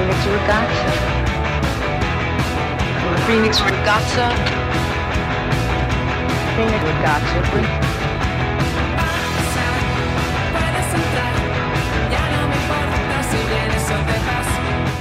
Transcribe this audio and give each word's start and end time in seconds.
Phoenix 0.00 0.24
Regatta. 0.24 0.58
Phoenix 3.26 3.60
Regatta. 3.60 4.30
Phoenix 6.56 6.82
Regatta. 6.88 7.90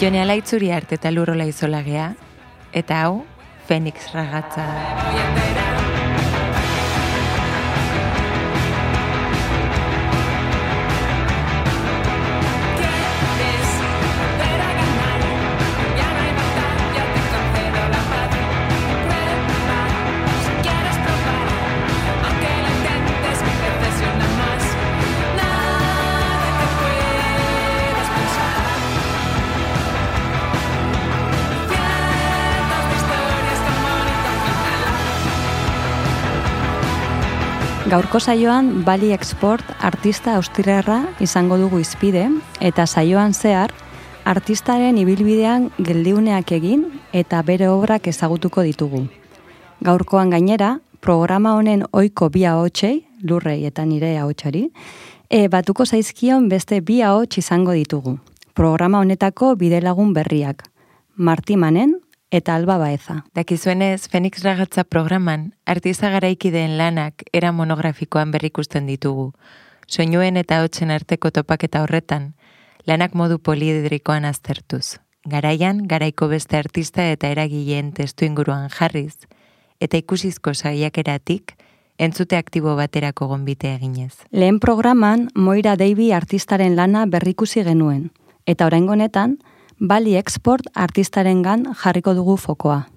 Jone 0.01 0.21
alaitzuri 0.21 0.71
arte 0.71 0.95
eta 0.95 1.11
lurrola 1.11 1.47
izolagea, 1.47 2.13
eta 2.73 3.01
hau, 3.05 3.25
Fenix 3.67 4.11
ragatza 4.13 4.67
da. 4.67 5.68
Gaurko 37.89 38.19
saioan 38.19 38.83
Bali 38.85 39.07
Export 39.15 39.65
artista 39.81 40.35
austriarra 40.37 40.99
izango 41.25 41.57
dugu 41.57 41.79
izpide 41.81 42.27
eta 42.61 42.83
saioan 42.85 43.33
zehar 43.33 43.71
artistaren 44.29 44.99
ibilbidean 45.01 45.71
geldiuneak 45.79 46.51
egin 46.53 46.83
eta 47.17 47.39
bere 47.47 47.65
obrak 47.73 48.05
ezagutuko 48.11 48.61
ditugu. 48.67 49.07
Gaurkoan 49.81 50.29
gainera, 50.29 50.75
programa 51.01 51.55
honen 51.57 51.81
ohiko 51.89 52.29
bi 52.29 52.45
ahotsei, 52.45 53.07
lurrei 53.23 53.63
eta 53.65 53.87
nire 53.89 54.11
ahotsari, 54.19 54.67
e, 55.29 55.47
batuko 55.47 55.85
zaizkion 55.85 56.45
beste 56.49 56.81
bi 56.81 57.01
ahots 57.01 57.39
izango 57.41 57.73
ditugu. 57.73 58.19
Programa 58.53 59.01
honetako 59.01 59.55
bidelagun 59.55 60.13
berriak. 60.13 60.67
Martimanen, 61.15 61.98
eta 62.31 62.55
alba 62.55 62.77
baeza. 62.77 63.25
Dakizuenez, 63.33 64.07
Fenix 64.07 64.43
Ragatza 64.43 64.83
programan, 64.83 65.53
artiza 65.65 66.09
garaikideen 66.09 66.77
lanak 66.77 67.23
era 67.33 67.51
monografikoan 67.51 68.31
berrikusten 68.31 68.85
ditugu. 68.85 69.33
Soinuen 69.87 70.37
eta 70.37 70.61
hotzen 70.63 70.91
arteko 70.91 71.31
topaketa 71.31 71.81
horretan, 71.81 72.35
lanak 72.85 73.15
modu 73.15 73.39
polidrikoan 73.39 74.25
aztertuz. 74.25 74.99
Garaian, 75.25 75.83
garaiko 75.87 76.27
beste 76.27 76.57
artista 76.57 77.03
eta 77.11 77.27
eragileen 77.27 77.91
testu 77.93 78.25
inguruan 78.25 78.69
jarriz, 78.69 79.25
eta 79.79 79.97
ikusizko 79.97 80.53
saiakeratik, 80.53 81.55
entzute 81.97 82.37
aktibo 82.37 82.75
baterako 82.77 83.27
gonbite 83.27 83.73
eginez. 83.75 84.13
Lehen 84.31 84.59
programan, 84.59 85.27
Moira 85.35 85.75
Davy 85.75 86.11
artistaren 86.15 86.77
lana 86.77 87.05
berrikusi 87.05 87.65
genuen, 87.67 88.11
eta 88.45 88.65
oraingonetan, 88.69 89.39
Bali 89.79 90.17
Export 90.19 90.65
artistaren 90.75 91.39
gan 91.41 91.61
jarriko 91.71 92.11
dugu 92.13 92.35
fokoa. 92.35 92.89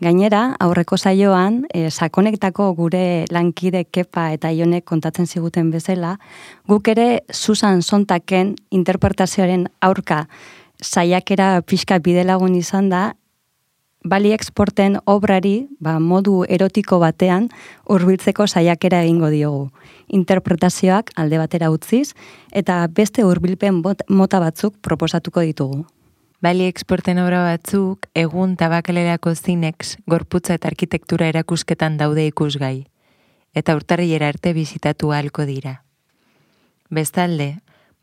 Gainera, 0.00 0.54
aurreko 0.62 0.96
saioan, 0.96 1.66
e, 1.74 1.90
sakonektako 1.90 2.70
gure 2.78 3.26
lankide 3.34 3.82
kepa 3.84 4.30
eta 4.32 4.48
ionek 4.48 4.86
kontatzen 4.88 5.26
ziguten 5.26 5.70
bezala, 5.70 6.14
guk 6.66 6.88
ere 6.88 7.24
Susan 7.30 7.82
Sontaken 7.82 8.54
interpretazioaren 8.70 9.66
aurka 9.82 10.28
saiakera 10.80 11.60
pixka 11.60 11.98
bidelagun 11.98 12.54
izan 12.54 12.88
da, 12.88 13.12
Bali 14.08 14.32
Exporten 14.32 14.96
obrari, 15.04 15.68
ba, 15.80 15.98
modu 15.98 16.44
erotiko 16.48 17.00
batean, 17.02 17.50
hurbiltzeko 17.84 18.46
saiakera 18.46 19.02
egingo 19.02 19.28
diogu. 19.28 19.68
Interpretazioak 20.08 21.10
alde 21.16 21.36
batera 21.42 21.68
utziz, 21.74 22.14
eta 22.52 22.86
beste 22.88 23.26
hurbilpen 23.26 23.82
mota 24.08 24.40
batzuk 24.40 24.78
proposatuko 24.80 25.44
ditugu. 25.44 25.84
Bali 26.40 26.68
exporten 26.70 27.18
obra 27.18 27.40
batzuk, 27.42 28.06
egun 28.14 28.52
tabakalerako 28.54 29.32
zinex, 29.34 29.96
gorputza 30.06 30.54
eta 30.54 30.68
arkitektura 30.70 31.26
erakusketan 31.32 31.96
daude 31.98 32.28
ikusgai, 32.28 32.86
eta 33.58 33.74
urtarriera 33.74 34.28
arte 34.30 34.52
bizitatu 34.54 35.10
ahalko 35.10 35.48
dira. 35.48 35.82
Bestalde, 36.94 37.48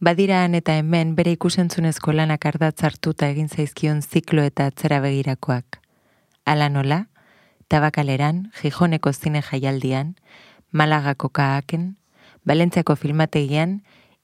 badiraan 0.03 0.59
eta 0.59 0.75
hemen 0.75 1.13
bere 1.15 1.31
ikusentzunezko 1.37 2.11
lanak 2.11 2.43
ardatzartuta 2.51 3.31
egin 3.31 3.47
zaizkion 3.47 4.01
ziklo 4.03 4.43
eta 4.43 4.67
atzera 4.67 4.99
begirakoak. 4.99 5.79
Ala 6.43 6.67
nola, 6.67 7.05
tabakaleran, 7.71 8.49
jijoneko 8.59 9.13
zine 9.13 9.45
jaialdian, 9.47 10.17
malagako 10.71 11.31
kaaken, 11.31 11.95
Balentziako 12.45 12.93
filmategian, 12.95 13.79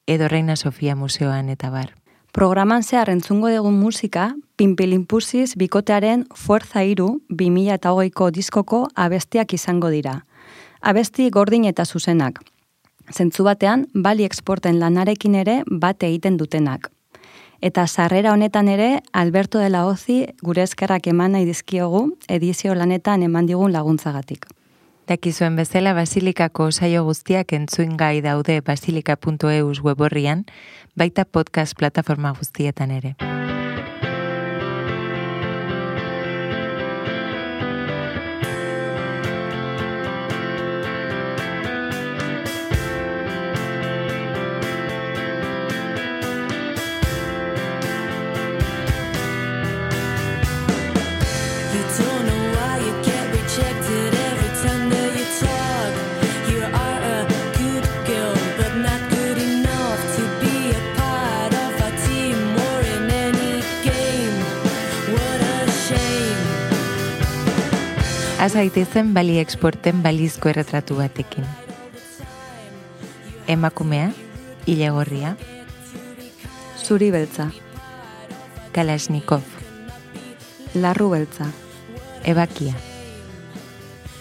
edo 0.05 0.27
Reina 0.27 0.55
Sofia 0.55 0.95
Museoan 0.95 1.49
eta 1.49 1.71
bar. 1.71 2.00
Programan 2.31 2.81
zehar 2.81 3.09
entzungo 3.11 3.49
dugun 3.51 3.73
musika, 3.75 4.29
Pinpilimpusiz 4.55 5.57
bikotearen 5.59 6.23
Fuerza 6.33 6.83
Iru 6.87 7.07
2008ko 7.27 8.29
diskoko 8.31 8.79
abestiak 8.95 9.51
izango 9.57 9.89
dira. 9.91 10.13
Abesti 10.79 11.27
gordin 11.29 11.65
eta 11.67 11.83
zuzenak. 11.83 12.39
Zentzu 13.11 13.43
batean, 13.43 13.83
bali 13.93 14.23
exporten 14.23 14.79
lanarekin 14.79 15.35
ere 15.35 15.57
bate 15.67 16.07
egiten 16.07 16.39
dutenak. 16.39 16.87
Eta 17.59 17.85
sarrera 17.87 18.31
honetan 18.31 18.71
ere, 18.71 19.01
Alberto 19.11 19.59
de 19.59 19.67
la 19.69 19.83
Ozi 19.85 20.23
gure 20.41 20.63
eskerrak 20.63 21.11
eman 21.11 21.35
nahi 21.35 21.45
dizkiogu 21.45 22.07
edizio 22.29 22.75
lanetan 22.75 23.27
eman 23.27 23.45
digun 23.45 23.75
laguntzagatik. 23.75 24.47
Dakizuen 25.11 25.57
bezala 25.57 25.91
Basilikako 25.91 26.69
saio 26.71 27.01
guztiak 27.03 27.51
entzuin 27.57 27.97
gai 27.99 28.21
daude 28.23 28.61
basilika.eus 28.63 29.81
weborrian, 29.83 30.45
baita 30.95 31.25
podcast 31.25 31.77
plataforma 31.77 32.33
guztietan 32.37 32.91
ere. 32.91 33.30
Azaitezen 68.41 69.13
bali 69.13 69.35
exporten 69.37 69.99
balizko 70.01 70.49
erretratu 70.49 70.95
batekin. 70.97 71.45
Emakumea, 73.47 74.07
ilegorria, 74.65 75.35
zuri 76.81 77.11
beltza, 77.13 77.51
kalasnikov, 78.73 79.45
larru 80.73 81.11
beltza, 81.13 81.51
ebakia, 82.33 82.73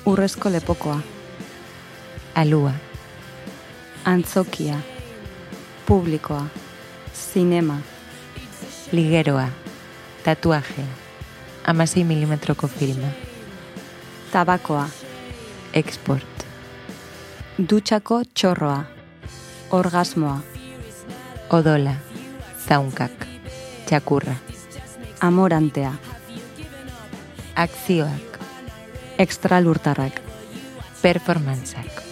urrezko 0.05 0.53
lepokoa, 0.53 0.99
alua, 2.35 2.75
antzokia, 4.05 4.77
publikoa, 5.89 6.45
zinema, 7.17 7.81
ligeroa, 8.93 9.49
tatuajea, 10.29 10.89
amasei 11.65 12.05
milimetroko 12.05 12.69
filma 12.69 13.17
tabakoa. 14.31 14.87
Export. 15.75 16.45
Dutxako 17.59 18.23
txorroa. 18.35 18.85
Orgasmoa. 19.75 20.39
Odola. 21.51 21.95
Zaunkak. 22.67 23.27
Txakurra. 23.87 24.37
Amorantea. 25.21 25.93
Akzioak. 27.55 28.39
Extralurtarrak. 29.19 30.21
Performantzak. 31.03 32.05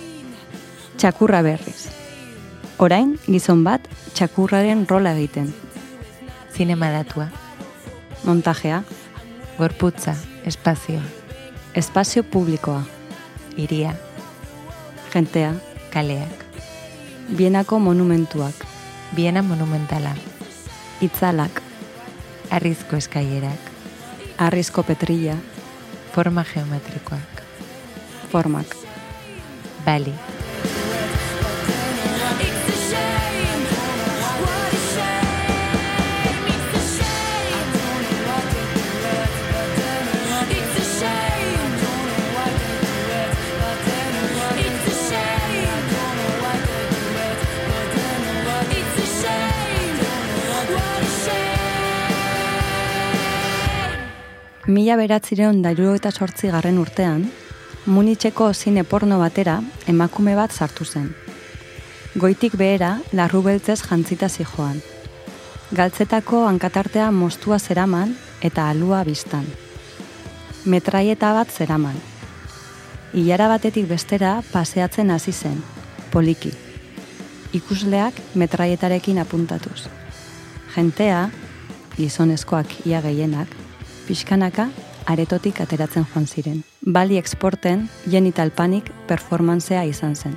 Txakurra 0.99 1.45
berriz. 1.47 1.87
Orain, 2.79 3.15
gizon 3.27 3.63
bat, 3.67 3.87
txakurraren 4.15 4.87
rola 4.91 5.15
egiten. 5.19 5.53
Zinema 6.55 6.91
datua. 6.95 7.31
Montajea. 8.27 8.83
Gorputza, 9.59 10.15
espazioa. 10.47 11.18
Espazio 11.75 12.23
publikoa. 12.23 12.83
Iria. 13.57 13.95
Gentea. 15.13 15.55
Kaleak. 15.93 16.45
Bienako 17.37 17.79
monumentuak. 17.79 18.55
Biena 19.17 19.43
monumentala. 19.43 20.15
Itzalak. 21.01 21.63
Arrizko 22.51 22.97
eskaierak, 22.97 23.61
Arrizko 24.41 24.83
petrilla, 24.83 25.35
forma 26.15 26.45
geometrikoak, 26.49 27.43
formak. 28.33 28.77
bali, 29.85 30.15
Mila 54.69 54.99
beratzireon 55.01 55.63
da 55.65 55.71
eta 55.73 56.11
sortzi 56.13 56.49
garren 56.53 56.79
urtean, 56.79 57.23
Munitzeko 57.89 58.53
zine 58.53 58.83
porno 58.85 59.19
batera 59.19 59.63
emakume 59.89 60.35
bat 60.37 60.53
sartu 60.53 60.85
zen. 60.85 61.07
Goitik 62.17 62.57
behera, 62.61 62.99
larru 63.13 63.41
beltzez 63.43 63.81
jantzita 63.81 64.29
zijoan. 64.29 64.83
Galtzetako 65.73 66.43
hankatartea 66.49 67.11
mostua 67.11 67.59
zeraman 67.59 68.15
eta 68.43 68.69
alua 68.69 69.05
biztan. 69.05 69.47
Metraieta 70.67 71.33
bat 71.33 71.49
zeraman. 71.49 71.97
Ilara 73.15 73.49
batetik 73.49 73.89
bestera 73.89 74.43
paseatzen 74.53 75.11
hasi 75.11 75.33
zen, 75.33 75.63
poliki. 76.13 76.53
Ikusleak 77.57 78.21
metraietarekin 78.35 79.19
apuntatuz. 79.25 79.89
Jentea, 80.77 81.31
gizonezkoak 81.97 82.83
ia 82.85 83.01
gehienak, 83.01 83.49
pixkanaka 84.09 84.71
aretotik 85.09 85.61
ateratzen 85.65 86.07
joan 86.13 86.27
ziren. 86.27 86.65
Bali 86.81 87.21
exporten 87.21 87.89
genital 88.09 88.51
panic 88.51 88.91
performanzea 89.09 89.85
izan 89.85 90.17
zen. 90.17 90.37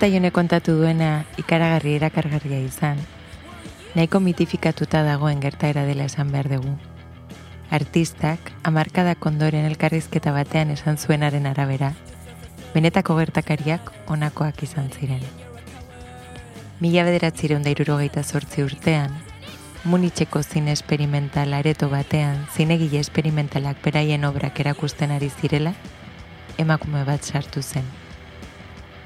Eta 0.00 0.08
jone 0.08 0.30
kontatu 0.32 0.72
duena 0.78 1.26
ikaragarri 1.36 1.90
erakargarria 1.98 2.56
izan, 2.64 2.96
nahiko 3.92 4.22
mitifikatuta 4.24 5.02
dagoen 5.04 5.42
gertaera 5.44 5.82
dela 5.84 6.06
esan 6.08 6.30
behar 6.32 6.48
dugu. 6.48 6.72
Artistak, 7.68 8.48
amarkadak 8.64 9.28
ondoren 9.28 9.68
elkarrizketa 9.68 10.32
batean 10.32 10.72
esan 10.72 10.96
zuenaren 10.96 11.44
arabera, 11.52 11.92
benetako 12.72 13.18
gertakariak 13.20 13.92
honakoak 14.08 14.64
izan 14.64 14.88
ziren. 14.88 15.20
Mila 16.80 17.04
bederatzireun 17.04 17.60
da 17.60 17.76
irurogeita 17.76 18.24
zortzi 18.24 18.64
urtean, 18.64 19.12
Munitzeko 19.84 20.40
zine 20.42 20.72
esperimental 20.72 21.52
areto 21.52 21.92
batean 21.92 22.46
zinegile 22.56 23.04
esperimentalak 23.04 23.84
beraien 23.84 24.24
obrak 24.24 24.64
erakusten 24.64 25.12
ari 25.12 25.28
zirela, 25.28 25.76
emakume 26.56 27.04
bat 27.04 27.20
sartu 27.20 27.60
zen. 27.60 27.99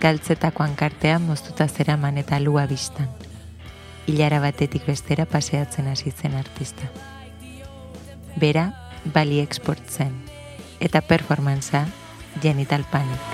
Galtzetako 0.04 0.60
hankartea 0.62 1.18
moztuta 1.18 1.64
zeraman 1.64 2.18
eta 2.20 2.36
lua 2.36 2.66
bistan. 2.68 3.06
Ilara 4.04 4.36
batetik 4.42 4.84
bestera 4.84 5.24
paseatzen 5.24 5.86
hasi 5.88 6.10
zen 6.12 6.34
artista. 6.36 6.90
Bera, 8.36 8.66
bali 9.14 9.40
export 9.40 9.80
zen, 9.88 10.12
eta 10.78 11.00
performantza 11.00 11.86
genital 12.42 12.84
panic. 12.92 13.32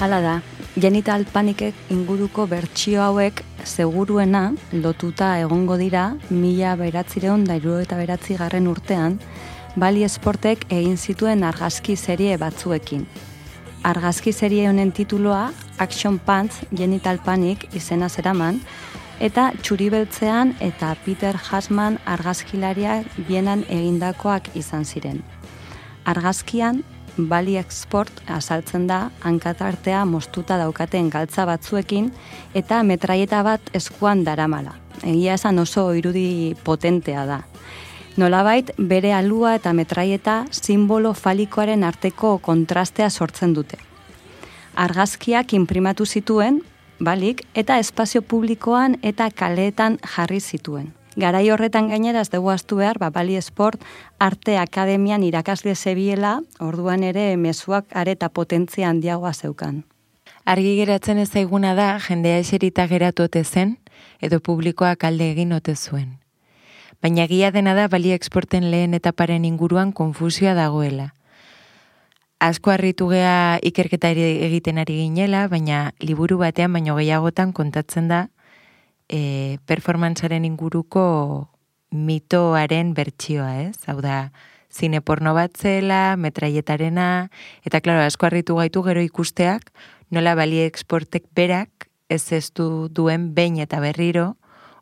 Hala 0.00 0.20
da, 0.20 0.34
genital 0.74 1.22
panikek 1.30 1.74
inguruko 1.94 2.48
bertsio 2.50 3.02
hauek 3.02 3.44
seguruena 3.64 4.52
lotuta 4.72 5.36
egongo 5.38 5.76
dira 5.78 6.16
mila 6.30 6.74
beratzireun 6.76 7.44
da 7.44 7.56
eta 7.56 7.96
beratzi 7.96 8.36
garren 8.36 8.66
urtean, 8.66 9.20
Bali 9.76 10.02
Esportek 10.04 10.66
egin 10.70 10.96
zituen 10.96 11.44
argazki 11.44 11.96
serie 11.96 12.36
batzuekin. 12.38 13.06
Argazki 13.82 14.32
serie 14.32 14.68
honen 14.68 14.92
tituloa 14.92 15.52
Action 15.78 16.18
Pants 16.18 16.62
Genital 16.72 17.18
Panic 17.18 17.68
izena 17.74 18.08
zeraman, 18.08 18.60
eta 19.20 19.52
txuribeltzean 19.62 20.56
eta 20.60 20.94
Peter 21.04 21.36
Hasman 21.36 21.98
argazkilaria 22.04 23.02
bienan 23.28 23.64
egindakoak 23.68 24.50
izan 24.54 24.84
ziren. 24.84 25.22
Argazkian, 26.04 26.82
Bali 27.16 27.56
Export 27.56 28.22
azaltzen 28.26 28.86
da 28.86 29.10
hankatartea 29.22 30.04
moztuta 30.04 30.56
daukaten 30.58 31.10
galtza 31.10 31.44
batzuekin 31.46 32.10
eta 32.54 32.82
metraieta 32.82 33.42
bat 33.46 33.70
eskuan 33.72 34.24
daramala. 34.26 34.74
Egia 35.02 35.34
esan 35.38 35.58
oso 35.58 35.92
irudi 35.94 36.54
potentea 36.64 37.26
da. 37.26 37.40
Nolabait 38.16 38.70
bere 38.78 39.12
alua 39.14 39.54
eta 39.58 39.72
metraieta 39.72 40.44
simbolo 40.50 41.12
falikoaren 41.14 41.84
arteko 41.84 42.38
kontrastea 42.38 43.10
sortzen 43.10 43.54
dute. 43.54 43.78
Argazkiak 44.74 45.52
inprimatu 45.54 46.06
zituen, 46.06 46.60
balik, 47.00 47.44
eta 47.54 47.78
espazio 47.78 48.22
publikoan 48.22 48.98
eta 49.02 49.30
kaleetan 49.30 49.98
jarri 50.16 50.40
zituen. 50.40 50.92
Garai 51.16 51.48
horretan 51.50 51.88
gainera 51.88 52.24
ez 52.24 52.30
dugu 52.30 52.50
astu 52.50 52.80
behar, 52.80 52.98
ba, 52.98 53.10
Bali 53.10 53.36
Sport 53.40 53.82
Arte 54.18 54.58
Akademian 54.58 55.22
irakasle 55.22 55.74
zebiela, 55.74 56.40
orduan 56.58 57.04
ere 57.06 57.36
mezuak 57.36 57.86
areta 57.94 58.28
potentzia 58.28 58.88
handiagoa 58.90 59.32
zeukan. 59.32 59.84
Argi 60.44 60.74
geratzen 60.76 61.18
ez 61.22 61.30
zaiguna 61.30 61.74
da 61.78 61.98
jendea 62.02 62.38
eserita 62.42 62.88
geratu 62.90 63.24
ote 63.24 63.44
zen 63.44 63.78
edo 64.20 64.40
publikoak 64.40 65.04
alde 65.04 65.30
egin 65.30 65.52
ote 65.52 65.76
zuen. 65.76 66.18
Baina 67.00 67.24
egia 67.28 67.50
dena 67.52 67.74
da 67.74 67.86
bali 67.88 68.10
exporten 68.12 68.70
lehen 68.70 68.94
etaparen 68.94 69.44
inguruan 69.44 69.92
konfusioa 69.92 70.54
dagoela. 70.54 71.12
Asko 72.40 72.74
harritu 72.74 73.08
gea 73.08 73.58
ikerketa 73.62 74.10
egiten 74.10 74.78
ari 74.82 74.98
ginela, 75.04 75.46
baina 75.48 75.92
liburu 76.00 76.38
batean 76.42 76.72
baino 76.72 76.96
gehiagotan 76.98 77.52
kontatzen 77.52 78.08
da 78.08 78.26
e, 79.08 79.58
performantzaren 79.66 80.44
inguruko 80.44 81.48
mitoaren 81.90 82.94
bertsioa, 82.94 83.62
ez? 83.68 83.78
Hau 83.86 84.00
da, 84.02 84.32
zine 84.74 85.00
porno 85.00 85.34
bat 85.34 85.54
zela, 85.56 86.16
metraietarena, 86.18 87.30
eta 87.64 87.80
klaro, 87.80 88.02
asko 88.02 88.26
harritu 88.26 88.58
gaitu 88.58 88.82
gero 88.82 89.02
ikusteak, 89.04 89.70
nola 90.10 90.34
bali 90.34 90.60
exportek 90.64 91.28
berak 91.34 91.88
ez 92.08 92.32
ez 92.32 92.50
du 92.52 92.88
duen 92.90 93.32
behin 93.34 93.60
eta 93.62 93.80
berriro, 93.80 94.34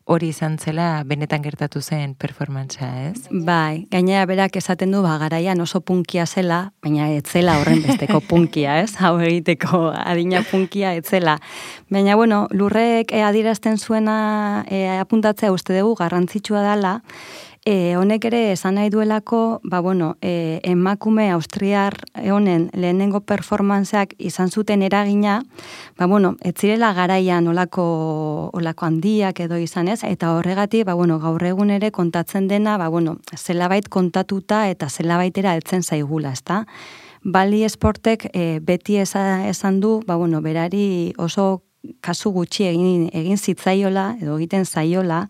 hori 0.05 0.29
izan 0.33 0.57
zela 0.59 1.03
benetan 1.07 1.43
gertatu 1.43 1.81
zen 1.81 2.15
performantza, 2.19 2.89
ez? 3.07 3.27
Bai, 3.31 3.85
gainera 3.91 4.25
berak 4.27 4.57
esaten 4.59 4.91
du 4.91 5.01
ba, 5.03 5.15
garaian 5.21 5.61
oso 5.63 5.79
punkia 5.81 6.25
zela, 6.27 6.73
baina 6.83 7.07
etzela 7.15 7.55
horren 7.61 7.83
besteko 7.85 8.19
punkia, 8.29 8.79
ez? 8.83 8.97
Hau 8.99 9.15
egiteko 9.23 9.85
adina 9.95 10.43
punkia 10.49 10.93
etzela. 10.99 11.37
Baina, 11.93 12.17
bueno, 12.19 12.47
lurrek 12.51 13.13
e, 13.15 13.23
adierazten 13.23 13.77
zuena 13.77 14.65
e, 14.67 14.85
apuntatzea 14.99 15.53
uste 15.55 15.77
dugu 15.79 15.95
garrantzitsua 16.01 16.65
dela, 16.67 16.97
E, 17.65 17.95
honek 17.95 18.25
ere 18.27 18.39
esan 18.51 18.75
nahi 18.75 18.89
duelako, 18.91 19.61
ba, 19.63 19.79
bueno, 19.79 20.17
e, 20.19 20.59
emakume 20.67 21.29
austriar 21.31 21.95
honen 22.19 22.65
lehenengo 22.75 23.21
performanceak 23.23 24.17
izan 24.19 24.51
zuten 24.51 24.83
eragina, 24.83 25.37
ba, 25.97 26.05
bueno, 26.05 26.35
ez 26.43 26.57
zirela 26.59 26.91
garaian 26.93 27.47
olako, 27.47 28.49
olako 28.51 28.85
handiak 28.89 29.39
edo 29.39 29.55
izan 29.55 29.87
ez, 29.87 30.01
eta 30.03 30.33
horregatik, 30.35 30.83
ba, 30.83 30.97
bueno, 30.99 31.21
gaur 31.23 31.47
egun 31.47 31.71
ere 31.71 31.93
kontatzen 31.95 32.49
dena, 32.51 32.75
ba, 32.77 32.89
bueno, 32.91 33.15
zelabait 33.37 33.87
kontatuta 33.87 34.67
eta 34.67 34.89
zelabaitera 34.89 35.55
heltzen 35.55 35.87
zaigula, 35.87 36.35
ezta? 36.35 36.65
Bali 37.23 37.63
esportek 37.63 38.27
e, 38.33 38.59
beti 38.59 38.99
esa, 38.99 39.47
esan 39.47 39.79
du, 39.79 40.01
ba, 40.03 40.19
bueno, 40.19 40.41
berari 40.43 41.13
oso 41.15 41.63
kasu 42.03 42.31
gutxi 42.31 42.65
egin, 42.69 43.09
egin 43.13 43.37
zitzaiola 43.37 44.13
edo 44.21 44.37
egiten 44.37 44.65
zaiola. 44.65 45.27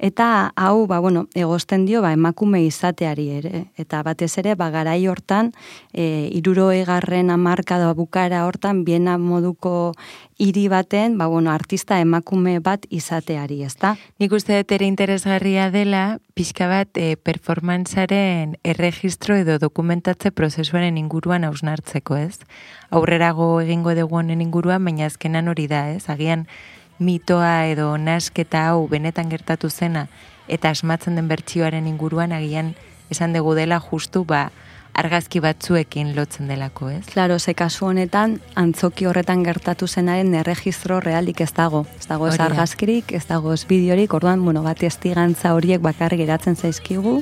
Eta 0.00 0.52
hau 0.56 0.86
ba 0.88 0.98
bueno 1.00 1.26
egosten 1.36 1.84
dio 1.84 2.00
ba 2.00 2.12
emakume 2.16 2.62
izateari 2.64 3.28
ere. 3.36 3.64
Eta 3.76 4.02
batez 4.02 4.32
ere 4.40 4.54
ba 4.56 4.70
garai 4.72 5.06
hortan 5.06 5.52
e, 5.92 6.30
60garren 6.32 7.30
hamarkada 7.30 7.92
bukara 7.94 8.46
hortan 8.46 8.84
biena 8.84 9.18
moduko 9.18 9.92
hiri 10.40 10.68
baten 10.72 11.18
ba 11.18 11.26
bueno 11.28 11.50
artista 11.52 12.00
emakume 12.00 12.60
bat 12.64 12.86
izateari, 12.88 13.60
ezta? 13.62 13.92
Nik 14.18 14.32
uste 14.32 14.56
dut 14.56 14.72
ere 14.72 14.86
interesgarria 14.88 15.68
dela, 15.70 16.18
pixka 16.32 16.64
bat 16.70 16.96
e, 16.96 17.18
performantzaren 17.20 18.56
erregistro 18.64 19.36
edo 19.36 19.58
dokumentatze 19.60 20.32
prozesuaren 20.32 20.96
inguruan 20.96 21.44
hausnartzeko, 21.44 22.16
ez? 22.16 22.40
Aurrerago 22.88 23.52
egingo 23.60 23.92
dugu 23.94 24.16
honen 24.22 24.40
inguruan, 24.40 24.88
baina 24.88 25.10
azkenan 25.12 25.52
hori 25.52 25.68
da, 25.68 25.90
ez? 25.92 26.08
Agian 26.08 26.46
mitoa 26.96 27.66
edo 27.68 27.92
nasketa 28.00 28.64
hau 28.70 28.88
benetan 28.88 29.28
gertatu 29.28 29.68
zena 29.68 30.06
eta 30.48 30.72
asmatzen 30.72 31.20
den 31.20 31.28
bertsioaren 31.28 31.86
inguruan 31.86 32.32
agian 32.32 32.74
esan 33.10 33.36
dugu 33.36 33.54
dela 33.58 33.80
justu 33.80 34.24
ba 34.24 34.50
argazki 35.00 35.40
batzuekin 35.42 36.14
lotzen 36.16 36.50
delako, 36.50 36.90
ez? 36.94 37.04
Claro, 37.10 37.38
ze 37.38 37.54
kasu 37.58 37.86
honetan 37.90 38.38
antzoki 38.60 39.08
horretan 39.10 39.44
gertatu 39.46 39.88
zenaren 39.88 40.34
erregistro 40.42 41.00
realik 41.00 41.40
ez 41.40 41.52
dago. 41.56 41.84
Ez 41.98 42.06
dago 42.10 42.28
ez 42.28 42.38
argazkirik, 42.40 43.12
ez 43.16 43.24
dago 43.28 43.54
ez 43.56 43.64
bideorik, 43.68 44.14
orduan, 44.14 44.44
bueno, 44.44 44.64
bat 44.66 44.82
estigantza 44.82 45.54
horiek 45.56 45.82
bakar 45.84 46.16
geratzen 46.20 46.56
zaizkigu. 46.56 47.20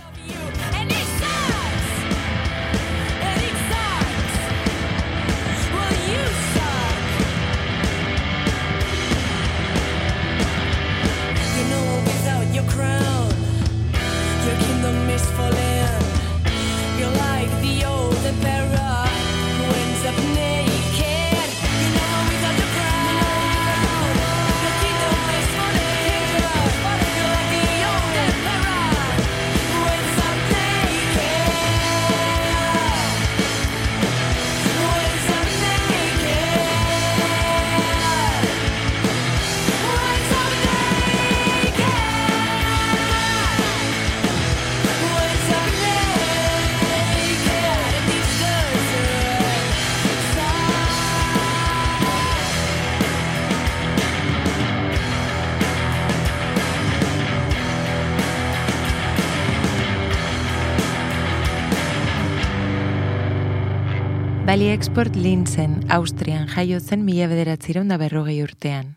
Bali 64.79 64.87
Export 64.87 65.17
Linzen, 65.17 65.87
Austrian 65.91 66.47
jaio 66.47 66.79
zen 66.79 67.01
mila 67.05 67.27
bederatzireun 67.27 67.89
da 67.91 67.97
berrogei 67.99 68.37
urtean. 68.45 68.93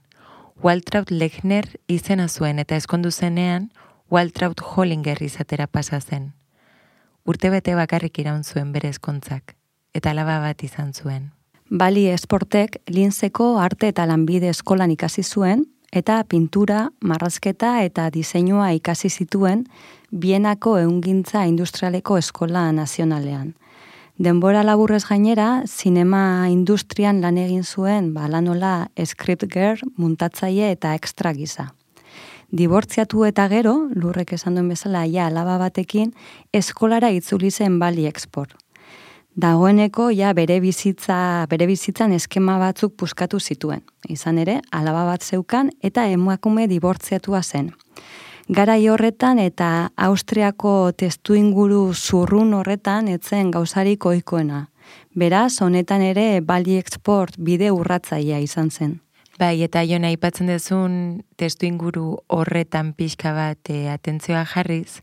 Waltraud 0.62 1.10
Lechner 1.10 1.66
izena 1.90 2.28
zuen 2.28 2.60
eta 2.62 2.76
eskondu 2.78 3.10
zenean 3.10 3.72
Waltraud 4.12 4.62
Hollinger 4.62 5.18
izatera 5.26 5.66
pasa 5.66 5.98
zen. 6.00 6.34
Urte 7.26 7.50
bete 7.50 7.74
bakarrik 7.74 8.20
iraun 8.22 8.44
zuen 8.44 8.70
bere 8.72 8.92
ezkontzak, 8.94 9.56
eta 9.98 10.12
alaba 10.12 10.38
bat 10.44 10.62
izan 10.62 10.94
zuen. 10.94 11.32
Bali 11.72 12.06
Esportek 12.14 12.78
linzeko 12.86 13.58
arte 13.58 13.90
eta 13.90 14.06
lanbide 14.06 14.54
eskolan 14.54 14.94
ikasi 14.94 15.24
zuen, 15.24 15.66
eta 15.92 16.24
pintura, 16.30 16.92
marrazketa 17.02 17.80
eta 17.82 18.12
diseinua 18.14 18.70
ikasi 18.78 19.10
zituen 19.10 19.66
Bienako 20.12 20.78
eungintza 20.78 21.48
industrialeko 21.50 22.22
eskola 22.22 22.70
nazionalean. 22.72 23.56
Denbora 24.22 24.62
laburrez 24.62 25.08
gainera, 25.10 25.64
zinema 25.66 26.46
industrian 26.52 27.24
lan 27.24 27.40
egin 27.42 27.64
zuen, 27.66 28.12
ba, 28.14 28.28
lanola 28.30 28.92
script 29.02 29.48
girl, 29.50 29.82
muntatzaile 29.98 30.68
eta 30.76 30.92
extra 30.94 31.32
gisa. 31.34 31.72
Dibortziatu 32.54 33.26
eta 33.26 33.48
gero, 33.50 33.74
lurrek 33.98 34.36
esan 34.38 34.60
duen 34.60 34.70
bezala, 34.70 35.08
ja, 35.10 35.26
alaba 35.26 35.58
batekin, 35.58 36.14
eskolara 36.54 37.10
itzuli 37.10 37.50
zen 37.50 37.80
Bali 37.82 38.06
Export. 38.06 38.54
Dagoeneko 39.34 40.12
ja 40.14 40.36
bere 40.38 40.60
bizitza, 40.62 41.48
bere 41.50 41.66
bizitzan 41.66 42.14
eskema 42.14 42.60
batzuk 42.62 42.94
puskatu 43.02 43.40
zituen. 43.40 43.82
Izan 44.06 44.38
ere, 44.38 44.60
alaba 44.70 45.08
bat 45.10 45.26
zeukan 45.26 45.74
eta 45.82 46.06
emakume 46.14 46.68
dibortziatua 46.70 47.42
zen. 47.42 47.72
Garai 48.50 48.88
horretan 48.90 49.40
eta 49.40 49.92
Austriako 49.96 50.92
testu 50.98 51.36
inguru 51.38 51.94
zurrun 51.94 52.54
horretan 52.58 53.08
etzen 53.08 53.52
gauzarik 53.52 54.06
ohikoena. 54.06 54.68
Beraz, 55.14 55.62
honetan 55.62 56.02
ere 56.02 56.42
Bali 56.42 56.78
Export 56.78 57.38
bide 57.38 57.72
urratzailea 57.72 58.40
izan 58.40 58.72
zen. 58.72 59.00
Bai, 59.40 59.62
eta 59.62 59.84
jona 59.86 60.10
aipatzen 60.10 60.50
dezun 60.50 61.22
testu 61.38 61.66
inguru 61.66 62.18
horretan 62.28 62.94
pixka 62.94 63.34
bat 63.34 63.70
e, 63.70 63.88
atentzioa 63.90 64.44
jarriz, 64.46 65.02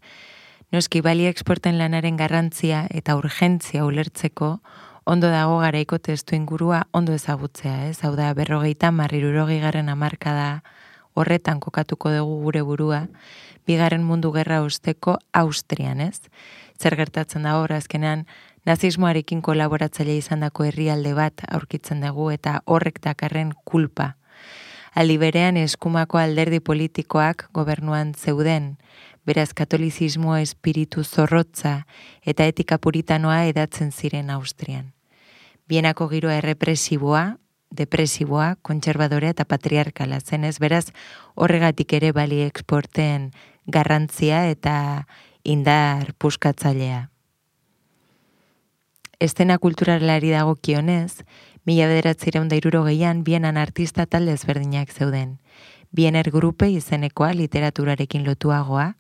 noski 0.72 1.00
Bali 1.00 1.26
Exporten 1.26 1.78
lanaren 1.78 2.18
garrantzia 2.18 2.86
eta 2.90 3.16
urgentzia 3.16 3.86
ulertzeko 3.86 4.58
ondo 5.06 5.30
dago 5.32 5.58
garaiko 5.62 5.98
testu 5.98 6.36
ingurua 6.36 6.82
ondo 6.92 7.14
ezagutzea, 7.14 7.86
ez? 7.88 8.02
Hau 8.04 8.12
da, 8.16 8.34
berrogeita 8.34 8.90
marrirurogei 8.92 9.60
garren 9.62 9.88
amarkada 9.88 10.62
horretan 11.18 11.60
kokatuko 11.60 12.12
dugu 12.14 12.38
gure 12.46 12.62
burua, 12.62 13.00
bigarren 13.66 14.04
mundu 14.04 14.32
gerra 14.32 14.62
usteko 14.64 15.18
Austrian, 15.32 16.00
ez? 16.00 16.22
Zer 16.80 16.96
gertatzen 16.96 17.44
da 17.44 17.58
hor, 17.58 17.74
azkenean, 17.74 18.24
nazismoarekin 18.68 19.42
kolaboratzaile 19.42 20.16
izandako 20.18 20.68
herrialde 20.68 21.14
bat 21.16 21.44
aurkitzen 21.48 22.04
dugu 22.04 22.30
eta 22.34 22.60
horrek 22.66 23.02
dakarren 23.04 23.52
kulpa. 23.64 24.14
Aldi 24.98 25.18
berean 25.20 25.56
eskumako 25.60 26.18
alderdi 26.18 26.60
politikoak 26.64 27.48
gobernuan 27.54 28.14
zeuden, 28.14 28.76
beraz 29.28 29.52
katolizismo 29.52 30.36
espiritu 30.40 31.04
zorrotza 31.04 31.82
eta 32.24 32.46
etika 32.48 32.78
puritanoa 32.78 33.42
edatzen 33.50 33.92
ziren 33.92 34.30
Austrian. 34.30 34.94
Bienako 35.68 36.08
giroa 36.08 36.38
errepresiboa, 36.40 37.36
depresiboa, 37.70 38.56
kontserbadorea 38.62 39.34
eta 39.34 39.44
patriarkala 39.44 40.20
zenez, 40.20 40.58
beraz 40.58 40.86
horregatik 41.34 41.92
ere 41.92 42.12
bali 42.12 42.40
exporten 42.42 43.30
garrantzia 43.66 44.46
eta 44.50 45.06
indar 45.44 46.14
puskatzailea. 46.18 47.08
Estena 49.20 49.58
kulturalari 49.58 50.30
dago 50.30 50.54
kionez, 50.54 51.24
mila 51.66 51.88
bederatzireun 51.90 52.48
da 52.48 52.56
irurogeian 52.56 53.24
bienan 53.26 53.58
artista 53.58 54.06
talde 54.06 54.32
ezberdinak 54.38 54.92
zeuden. 54.94 55.38
Biener 55.90 56.30
grupe 56.30 56.68
izenekoa 56.70 57.32
literaturarekin 57.34 58.24
lotuagoa, 58.24 58.94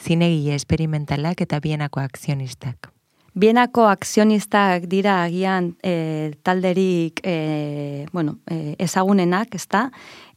zinegile 0.00 0.54
esperimentalak 0.54 1.40
eta 1.40 1.60
bienako 1.60 2.00
akzionistak. 2.00 2.93
Bienako 3.34 3.88
akzionistak 3.90 4.84
dira 4.86 5.16
agian 5.24 5.72
e, 5.82 6.34
talderik 6.46 7.18
e, 7.26 8.06
bueno, 8.12 8.36
e, 8.46 8.76
ezagunenak, 8.78 9.56
ezta? 9.58 9.88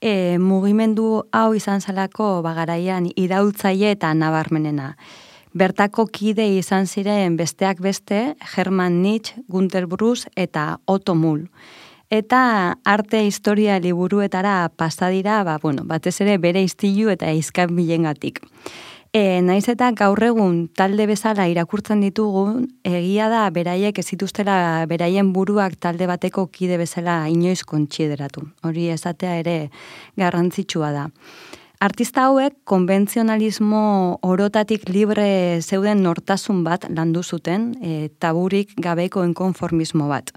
E, 0.01 0.39
mugimendu 0.41 1.27
hau 1.29 1.51
izan 1.53 1.85
zelako 1.85 2.41
bagaraian 2.41 3.05
iraultzaile 3.13 3.91
eta 3.93 4.09
nabarmenena. 4.17 4.95
Bertako 5.53 6.07
kide 6.09 6.47
izan 6.57 6.89
ziren 6.89 7.37
besteak 7.37 7.85
beste 7.85 8.33
Herman 8.55 9.03
Nietzsche, 9.03 9.45
Gunther 9.47 9.85
Bruce 9.85 10.33
eta 10.35 10.79
Otto 10.85 11.13
Mull. 11.13 11.45
Eta 12.09 12.79
arte 12.83 13.21
historia 13.27 13.77
liburuetara 13.77 14.71
pasadira, 14.75 15.43
ba, 15.43 15.59
bueno, 15.61 15.83
batez 15.85 16.15
ere 16.25 16.39
bere 16.41 16.65
istilu 16.65 17.13
eta 17.13 17.29
izkan 17.29 17.75
bilengatik. 17.77 18.41
E, 19.13 19.41
naiz 19.41 19.67
eta 19.71 19.89
gaur 19.95 20.19
egun 20.23 20.67
talde 20.75 21.05
bezala 21.07 21.47
irakurtzen 21.47 22.01
ditugun, 22.03 22.65
egia 22.83 23.29
da 23.31 23.45
beraiek 23.53 23.99
ez 23.99 24.05
zituztela 24.11 24.85
beraien 24.89 25.31
buruak 25.33 25.77
talde 25.79 26.07
bateko 26.09 26.47
kide 26.51 26.77
bezala 26.77 27.21
inoiz 27.31 27.63
kontsideratu. 27.63 28.43
Hori 28.67 28.89
esatea 28.91 29.37
ere 29.43 29.57
garrantzitsua 30.19 30.91
da. 30.91 31.07
Artista 31.79 32.23
hauek 32.25 32.55
konbentzionalismo 32.65 34.17
orotatik 34.25 34.87
libre 34.89 35.61
zeuden 35.61 36.01
nortasun 36.01 36.63
bat 36.65 36.87
landu 36.89 37.21
zuten, 37.23 37.75
e, 37.81 38.09
taburik 38.19 38.73
gabeko 38.81 39.23
enkonformismo 39.23 40.07
bat. 40.09 40.33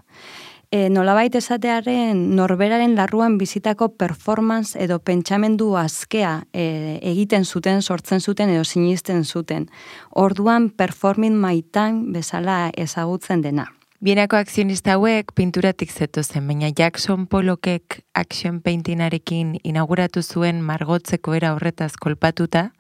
E, 0.71 0.89
nolabait 0.89 1.35
esatearen 1.35 2.37
norberaren 2.37 2.95
larruan 2.95 3.37
bizitako 3.39 3.91
performance 3.99 4.79
edo 4.79 5.01
pentsamendu 5.03 5.75
azkea 5.77 6.45
e, 6.53 6.99
egiten 7.03 7.45
zuten, 7.45 7.83
sortzen 7.83 8.21
zuten 8.21 8.51
edo 8.51 8.65
sinisten 8.65 9.25
zuten. 9.25 9.69
Orduan 10.11 10.71
performing 10.71 11.37
my 11.41 11.63
time 11.63 12.13
bezala 12.15 12.71
ezagutzen 12.77 13.43
dena. 13.43 13.67
Bienako 14.01 14.39
akzionista 14.39 14.95
hauek 14.97 15.35
pinturatik 15.37 15.91
zetozen, 15.93 16.47
baina 16.49 16.71
Jackson 16.73 17.27
Pollokek 17.27 17.99
action 18.15 18.63
paintingarekin 18.65 19.59
inauguratu 19.63 20.23
zuen 20.23 20.63
margotzeko 20.65 21.35
era 21.37 21.53
horretaz 21.53 21.99
kolpatuta, 22.01 22.71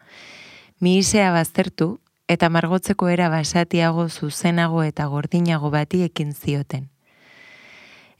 mihisea 0.80 1.28
baztertu 1.34 1.98
eta 2.26 2.48
margotzeko 2.48 3.10
era 3.12 3.28
basatiago 3.28 4.08
zuzenago 4.08 4.80
eta 4.86 5.10
gordinago 5.12 5.68
bati 5.70 6.06
ekin 6.06 6.32
zioten. 6.32 6.88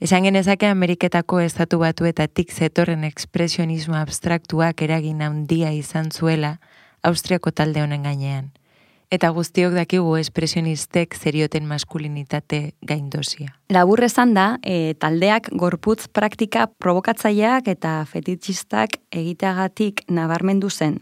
Esan 0.00 0.24
genezake 0.24 0.64
Ameriketako 0.64 1.42
estatu 1.44 1.78
batuetatik 1.82 2.54
zetorren 2.56 3.02
ekspresionismo 3.04 3.98
abstraktuak 4.00 4.80
eragin 4.86 5.20
handia 5.20 5.74
izan 5.76 6.08
zuela 6.08 6.54
Austriako 7.04 7.52
talde 7.52 7.82
honen 7.84 8.06
gainean. 8.08 8.48
Eta 9.10 9.32
guztiok 9.34 9.72
dakigu 9.74 10.12
espresionistek 10.20 11.16
zerioten 11.18 11.64
maskulinitate 11.66 12.76
gaindosia. 12.86 13.48
Labur 13.74 14.04
esan 14.06 14.36
da, 14.36 14.44
e, 14.62 14.94
taldeak 15.02 15.48
gorputz 15.58 16.06
praktika 16.14 16.68
provokatzaileak 16.78 17.72
eta 17.72 17.96
fetitxistak 18.06 19.00
egiteagatik 19.10 20.04
nabarmendu 20.14 20.70
zen. 20.70 21.00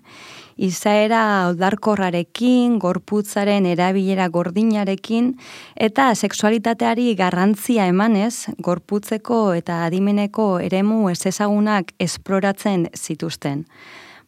Izaera 0.57 1.21
aldarkorrarekin, 1.51 2.81
gorputzaren 2.81 3.69
erabilera 3.69 4.31
gordinarekin, 4.33 5.35
eta 5.77 6.09
sexualitateari 6.15 7.13
garrantzia 7.15 7.93
emanez, 7.93 8.49
gorputzeko 8.57 9.53
eta 9.61 9.85
adimeneko 9.85 10.55
eremu 10.65 11.11
ez 11.13 11.27
ezagunak 11.29 11.93
esploratzen 12.01 12.89
zituzten 12.97 13.67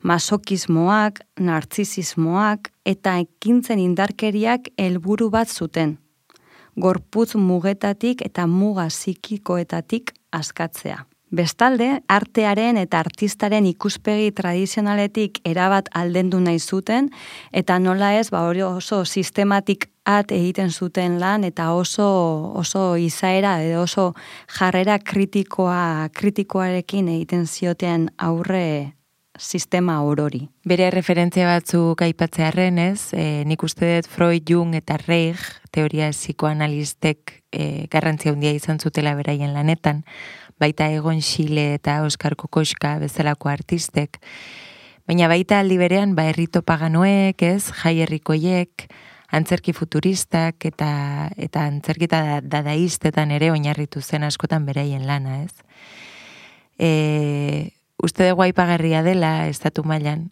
masokismoak, 0.02 1.20
nartzisismoak 1.40 2.70
eta 2.90 3.18
ekintzen 3.22 3.78
indarkeriak 3.78 4.72
helburu 4.78 5.30
bat 5.30 5.48
zuten. 5.48 5.98
Gorputz 6.80 7.34
mugetatik 7.36 8.22
eta 8.26 8.46
muga 8.46 8.88
psikikoetatik 8.88 10.12
askatzea. 10.32 11.04
Bestalde, 11.30 12.00
artearen 12.10 12.78
eta 12.80 12.98
artistaren 13.04 13.66
ikuspegi 13.70 14.32
tradizionaletik 14.34 15.38
erabat 15.46 15.86
aldendu 15.94 16.40
nahi 16.42 16.58
zuten, 16.58 17.06
eta 17.54 17.78
nola 17.78 18.16
ez, 18.18 18.32
ba 18.34 18.42
hori 18.48 18.64
oso 18.66 19.04
sistematik 19.04 19.86
at 20.10 20.34
egiten 20.34 20.74
zuten 20.74 21.20
lan, 21.22 21.46
eta 21.46 21.70
oso, 21.70 22.10
oso 22.58 22.96
izaera, 22.98 23.60
edo 23.62 23.84
oso 23.86 24.10
jarrera 24.58 24.98
kritikoa, 24.98 26.08
kritikoarekin 26.18 27.12
egiten 27.14 27.46
zioten 27.46 28.10
aurre 28.18 28.99
sistema 29.40 30.02
orori. 30.04 30.44
Bere 30.68 30.90
referentzia 30.92 31.48
batzuk 31.48 32.02
aipatzearren 32.04 32.78
ez, 32.78 33.10
e, 33.16 33.42
nik 33.48 33.64
uste 33.64 33.88
dut 33.96 34.10
Freud, 34.12 34.44
Jung 34.46 34.76
eta 34.76 34.98
Reich, 35.00 35.42
teoria 35.72 36.10
psikoanalistek 36.12 37.34
e, 37.50 37.86
garrantzia 37.90 38.34
handia 38.34 38.52
izan 38.54 38.78
zutela 38.78 39.14
beraien 39.18 39.54
lanetan, 39.56 40.04
baita 40.60 40.90
Egon 40.92 41.22
Xile 41.24 41.74
eta 41.78 42.02
Oskar 42.04 42.36
Kokoska 42.36 42.98
bezalako 43.00 43.48
artistek, 43.48 44.20
baina 45.08 45.26
baita 45.32 45.58
aldi 45.64 45.80
berean 45.80 46.14
ba 46.14 46.28
herrito 46.28 46.62
paganoek, 46.62 47.40
ez, 47.42 47.72
jai 47.82 47.96
herrikoiek, 48.04 48.86
antzerki 49.30 49.72
futuristak 49.72 50.66
eta 50.66 51.30
eta 51.38 51.64
antzerkita 51.70 52.40
dadaistetan 52.42 53.30
ere 53.30 53.50
oinarritu 53.54 54.02
zen 54.02 54.26
askotan 54.26 54.66
beraien 54.66 55.06
lana, 55.06 55.44
ez? 55.44 55.54
E, 56.80 57.79
uste 58.02 58.28
dugu 58.28 58.42
aipagarria 58.42 59.02
dela 59.02 59.48
estatu 59.48 59.84
mailan 59.84 60.30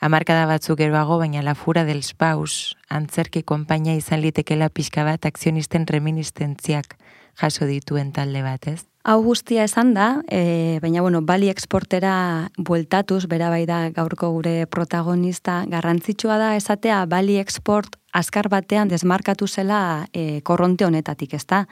hamarkada 0.00 0.46
batzuk 0.46 0.78
geroago, 0.78 1.18
baina 1.18 1.42
la 1.42 1.54
fura 1.54 1.84
del 1.84 2.02
spaus, 2.02 2.76
antzerki 2.88 3.42
konpainia 3.42 3.96
izan 3.96 4.20
litekela 4.20 4.68
pixka 4.68 5.04
bat 5.04 5.24
akzionisten 5.26 5.86
reministentziak 5.88 6.98
jaso 7.36 7.66
dituen 7.68 8.12
talde 8.12 8.42
bat, 8.42 8.66
ez? 8.68 8.84
Hau 9.06 9.20
guztia 9.22 9.62
esan 9.68 9.92
da, 9.94 10.22
e, 10.32 10.80
baina 10.82 11.02
bueno, 11.04 11.20
bali 11.22 11.46
exportera 11.52 12.50
bueltatuz, 12.58 13.26
bera 13.30 13.50
bai 13.52 13.62
da 13.68 13.84
gaurko 13.94 14.32
gure 14.34 14.66
protagonista, 14.66 15.60
garrantzitsua 15.70 16.40
da 16.42 16.56
esatea 16.56 17.04
bali 17.06 17.36
export 17.38 18.00
azkar 18.16 18.48
batean 18.48 18.88
desmarkatu 18.88 19.46
zela 19.46 20.08
e, 20.12 20.40
korronte 20.42 20.88
honetatik, 20.88 21.36
ezta? 21.38 21.66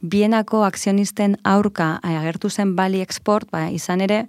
Bienako 0.00 0.64
akzionisten 0.64 1.36
aurka 1.44 2.00
agertu 2.02 2.50
zen 2.50 2.74
bali 2.74 3.04
export, 3.04 3.46
ba, 3.52 3.68
izan 3.70 4.00
ere, 4.00 4.24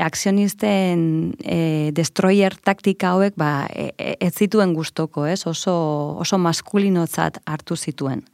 akzionisten 0.00 1.34
e, 1.44 1.90
destroyer 1.96 2.56
taktika 2.56 3.14
hauek 3.14 3.36
ba, 3.38 3.66
e, 3.70 3.90
e, 3.98 4.16
ez 4.20 4.34
zituen 4.34 4.74
gustoko, 4.74 5.26
ez? 5.26 5.44
Oso, 5.46 5.74
oso 6.20 6.38
maskulinotzat 6.38 7.40
hartu 7.46 7.76
zituen. 7.76 8.24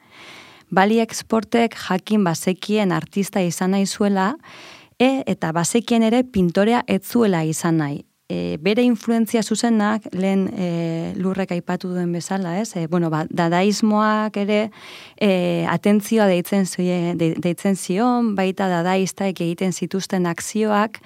Bali 0.70 0.98
exportek 0.98 1.76
jakin 1.79 2.24
bazekien 2.26 2.92
artista 2.92 3.42
izan 3.42 3.76
nahi 3.76 3.87
zuela, 3.87 4.35
e, 4.98 5.22
eta 5.26 5.52
bazekien 5.55 6.02
ere 6.02 6.24
pintorea 6.24 6.83
ez 6.88 7.02
zuela 7.05 7.44
izan 7.44 7.83
nahi. 7.83 8.02
E, 8.26 8.57
bere 8.59 8.83
influentzia 8.83 9.44
zuzenak, 9.46 10.09
lehen 10.11 10.48
e, 10.50 10.68
lurrek 11.14 11.52
aipatu 11.55 11.92
duen 11.92 12.11
bezala, 12.11 12.57
ez? 12.59 12.72
E, 12.74 12.88
bueno, 12.90 13.07
ba, 13.12 13.22
dadaismoak 13.31 14.40
ere 14.42 14.59
e, 15.14 15.62
atentzioa 15.70 16.26
deitzen, 16.26 16.66
deitzen 17.14 17.79
zion, 17.79 18.35
baita 18.35 18.66
dadaistak 18.72 19.38
egiten 19.46 19.70
zituzten 19.70 20.26
akzioak, 20.26 20.98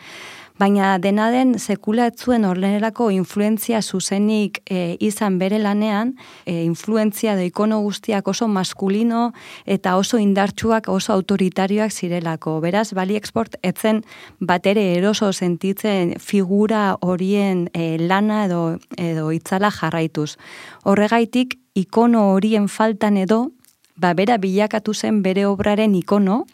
baina 0.60 0.98
dena 1.00 1.30
den 1.32 1.54
sekula 1.58 2.10
etzuen 2.10 2.44
orlenerako 2.44 3.08
influentzia 3.14 3.80
zuzenik 3.80 4.60
e, 4.68 4.96
izan 5.00 5.38
bere 5.40 5.58
lanean, 5.62 6.12
e, 6.44 6.64
influentzia 6.66 7.36
da 7.38 7.46
ikono 7.46 7.80
guztiak 7.80 8.28
oso 8.28 8.48
maskulino 8.48 9.30
eta 9.64 9.96
oso 9.96 10.20
indartsuak, 10.20 10.90
oso 10.92 11.14
autoritarioak 11.14 11.92
zirelako. 11.92 12.58
Beraz, 12.60 12.90
bali 12.96 13.16
export 13.16 13.56
etzen 13.62 14.02
batere 14.40 14.84
eroso 14.98 15.32
sentitzen 15.32 16.16
figura 16.20 16.96
horien 17.00 17.68
e, 17.72 17.96
lana 17.98 18.44
edo, 18.50 18.62
edo 18.98 19.30
itzala 19.32 19.72
jarraituz. 19.72 20.34
Horregaitik, 20.84 21.56
ikono 21.78 22.32
horien 22.34 22.68
faltan 22.68 23.16
edo, 23.16 23.46
ba, 23.96 24.12
bera 24.18 24.36
bilakatu 24.42 24.92
zen 24.94 25.22
bere 25.24 25.46
obraren 25.46 25.94
ikono, 25.94 26.44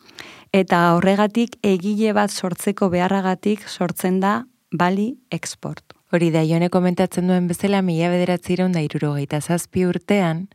eta 0.57 0.95
horregatik 0.97 1.59
egile 1.67 2.15
bat 2.17 2.33
sortzeko 2.33 2.89
beharragatik 2.89 3.67
sortzen 3.69 4.21
da 4.23 4.47
bali 4.73 5.19
export. 5.31 5.93
Hori 6.13 6.31
da, 6.33 6.45
jone 6.49 6.71
komentatzen 6.73 7.29
duen 7.29 7.49
bezala, 7.51 7.83
mila 7.85 8.09
bederatzireun 8.09 8.73
da 8.73 8.81
irurogeita 8.81 9.43
zazpi 9.43 9.85
urtean, 9.85 10.47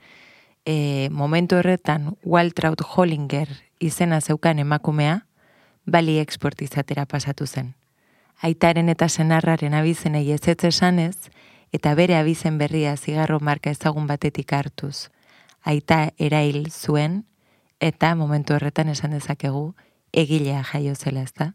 e, 0.66 1.10
momentu 1.12 1.60
horretan 1.60 2.16
Waltraud 2.26 2.82
Hollinger 2.82 3.52
izena 3.80 4.22
zeukan 4.22 4.64
emakumea, 4.64 5.20
bali 5.86 6.18
export 6.18 6.62
izatera 6.66 7.06
pasatu 7.06 7.46
zen. 7.46 7.76
Aitaren 8.42 8.90
eta 8.90 9.10
senarraren 9.10 9.76
abizenei 9.78 10.32
ez 10.32 10.48
ez 10.48 10.58
esanez, 10.66 11.30
eta 11.72 11.94
bere 11.94 12.18
abizen 12.18 12.58
berria 12.58 12.96
zigarro 12.98 13.40
marka 13.40 13.70
ezagun 13.70 14.08
batetik 14.08 14.54
hartuz. 14.54 15.12
Aita 15.62 16.10
erail 16.18 16.72
zuen, 16.72 17.24
eta 17.80 18.16
momentu 18.16 18.56
horretan 18.56 18.90
esan 18.90 19.14
dezakegu, 19.14 19.76
egilea 20.13 20.63
jaio 20.63 20.95
zela 20.95 21.21
ez 21.21 21.34
da. 21.34 21.54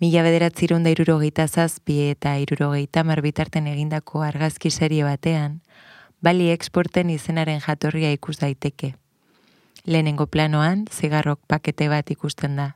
Mila 0.00 0.22
bederatzirun 0.26 0.84
da 0.84 0.92
irurogeita 0.92 1.46
zazpi 1.48 2.10
eta 2.10 2.34
irurogeita 2.36 3.04
marbitarten 3.04 3.66
egindako 3.70 4.20
argazki 4.26 4.70
serie 4.70 5.04
batean, 5.04 5.62
bali 6.20 6.50
exporten 6.52 7.10
izenaren 7.10 7.62
jatorria 7.64 8.10
ikus 8.12 8.36
daiteke. 8.42 8.94
Lehenengo 9.86 10.26
planoan, 10.26 10.84
zigarrok 10.90 11.40
pakete 11.48 11.88
bat 11.88 12.10
ikusten 12.10 12.56
da, 12.60 12.74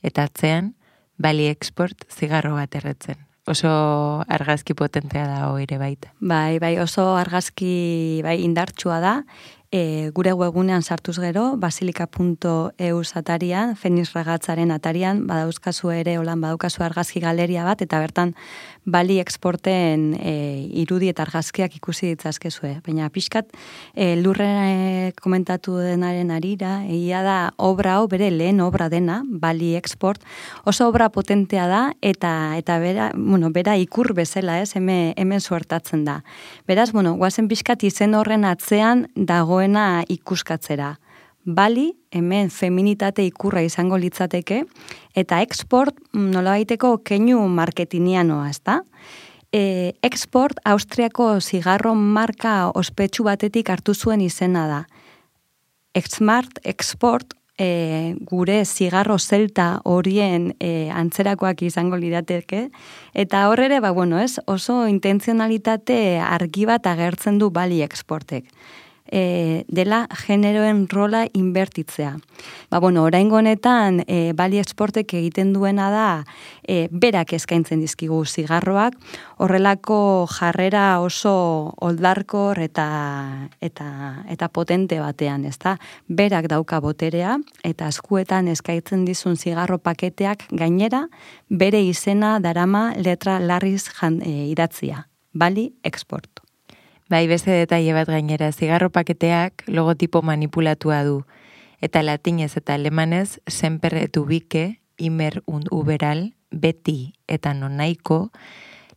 eta 0.00 0.24
atzean, 0.30 0.72
bali 1.18 1.48
export 1.50 2.06
zigarro 2.08 2.54
bat 2.56 2.74
erretzen. 2.78 3.20
Oso 3.46 4.22
argazki 4.30 4.74
potentea 4.78 5.26
da 5.26 5.48
ere 5.58 5.78
baita. 5.78 6.12
Bai, 6.20 6.60
bai, 6.62 6.76
oso 6.78 7.16
argazki 7.18 8.22
bai 8.22 8.38
indartsua 8.44 9.00
da, 9.02 9.14
e, 9.72 10.10
gure 10.14 10.34
webunean 10.36 10.82
sartuz 10.82 11.16
gero, 11.18 11.56
basilika.eu 11.56 13.02
atarian, 13.14 13.74
Feniz 13.74 14.12
Ragatzaren 14.12 14.70
atarian, 14.70 15.26
badauzkazu 15.26 15.90
ere, 15.90 16.18
holan 16.18 16.44
badaukazu 16.44 16.84
argazki 16.84 17.20
galeria 17.24 17.64
bat, 17.64 17.80
eta 17.80 17.98
bertan 17.98 18.34
bali 18.84 19.18
exporten 19.20 20.16
e, 20.18 20.34
irudi 20.82 21.10
eta 21.12 21.22
argazkiak 21.22 21.76
ikusi 21.76 22.10
ditzazkezue. 22.14 22.80
Baina 22.86 23.06
pixkat, 23.12 23.52
e, 23.94 24.16
lurren 24.16 25.12
komentatu 25.20 25.76
denaren 25.78 26.32
arira, 26.34 26.80
egia 26.88 27.22
da 27.22 27.36
obra 27.58 27.98
hau, 27.98 28.08
bere 28.10 28.32
lehen 28.34 28.60
obra 28.64 28.88
dena, 28.88 29.20
bali 29.26 29.74
export, 29.76 30.24
oso 30.64 30.88
obra 30.88 31.10
potentea 31.14 31.68
da, 31.70 31.82
eta 32.02 32.56
eta 32.58 32.80
bera, 32.82 33.12
bueno, 33.14 33.52
bera 33.54 33.76
ikur 33.78 34.14
bezala, 34.18 34.58
ez, 34.62 34.72
hemen, 34.74 35.14
hemen 35.16 35.40
suertatzen 35.40 36.04
da. 36.08 36.22
Beraz, 36.66 36.90
bueno, 36.90 37.14
guazen 37.20 37.46
pixkat 37.48 37.84
izen 37.86 38.18
horren 38.18 38.44
atzean 38.48 39.06
dago 39.14 39.52
dagoena 39.52 40.04
ikuskatzera. 40.08 40.96
Bali, 41.44 41.90
hemen 42.14 42.50
feminitate 42.54 43.24
ikurra 43.26 43.64
izango 43.66 43.96
litzateke, 43.98 44.62
eta 45.18 45.40
export 45.42 45.96
mm, 46.12 46.28
nolabaiteko 46.36 46.96
keinu 47.02 47.40
marketingianoa, 47.50 48.48
ezta? 48.50 48.82
E, 49.52 49.92
export 50.06 50.62
Austriako 50.64 51.40
zigarro 51.40 51.94
marka 51.94 52.70
ospetsu 52.78 53.26
batetik 53.26 53.70
hartu 53.70 53.94
zuen 53.94 54.22
izena 54.22 54.68
da. 54.70 54.82
Exmart 55.98 56.62
Export 56.64 57.34
e, 57.58 58.14
gure 58.22 58.62
zigarro 58.64 59.18
zelta 59.18 59.82
horien 59.84 60.54
e, 60.60 60.88
antzerakoak 60.94 61.66
izango 61.66 61.98
lirateke, 61.98 62.68
eta 63.14 63.48
horrere, 63.50 63.82
ba, 63.82 63.90
bueno, 63.90 64.22
ez, 64.22 64.38
oso 64.46 64.86
intentzionalitate 64.86 66.20
argi 66.22 66.70
bat 66.70 66.86
agertzen 66.86 67.42
du 67.42 67.50
bali 67.50 67.82
exportek 67.82 68.46
e, 69.12 69.64
dela 69.68 70.06
generoen 70.24 70.88
rola 70.88 71.26
inbertitzea. 71.32 72.16
Ba, 72.70 72.80
bueno, 72.80 73.04
orain 73.04 73.30
honetan 73.30 74.00
e, 74.08 74.32
bali 74.34 74.58
exportek 74.58 75.12
egiten 75.20 75.52
duena 75.52 75.90
da 75.92 76.06
e, 76.64 76.88
berak 76.90 77.34
eskaintzen 77.36 77.84
dizkigu 77.84 78.24
zigarroak, 78.24 78.96
horrelako 79.36 80.26
jarrera 80.32 81.00
oso 81.04 81.74
oldarkor 81.84 82.58
eta, 82.64 82.88
eta, 83.60 83.88
eta 84.32 84.48
potente 84.48 84.98
batean, 85.00 85.44
ezta? 85.44 85.76
Berak 86.08 86.48
dauka 86.48 86.80
boterea 86.80 87.36
eta 87.62 87.90
eskuetan 87.92 88.48
eskaintzen 88.48 89.04
dizun 89.04 89.36
zigarro 89.36 89.78
paketeak 89.78 90.48
gainera 90.50 91.06
bere 91.48 91.82
izena 91.84 92.38
darama 92.40 92.94
letra 92.96 93.38
larriz 93.38 93.84
jan, 93.92 94.22
e, 94.24 94.48
idatzia. 94.48 95.06
Bali 95.32 95.72
export. 95.84 96.42
Bai, 97.12 97.26
beste 97.28 97.52
detaile 97.52 97.92
bat 97.92 98.08
gainera, 98.08 98.46
zigarro 98.56 98.86
paketeak 98.88 99.66
logotipo 99.68 100.22
manipulatua 100.24 101.02
du. 101.04 101.18
Eta 101.84 102.00
latinez 102.00 102.54
eta 102.56 102.72
alemanez, 102.72 103.36
semper 103.46 103.98
etu 104.00 104.22
bike, 104.24 104.78
imer 104.96 105.42
und 105.44 105.66
uberal, 105.68 106.30
beti 106.48 107.12
eta 107.28 107.52
nonaiko, 107.52 108.30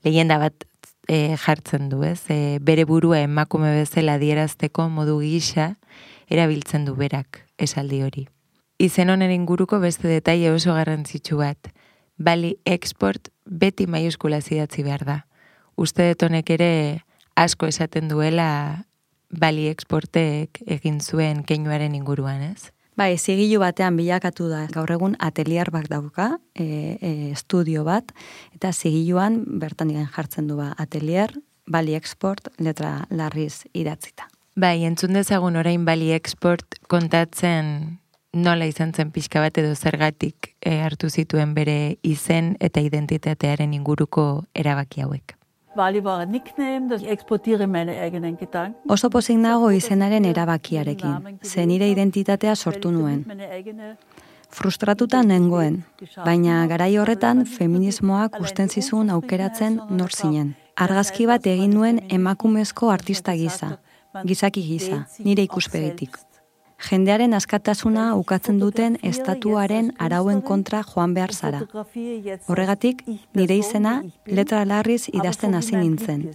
lehenda 0.08 0.38
bat 0.40 0.64
e, 1.10 1.36
jartzen 1.36 1.90
du, 1.92 2.06
ez? 2.08 2.22
E, 2.32 2.60
bere 2.64 2.86
burua 2.88 3.20
emakume 3.20 3.74
bezala 3.76 4.16
dierazteko 4.22 4.86
modu 4.88 5.18
gisa, 5.20 5.74
erabiltzen 6.32 6.86
du 6.88 6.96
berak, 6.96 7.42
esaldi 7.60 8.00
hori. 8.06 8.30
Izen 8.80 9.12
honen 9.12 9.34
inguruko 9.36 9.82
beste 9.84 10.08
detaile 10.08 10.54
oso 10.56 10.78
garrantzitsu 10.78 11.42
bat. 11.44 11.68
Bali 12.16 12.54
export 12.64 13.28
beti 13.44 13.90
maiuskula 13.92 14.40
zidatzi 14.40 14.88
behar 14.88 15.04
da. 15.04 15.18
Uste 15.76 16.08
detonek 16.14 16.56
ere 16.56 16.72
asko 17.36 17.68
esaten 17.68 18.08
duela 18.10 18.86
bali 19.30 19.68
exportek 19.68 20.62
egin 20.66 21.02
zuen 21.02 21.44
keinuaren 21.44 21.96
inguruan, 21.96 22.42
ez? 22.42 22.72
Bai, 22.96 23.18
zigilu 23.20 23.60
batean 23.60 23.98
bilakatu 24.00 24.48
da 24.48 24.62
gaur 24.72 24.92
egun 24.96 25.18
atelier 25.20 25.68
bat 25.72 25.90
dauka, 25.92 26.38
e, 26.56 26.96
e, 26.96 27.10
estudio 27.34 27.84
bat, 27.84 28.14
eta 28.56 28.72
zigiluan 28.72 29.42
bertan 29.60 29.92
igen 29.92 30.08
jartzen 30.08 30.48
du 30.48 30.56
ba, 30.62 30.72
atelier, 30.80 31.34
bali 31.68 31.98
export, 31.98 32.48
letra 32.60 33.04
larriz 33.10 33.66
idatzita. 33.74 34.30
Bai, 34.56 34.86
entzun 34.88 35.18
dezagun 35.18 35.60
orain 35.60 35.84
bali 35.84 36.14
export 36.16 36.80
kontatzen 36.88 38.00
nola 38.32 38.68
izan 38.68 38.94
zen 38.96 39.12
pixka 39.12 39.42
bat 39.44 39.58
edo 39.60 39.76
zergatik 39.76 40.54
e, 40.62 40.80
hartu 40.80 41.10
zituen 41.10 41.52
bere 41.56 41.98
izen 42.04 42.56
eta 42.64 42.80
identitatearen 42.80 43.74
inguruko 43.76 44.46
erabaki 44.56 45.04
hauek. 45.04 45.36
Bali 45.76 46.04
war 46.04 46.20
ein 46.20 46.32
Nickname, 46.32 46.88
das 46.88 47.02
ich 47.02 47.10
exportiere 47.10 47.68
meine 47.68 48.00
eigenen 48.00 48.38
Gedanken. 48.38 48.90
Oso 48.90 49.10
pozik 49.10 49.38
nago 49.38 49.70
izenaren 49.72 50.26
erabakiarekin, 50.26 51.40
ze 51.44 51.66
nire 51.66 51.90
identitatea 51.90 52.56
sortu 52.56 52.92
nuen. 52.92 53.26
Frustratuta 54.50 55.22
nengoen, 55.24 55.84
baina 56.24 56.66
garai 56.68 56.96
horretan 56.98 57.46
feminismoak 57.46 58.40
usten 58.40 58.70
zizun 58.70 59.10
aukeratzen 59.10 59.82
nor 59.90 60.16
zinen. 60.16 60.56
Argazki 60.76 61.26
bat 61.28 61.46
egin 61.46 61.74
nuen 61.76 62.00
emakumezko 62.10 62.90
artista 62.92 63.36
giza, 63.36 63.78
gizaki 64.24 64.64
giza, 64.64 65.06
nire 65.20 65.44
ikuspegitik. 65.44 66.25
Jendearen 66.78 67.34
askatasuna 67.34 68.16
ukatzen 68.16 68.60
duten 68.60 68.98
estatuaren 69.02 69.94
arauen 70.00 70.42
kontra 70.42 70.84
joan 70.84 71.14
behar 71.14 71.34
zara. 71.34 71.62
Horregatik, 72.48 73.06
nire 73.34 73.58
izena 73.58 74.02
letra 74.26 74.66
larriz 74.66 75.08
idazten 75.14 75.56
hasi 75.56 75.76
nintzen. 75.76 76.28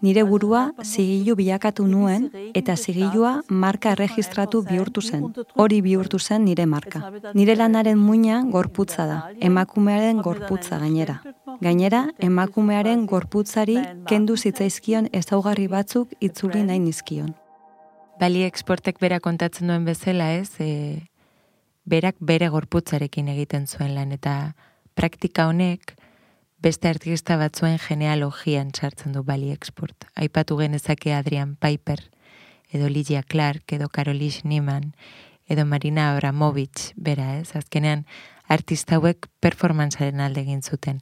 Nire 0.00 0.22
burua 0.22 0.60
zigilu 0.84 1.34
bilakatu 1.34 1.86
nuen 1.90 2.28
eta 2.54 2.76
zigilua 2.76 3.32
marka 3.48 3.96
erregistratu 3.96 4.60
bihurtu 4.68 5.02
zen. 5.02 5.24
Hori 5.56 5.80
bihurtu 5.82 6.20
zen 6.20 6.44
nire 6.44 6.66
marka. 6.66 7.02
Nire 7.34 7.56
lanaren 7.56 7.98
muina 7.98 8.44
gorputza 8.52 9.06
da, 9.10 9.18
emakumearen 9.40 10.22
gorputza 10.22 10.78
gainera. 10.78 11.18
Gainera, 11.60 12.04
emakumearen 12.30 13.06
gorputzari 13.06 13.80
kendu 14.06 14.36
zitzaizkion 14.36 15.10
ezaugarri 15.12 15.66
batzuk 15.66 16.14
itzuli 16.20 16.62
nahi 16.62 16.78
nizkion. 16.78 17.34
Bali 18.18 18.42
exportek 18.42 18.98
bera 18.98 19.20
kontatzen 19.22 19.70
duen 19.70 19.84
bezala, 19.86 20.32
ez? 20.34 20.50
E, 20.58 21.06
berak 21.86 22.16
bere 22.18 22.48
gorputzarekin 22.50 23.28
egiten 23.30 23.68
zuen 23.70 23.94
lan 23.94 24.10
eta 24.12 24.54
praktika 24.98 25.46
honek 25.46 25.94
beste 26.58 26.90
artista 26.90 27.36
batzuen 27.38 27.78
genealogian 27.78 28.72
sartzen 28.74 29.14
du 29.14 29.22
Bali 29.22 29.52
export. 29.54 30.08
Aipatu 30.18 30.58
genezake 30.58 31.14
Adrian 31.14 31.54
Piper 31.56 32.02
edo 32.74 32.88
Lydia 32.90 33.22
Clark 33.22 33.72
edo 33.72 33.88
Karolish 33.88 34.42
Niemann 34.44 34.92
edo 35.48 35.64
Marina 35.64 36.10
Abramovich 36.12 36.92
bera, 36.96 37.38
ez? 37.38 37.54
Azkenean 37.56 38.04
artista 38.48 38.98
hauek 38.98 39.30
performantzaren 39.40 40.20
alde 40.20 40.42
egin 40.42 40.60
zuten. 40.62 41.00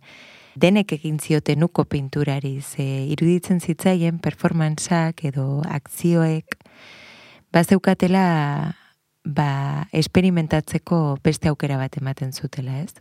Denek 0.57 0.93
egin 0.93 1.19
zioten 1.19 1.65
uko 1.65 1.85
pinturari, 1.85 2.61
ze 2.61 2.85
iruditzen 3.13 3.61
zitzaien 3.61 4.21
performantzak 4.21 5.25
edo 5.25 5.63
akzioek 5.65 6.57
bazeukatela 7.57 8.27
ba, 9.27 9.89
esperimentatzeko 9.93 11.19
beste 11.25 11.51
aukera 11.51 11.77
bat 11.81 11.97
ematen 11.99 12.31
zutela, 12.33 12.79
ez? 12.79 12.95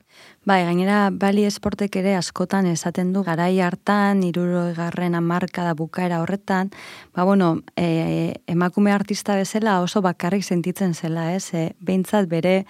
Bai, 0.47 0.63
gainera 0.65 1.11
Bali 1.13 1.45
Esportek 1.45 1.95
ere 2.01 2.15
askotan 2.17 2.65
esaten 2.71 3.11
du 3.13 3.21
garai 3.23 3.59
hartan, 3.61 4.23
iruro 4.25 4.65
egarren 4.71 5.15
amarka 5.15 5.63
da 5.67 5.75
bukaera 5.77 6.21
horretan, 6.23 6.71
ba, 7.13 7.23
bueno, 7.23 7.61
e, 7.77 8.33
emakume 8.47 8.91
artista 8.91 9.37
bezala 9.37 9.79
oso 9.85 10.01
bakarrik 10.01 10.43
sentitzen 10.43 10.95
zela, 10.95 11.31
ez? 11.35 11.53
E, 11.53 11.67
behintzat 11.79 12.29
bere 12.31 12.63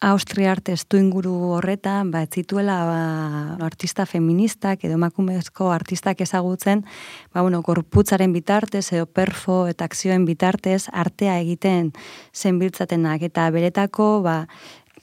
Austria 0.00 0.50
arte 0.52 0.74
estu 0.76 0.98
inguru 1.00 1.32
horretan, 1.56 2.10
ba, 2.12 2.26
zituela 2.28 2.74
ba, 2.84 2.96
artista 3.64 4.04
feministak 4.04 4.84
edo 4.84 4.98
emakumezko 4.98 5.70
artistak 5.72 6.20
ezagutzen, 6.20 6.82
ba, 7.32 7.40
bueno, 7.40 7.62
gorputzaren 7.64 8.34
bitartez 8.34 8.92
edo 8.92 9.06
perfo 9.06 9.64
eta 9.72 9.88
akzioen 9.88 10.26
bitartez 10.28 10.90
artea 10.92 11.38
egiten 11.40 11.94
zenbiltzatenak. 12.36 13.24
Eta 13.30 13.48
beretako, 13.50 14.20
ba, 14.20 14.42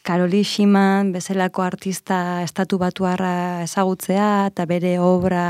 Karoli 0.04 0.42
Ximan 0.44 1.14
bezalako 1.16 1.64
artista 1.64 2.18
estatu 2.44 2.76
batuarra 2.82 3.64
ezagutzea 3.64 4.50
eta 4.50 4.66
bere 4.68 4.98
obra 5.00 5.46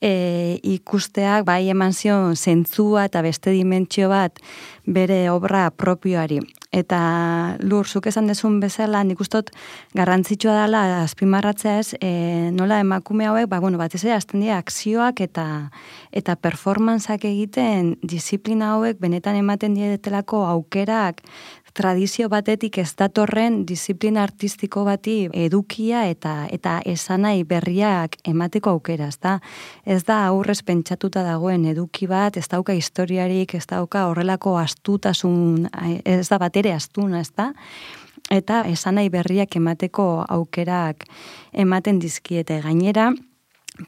e, 0.00 0.58
ikusteak 0.64 1.44
bai 1.44 1.68
eman 1.68 1.92
zion 1.92 2.32
zentzua 2.36 3.04
eta 3.10 3.22
beste 3.22 3.52
dimentsio 3.52 4.08
bat 4.08 4.40
bere 4.86 5.28
obra 5.30 5.68
propioari. 5.70 6.40
Eta 6.72 6.98
lur, 7.60 7.84
zuk 7.84 8.06
esan 8.08 8.30
dezun 8.30 8.56
bezala, 8.62 9.02
nik 9.04 9.20
ustot 9.20 9.50
garrantzitsua 9.92 10.54
dela 10.62 10.80
azpimarratzea 11.02 11.74
ez, 11.82 11.90
e, 12.00 12.48
nola 12.56 12.80
emakume 12.80 13.28
hauek, 13.28 13.50
ba, 13.50 13.60
bueno, 13.60 13.76
bat 13.76 13.92
ez 13.94 14.06
azten 14.08 14.40
dira 14.40 14.56
akzioak 14.56 15.20
eta 15.20 15.46
eta 16.16 16.36
performantzak 16.36 17.26
egiten 17.28 17.98
disiplina 18.02 18.72
hauek 18.72 18.98
benetan 19.04 19.36
ematen 19.36 19.76
dietelako 19.76 20.46
aukerak 20.48 21.20
tradizio 21.74 22.28
batetik 22.28 22.78
ez 22.78 22.90
datorren 22.98 23.62
disiplina 23.66 24.22
artistiko 24.22 24.84
bati 24.84 25.16
edukia 25.32 26.04
eta 26.10 26.34
eta 26.52 26.78
esanai 26.86 27.44
berriak 27.48 28.16
emateko 28.28 28.76
aukera, 28.76 29.08
ez 29.08 29.18
da? 29.22 29.38
Ez 29.86 30.02
da 30.04 30.18
aurrez 30.26 30.60
pentsatuta 30.62 31.24
dagoen 31.26 31.64
eduki 31.72 32.06
bat, 32.06 32.36
ez 32.36 32.46
dauka 32.48 32.76
historiarik, 32.76 33.54
ez 33.54 33.66
dauka 33.66 34.06
horrelako 34.10 34.56
astutasun, 34.60 35.68
ez 36.04 36.28
da 36.28 36.38
batere 36.38 36.74
astuna, 36.76 37.20
ez 37.20 37.32
da? 37.36 37.52
Eta 38.30 38.62
esanai 38.70 39.08
berriak 39.10 39.56
emateko 39.56 40.24
aukerak 40.28 41.04
ematen 41.52 41.98
dizkiete 42.00 42.60
gainera, 42.62 43.10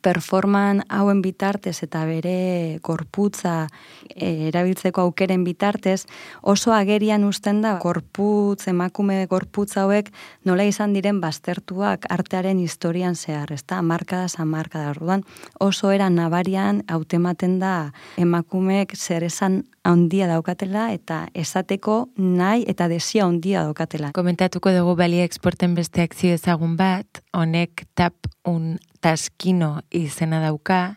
performan 0.03 0.83
hauen 0.88 1.20
bitartez 1.23 1.77
eta 1.85 2.05
bere 2.09 2.79
gorputza 2.85 3.66
e, 4.09 4.49
erabiltzeko 4.49 5.03
aukeren 5.05 5.44
bitartez 5.44 6.07
oso 6.40 6.73
agerian 6.73 7.25
uzten 7.25 7.61
da 7.62 7.77
gorputz 7.83 8.68
emakume 8.73 9.27
gorputza 9.29 9.85
hauek 9.85 10.11
nola 10.44 10.64
izan 10.64 10.97
diren 10.97 11.20
baztertuak 11.20 12.09
artearen 12.09 12.59
historian 12.59 13.14
zehar, 13.14 13.53
markada 13.83 14.29
san 14.29 14.49
markada 14.49 14.90
orduan 14.90 15.25
oso 15.61 15.90
era 15.92 16.09
nabarian 16.11 16.83
hautematen 16.88 17.59
da 17.59 17.92
emakumeek 18.16 18.97
zer 18.97 19.25
esan 19.25 19.64
handia 19.85 20.27
daukatela 20.31 20.88
eta 20.92 21.29
esateko 21.35 22.09
nahi 22.16 22.64
eta 22.68 22.88
desia 22.88 23.29
handia 23.29 23.62
daukatela. 23.62 24.11
Komentatuko 24.16 24.73
dugu 24.73 24.97
Bali 24.97 25.20
Exporten 25.20 25.77
beste 25.77 26.03
akzio 26.03 26.35
ezagun 26.35 26.77
bat, 26.81 27.23
honek 27.33 27.87
tap 27.94 28.14
un 28.49 28.79
taskino 29.05 29.79
izena 29.92 30.40
dauka, 30.42 30.97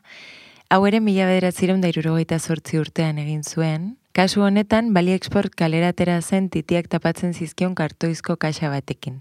hau 0.71 0.82
ere 0.88 1.00
mila 1.04 1.28
bederatzireun 1.28 1.84
da 1.84 1.91
irurogeita 1.91 2.39
sortzi 2.39 2.80
urtean 2.80 3.19
egin 3.19 3.43
zuen, 3.43 3.95
Kasu 4.17 4.41
honetan, 4.41 4.95
Bali 4.95 5.12
Export 5.13 5.54
kaleratera 5.54 6.15
zen 6.26 6.47
titiak 6.50 6.88
tapatzen 6.89 7.36
zizkion 7.38 7.76
kartoizko 7.78 8.34
kaxa 8.41 8.71
batekin. 8.73 9.19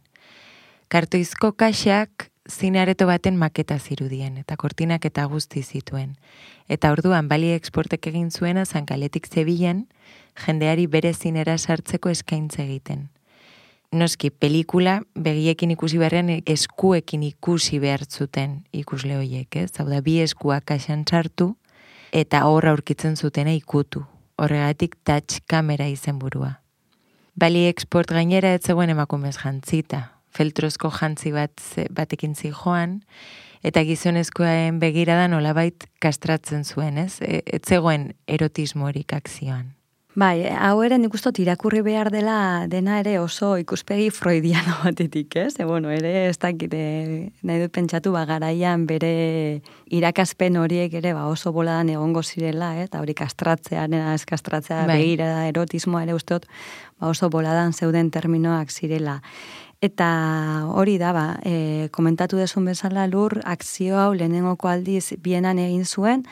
Kartoizko 0.88 1.50
kaxak 1.52 2.30
zinareto 2.50 3.06
baten 3.06 3.36
maketa 3.36 3.78
zirudien, 3.78 4.36
eta 4.38 4.56
kortinak 4.56 5.04
eta 5.04 5.24
guzti 5.24 5.62
zituen. 5.62 6.16
Eta 6.68 6.92
orduan 6.92 7.28
Bali 7.28 7.52
Exportek 7.52 8.06
egin 8.06 8.30
zuena 8.30 8.64
zankaletik 8.64 9.26
zebilen, 9.26 9.86
jendeari 10.46 10.86
bere 10.86 11.12
zinera 11.14 11.58
sartzeko 11.58 12.10
eskaintze 12.10 12.62
egiten. 12.62 13.08
Noski, 13.92 14.30
pelikula 14.30 15.00
begiekin 15.14 15.70
ikusi 15.70 15.98
beharrean 15.98 16.42
eskuekin 16.46 17.22
ikusi 17.22 17.78
behar 17.78 18.04
zuten 18.04 18.64
ikusle 18.72 19.16
hoiek, 19.16 19.56
ez? 19.56 19.70
Hau 19.78 19.86
da, 19.88 20.00
bi 20.02 20.18
eskuak 20.20 20.66
kaxan 20.66 21.04
sartu 21.08 21.54
eta 22.12 22.44
horra 22.46 22.74
aurkitzen 22.74 23.16
zutena 23.16 23.54
ikutu. 23.54 24.04
Horregatik 24.36 24.98
touch 25.04 25.40
kamera 25.48 25.86
izenburua. 25.88 26.60
Bali 27.36 27.66
Export 27.68 28.10
gainera 28.10 28.52
ez 28.56 28.62
zegoen 28.66 28.90
emakumez 28.90 29.36
jantzita, 29.38 30.15
feltrozko 30.36 30.92
jantzi 30.92 31.32
bat 31.34 31.62
batekin 31.96 32.36
zijoan, 32.36 33.00
eta 33.66 33.82
gizonezkoen 33.86 34.80
begiradan 34.82 35.34
nolabait 35.34 35.88
kastratzen 36.02 36.64
zuen, 36.64 37.00
ez? 37.06 37.16
E, 37.20 37.42
ez 37.46 37.64
zegoen 37.66 38.12
erotismorik 38.28 39.16
akzioan. 39.16 39.72
Bai, 40.16 40.46
hau 40.48 40.78
ere 40.80 40.96
nik 40.96 41.12
uste 41.12 41.28
dut 41.28 41.42
irakurri 41.42 41.82
behar 41.84 42.08
dela 42.08 42.64
dena 42.72 42.94
ere 43.02 43.18
oso 43.20 43.50
ikuspegi 43.60 44.06
freudiano 44.16 44.78
batetik, 44.86 45.36
ez? 45.36 45.58
E, 45.60 45.66
bueno, 45.68 45.90
ere 45.92 46.30
ez 46.30 46.38
dakit, 46.40 46.72
e, 46.72 47.26
nahi 47.44 47.60
dut 47.60 47.74
pentsatu 47.74 48.14
ba, 48.14 48.24
garaian 48.28 48.86
bere 48.88 49.60
irakaspen 49.92 50.56
horiek 50.56 50.96
ere 51.02 51.12
ba, 51.12 51.26
oso 51.28 51.52
boladan 51.52 51.92
egongo 51.92 52.24
zirela, 52.24 52.72
eta 52.80 53.02
hori 53.04 53.12
kastratzea, 53.18 53.84
nena 53.92 54.16
ez 54.16 54.24
kastratzea, 54.24 54.86
Bai. 54.88 55.02
begira 55.02 55.28
erotismoa 55.50 56.06
ere 56.06 56.16
uste 56.16 56.40
dut 56.40 56.48
ba, 56.48 57.10
oso 57.12 57.28
boladan 57.28 57.76
zeuden 57.76 58.08
terminoak 58.10 58.72
zirela. 58.72 59.20
Eta 59.84 60.64
hori 60.72 60.94
da, 60.96 61.10
ba, 61.12 61.24
e, 61.44 61.88
komentatu 61.92 62.38
desun 62.40 62.64
bezala 62.64 63.04
lur, 63.10 63.34
akzio 63.44 63.98
hau 64.00 64.14
lehenengoko 64.16 64.70
aldiz 64.70 65.12
bienan 65.20 65.58
egin 65.60 65.84
zuen, 65.84 66.22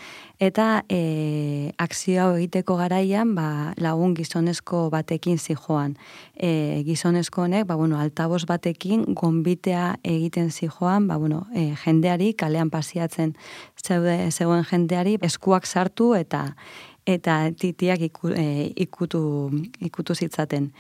eta 0.41 0.83
e, 0.89 1.73
akzio 1.77 2.23
hau 2.23 2.31
egiteko 2.39 2.79
garaian 2.81 3.35
ba, 3.37 3.75
lagun 3.77 4.15
gizonezko 4.17 4.89
batekin 4.95 5.37
zijoan. 5.37 5.93
E, 6.41 6.81
gizonezko 6.89 7.45
honek, 7.45 7.67
ba, 7.69 7.77
bueno, 7.77 8.01
altabos 8.01 8.47
batekin 8.49 9.05
gonbitea 9.13 9.99
egiten 10.03 10.49
zijoan, 10.51 11.05
ba, 11.13 11.21
bueno, 11.21 11.45
e, 11.53 11.75
jendeari, 11.85 12.33
kalean 12.33 12.73
pasiatzen 12.73 13.37
zeude, 13.77 14.31
zegoen 14.33 14.65
jendeari, 14.65 15.19
eskuak 15.21 15.69
sartu 15.69 16.15
eta 16.17 16.55
eta 17.05 17.51
titiak 17.53 18.01
iku, 18.01 18.31
e, 18.33 18.73
ikutu, 18.81 19.21
ikutu 19.85 20.15
zitzaten. 20.17 20.71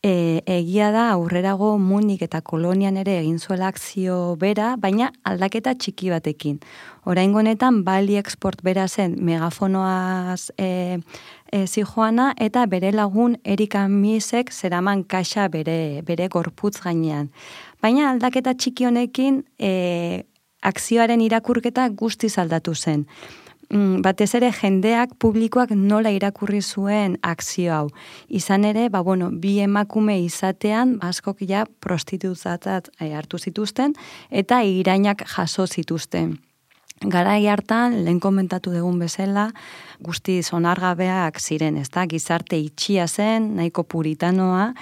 E, 0.00 0.42
egia 0.46 0.92
da 0.94 1.08
aurrerago 1.10 1.72
Munik 1.82 2.20
eta 2.22 2.38
Kolonian 2.40 2.96
ere 3.00 3.16
egin 3.18 3.40
zuela 3.42 3.66
akzio 3.72 4.36
bera, 4.38 4.76
baina 4.78 5.08
aldaketa 5.26 5.72
txiki 5.74 6.12
batekin. 6.12 6.60
Oraingo 7.04 7.40
honetan 7.40 7.80
Bali 7.82 8.14
Export 8.20 8.62
bera 8.62 8.86
zen 8.86 9.16
megafonoaz 9.26 10.52
e, 10.54 11.00
e, 11.50 11.64
zijoana 11.66 12.28
eta 12.38 12.66
bere 12.66 12.92
lagun 12.94 13.34
Erika 13.42 13.88
Misek 13.88 14.52
zeraman 14.52 15.02
kaxa 15.02 15.48
bere, 15.48 16.04
bere 16.06 16.28
gorputz 16.28 16.78
gainean. 16.84 17.32
Baina 17.82 18.12
aldaketa 18.12 18.54
txiki 18.54 18.86
honekin 18.86 19.42
e, 19.58 20.22
akzioaren 20.62 21.20
irakurketa 21.26 21.88
guztiz 21.90 22.36
aldatu 22.38 22.74
zen 22.74 23.06
batez 23.70 24.34
ere 24.34 24.50
jendeak 24.52 25.10
publikoak 25.20 25.70
nola 25.76 26.10
irakurri 26.10 26.62
zuen 26.62 27.18
akzio 27.22 27.72
hau. 27.74 27.88
Izan 28.28 28.64
ere, 28.64 28.88
ba, 28.88 29.02
bueno, 29.02 29.30
bi 29.30 29.58
emakume 29.60 30.18
izatean 30.22 30.98
askok 31.04 31.42
ja 31.44 31.66
prostitutzatat 31.80 32.88
eh, 33.00 33.12
hartu 33.12 33.38
zituzten 33.38 33.94
eta 34.30 34.62
irainak 34.62 35.24
jaso 35.36 35.66
zituzten. 35.66 36.38
Garai 36.98 37.46
hartan, 37.46 38.00
lehen 38.04 38.18
komentatu 38.18 38.72
dugun 38.74 38.98
bezala, 38.98 39.52
guzti 40.02 40.40
zonargabeak 40.42 41.38
ziren, 41.38 41.76
ez 41.78 41.90
da, 41.94 42.08
gizarte 42.10 42.58
itxia 42.58 43.06
zen, 43.06 43.54
nahiko 43.54 43.84
puritanoa, 43.84 44.72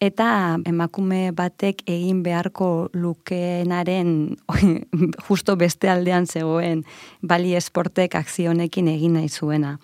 eta 0.00 0.58
emakume 0.68 1.30
batek 1.36 1.82
egin 1.86 2.22
beharko 2.22 2.88
lukeenaren 2.92 4.36
justo 5.28 5.56
beste 5.56 5.90
aldean 5.90 6.26
zegoen 6.26 6.84
bali 7.22 7.54
esportek 7.56 8.14
akzionekin 8.14 8.88
egin 8.88 9.16
nahi 9.18 9.28
zuena. 9.28 9.78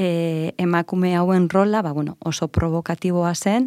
E, 0.00 0.54
emakume 0.56 1.10
hauen 1.12 1.50
rola, 1.52 1.82
ba, 1.84 1.90
bueno, 1.92 2.14
oso 2.24 2.46
provokatiboa 2.48 3.34
zen, 3.34 3.66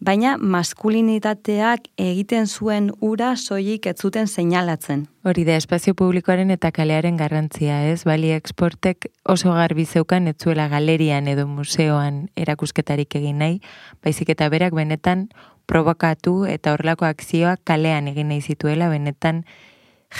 baina 0.00 0.38
maskulinitateak 0.40 1.90
egiten 2.00 2.46
zuen 2.48 2.86
ura 3.04 3.34
soilik 3.36 3.84
ez 3.90 3.98
zuten 4.00 4.24
seinalatzen. 4.24 5.02
Hori 5.28 5.44
da, 5.44 5.58
espazio 5.60 5.92
publikoaren 5.98 6.54
eta 6.54 6.70
kalearen 6.72 7.18
garrantzia, 7.20 7.82
ez? 7.90 8.06
Bali 8.08 8.32
Exportek 8.32 9.10
oso 9.28 9.52
garbi 9.52 9.84
zeukan 9.84 10.28
ez 10.28 10.38
galerian 10.72 11.28
edo 11.28 11.46
museoan 11.46 12.30
erakusketarik 12.36 13.14
egin 13.20 13.38
nahi, 13.44 13.60
baizik 14.02 14.30
eta 14.30 14.48
berak 14.48 14.72
benetan 14.72 15.28
provokatu 15.66 16.46
eta 16.48 16.72
horrelako 16.72 17.04
akzioak 17.04 17.60
kalean 17.64 18.08
egin 18.08 18.28
nahi 18.28 18.40
zituela, 18.40 18.88
benetan 18.88 19.44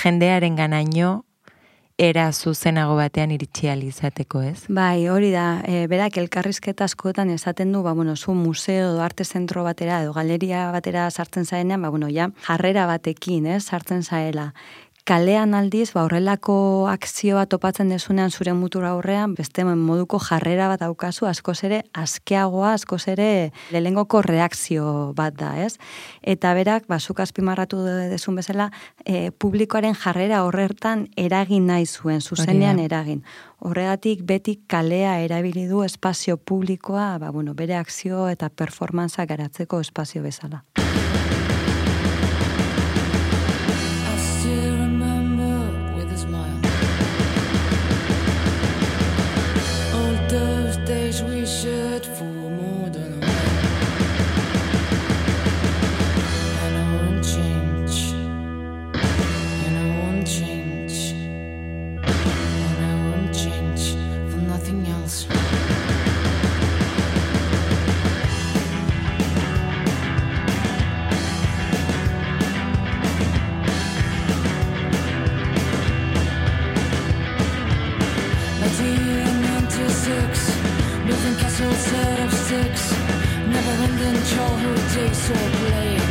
jendearen 0.02 0.56
ganaino 0.56 1.24
era 1.96 2.32
zuzenago 2.32 2.96
batean 2.98 3.30
iritsi 3.30 3.68
ahal 3.68 3.84
izateko, 3.86 4.40
ez? 4.42 4.64
Bai, 4.66 5.06
hori 5.08 5.30
da, 5.30 5.62
e, 5.62 5.86
berak 5.86 6.16
elkarrizketa 6.18 6.88
askotan 6.88 7.30
esaten 7.30 7.70
du, 7.72 7.84
ba, 7.86 7.92
bueno, 7.94 8.16
zu 8.16 8.34
museo 8.34 8.90
edo 8.90 9.02
arte 9.02 9.24
zentro 9.24 9.62
batera 9.62 10.02
edo 10.02 10.12
galeria 10.12 10.70
batera 10.74 11.08
sartzen 11.10 11.46
zaenean, 11.46 11.82
ba, 11.82 11.90
bueno, 11.94 12.08
ja, 12.10 12.30
jarrera 12.48 12.86
batekin, 12.90 13.46
ez, 13.46 13.62
sartzen 13.64 14.02
zaela. 14.02 14.52
Kalean 15.04 15.52
aldiz, 15.52 15.90
ba, 15.92 16.06
horrelako 16.06 16.54
akzioa 16.88 17.42
topatzen 17.52 17.90
desunean 17.92 18.30
zure 18.32 18.54
mutura 18.56 18.94
aurrean, 18.94 19.34
beste 19.36 19.60
moduko 19.68 20.16
jarrera 20.16 20.64
bat 20.70 20.80
daukazu, 20.80 21.26
askoz 21.28 21.58
ere, 21.68 21.82
askeagoa, 21.92 22.70
askoz 22.78 23.02
ere, 23.12 23.26
lelengoko 23.74 24.22
reakzio 24.24 25.12
bat 25.12 25.36
da, 25.36 25.50
ez? 25.60 25.76
Eta 26.22 26.54
berak, 26.56 26.88
ba, 26.88 26.96
zuk 26.96 27.20
azpimarratu 27.20 27.82
desun 28.14 28.40
bezala, 28.40 28.70
e, 29.04 29.28
publikoaren 29.28 29.92
jarrera 29.92 30.40
horretan 30.48 31.10
eragin 31.20 31.68
nahi 31.68 31.84
zuen, 31.84 32.24
zuzenean 32.24 32.80
eragin. 32.80 33.20
Horregatik 33.60 34.24
beti 34.24 34.56
kalea 34.66 35.18
erabili 35.20 35.66
du 35.68 35.84
espazio 35.84 36.38
publikoa, 36.38 37.18
ba, 37.20 37.28
bueno, 37.28 37.52
bere 37.52 37.76
akzio 37.76 38.24
eta 38.32 38.48
performantza 38.48 39.28
garatzeko 39.28 39.84
espazio 39.84 40.24
bezala. 40.24 40.64
Never-ending 84.34 84.74
childhood 84.74 84.82
days 84.94 85.30
or 85.30 85.48
playing 85.58 86.06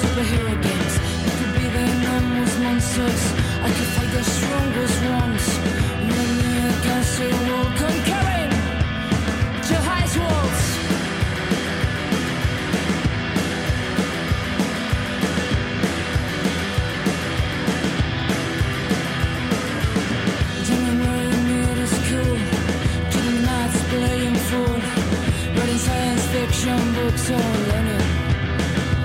superhero 0.00 0.54
games. 0.62 0.94
It 1.26 1.32
could 1.38 1.52
be 1.54 1.66
the 1.68 1.84
enormous 1.96 2.58
monsters. 2.58 3.22
I 3.62 3.68
could 3.76 3.90
fight 3.94 4.10
the 4.12 4.24
strongest 4.24 4.98
ones. 5.04 5.44
Run 6.12 6.30
me 6.38 6.52
against 6.68 7.18
the 7.18 7.45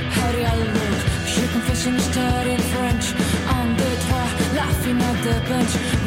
How 0.10 0.32
do 0.32 0.42
I 0.42 0.56
look? 0.56 1.28
She 1.28 1.42
confession 1.48 1.96
is 1.96 2.08
in 2.48 2.60
French. 2.74 3.14
On 3.48 3.78
the 3.78 3.92
laughing 4.56 5.00
at 5.00 5.24
the 5.24 5.36
bench. 5.48 6.01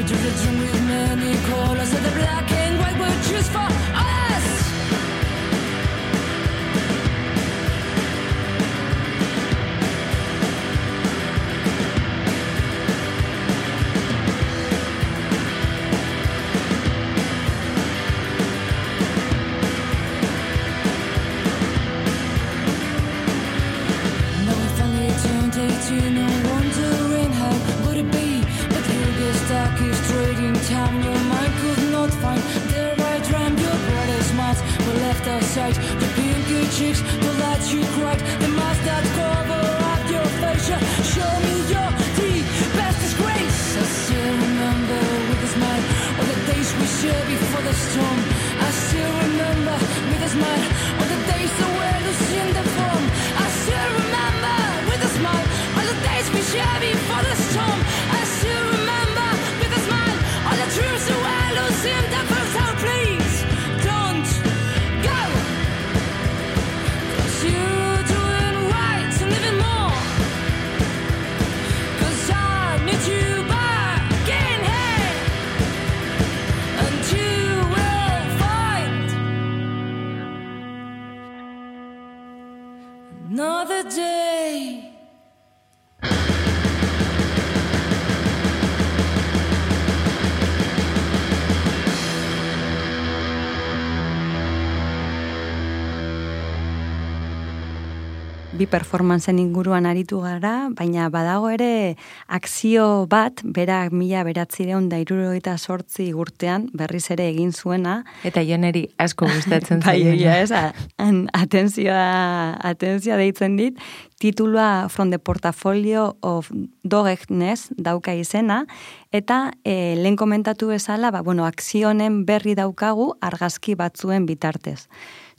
Bi 98.75 98.81
performancen 98.81 99.39
inguruan 99.39 99.87
aritu 99.87 100.21
gara, 100.21 100.69
baina 100.75 101.09
badago 101.11 101.49
ere 101.51 101.97
akzio 102.27 103.07
bat, 103.07 103.41
berak 103.45 103.93
mila 103.93 104.25
beratzireun 104.25 104.89
da 104.89 104.99
irurogeita 104.99 105.57
sortzi 105.59 106.13
urtean 106.13 106.69
berriz 106.75 107.11
ere 107.11 107.29
egin 107.29 107.53
zuena, 107.53 108.05
Eta 108.25 108.43
joneri 108.43 108.89
asko 108.99 109.27
gustatzen 109.27 109.81
bai, 109.85 110.01
egia 110.03 110.41
ez, 110.43 110.51
atentzioa, 110.51 112.59
atentzioa 112.65 113.17
deitzen 113.17 113.57
dit, 113.57 113.79
titulua 114.19 114.89
From 114.89 115.11
the 115.11 115.19
Portfolio 115.19 116.17
of 116.23 116.51
Doggedness 116.83 117.71
dauka 117.77 118.15
izena, 118.15 118.65
eta 119.13 119.53
e, 119.65 119.95
lehen 119.97 120.17
komentatu 120.17 120.73
bezala, 120.75 121.13
ba, 121.15 121.23
bueno, 121.23 121.47
akzionen 121.47 122.25
berri 122.27 122.59
daukagu 122.59 123.13
argazki 123.21 123.79
batzuen 123.79 124.27
bitartez. 124.27 124.89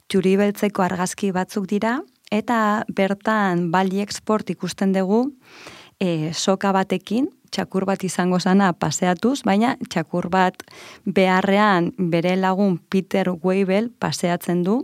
Txuri 0.08 0.36
beltzeko 0.38 0.84
argazki 0.86 1.32
batzuk 1.34 1.66
dira, 1.66 1.98
eta 2.36 2.84
bertan 2.92 3.70
bali 3.72 4.00
export 4.04 4.50
ikusten 4.50 4.92
dugu 4.92 5.26
e, 6.00 6.32
soka 6.32 6.72
batekin, 6.76 7.30
txakur 7.50 7.86
bat 7.88 8.02
izango 8.04 8.40
zana 8.40 8.72
paseatuz, 8.76 9.40
baina 9.46 9.76
txakur 9.88 10.28
bat 10.32 10.66
beharrean 11.06 11.92
bere 11.96 12.36
lagun 12.36 12.76
Peter 12.90 13.32
Weibel 13.32 13.88
paseatzen 14.00 14.62
du, 14.66 14.82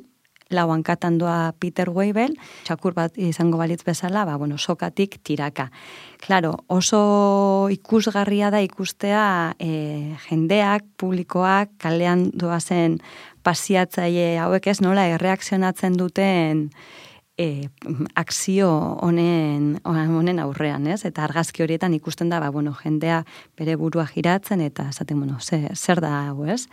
lau 0.53 0.69
hankatan 0.73 1.17
doa 1.19 1.53
Peter 1.61 1.89
Weibel, 1.91 2.35
txakur 2.67 2.95
bat 2.97 3.17
izango 3.17 3.59
balitz 3.61 3.83
bezala, 3.85 4.27
ba, 4.29 4.37
bueno, 4.37 4.59
sokatik 4.59 5.19
tiraka. 5.25 5.71
Claro, 6.21 6.55
oso 6.69 7.69
ikusgarria 7.73 8.53
da 8.53 8.61
ikustea 8.65 9.25
e, 9.59 10.17
jendeak, 10.29 10.85
publikoak, 11.01 11.73
kalean 11.83 12.29
doazen 12.37 13.01
pasiatzaile 13.43 14.37
hauek 14.39 14.69
ez 14.71 14.81
nola 14.85 15.09
erreakzionatzen 15.17 15.97
duten 15.99 16.69
e, 17.37 17.69
akzio 18.15 18.69
honen, 19.01 19.79
honen 19.85 20.39
aurrean, 20.43 20.87
ez? 20.87 21.03
Eta 21.09 21.25
argazki 21.25 21.65
horietan 21.65 21.95
ikusten 21.97 22.29
da, 22.33 22.41
ba, 22.41 22.51
bueno, 22.51 22.75
jendea 22.77 23.23
bere 23.59 23.77
burua 23.81 24.07
giratzen 24.07 24.61
eta 24.61 24.89
esaten, 24.91 25.19
bueno, 25.23 25.39
ze, 25.41 25.65
zer 25.75 26.03
da 26.05 26.13
hau, 26.29 26.45
ez? 26.45 26.67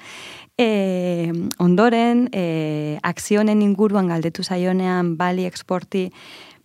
E, 0.59 1.31
ondoren, 1.59 2.27
e, 2.33 2.99
akzionen 3.03 3.63
inguruan 3.63 4.11
galdetu 4.11 4.43
zaionean 4.43 5.15
bali 5.17 5.47
exporti 5.47 6.09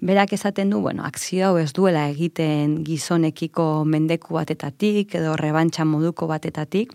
berak 0.01 0.33
esaten 0.33 0.71
du, 0.71 0.81
bueno, 0.81 1.05
akzio 1.05 1.49
hau 1.49 1.59
ez 1.59 1.73
duela 1.73 2.09
egiten 2.11 2.77
gizonekiko 2.85 3.85
mendeku 3.85 4.35
batetatik 4.37 5.15
edo 5.19 5.35
rebantxa 5.37 5.85
moduko 5.85 6.29
batetatik, 6.31 6.93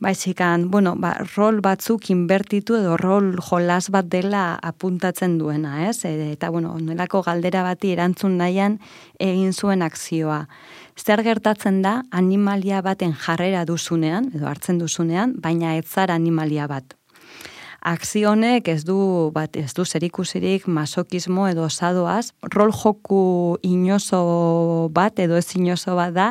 baizikan, 0.00 0.70
bueno, 0.70 0.94
ba, 0.96 1.14
rol 1.36 1.60
batzuk 1.64 2.10
inbertitu 2.10 2.78
edo 2.78 2.96
rol 2.96 3.34
jolas 3.48 3.90
bat 3.90 4.08
dela 4.10 4.44
apuntatzen 4.62 5.38
duena, 5.38 5.88
ez? 5.88 6.04
E, 6.04 6.32
eta, 6.32 6.50
bueno, 6.50 6.76
nolako 6.80 7.22
galdera 7.26 7.62
bati 7.66 7.92
erantzun 7.94 8.38
nahian 8.38 8.80
egin 9.18 9.52
zuen 9.52 9.82
akzioa. 9.82 10.44
Zer 10.98 11.24
gertatzen 11.26 11.82
da 11.82 12.02
animalia 12.10 12.82
baten 12.82 13.14
jarrera 13.14 13.64
duzunean, 13.64 14.30
edo 14.34 14.46
hartzen 14.50 14.78
duzunean, 14.78 15.34
baina 15.40 15.76
ez 15.78 15.86
zara 15.86 16.14
animalia 16.14 16.68
bat 16.70 16.94
akzio 17.84 18.32
honek 18.32 18.68
ez 18.72 18.82
du 18.88 19.30
bat 19.34 19.56
ez 19.60 19.72
du 19.76 19.84
zerikusirik 19.84 20.66
masokismo 20.66 21.46
edo 21.48 21.68
sadoaz, 21.68 22.32
rol 22.54 22.72
joku 22.72 23.58
inozo 23.62 24.88
bat 24.92 25.18
edo 25.20 25.36
ez 25.36 25.46
inozo 25.54 25.96
bat 25.96 26.14
da 26.16 26.28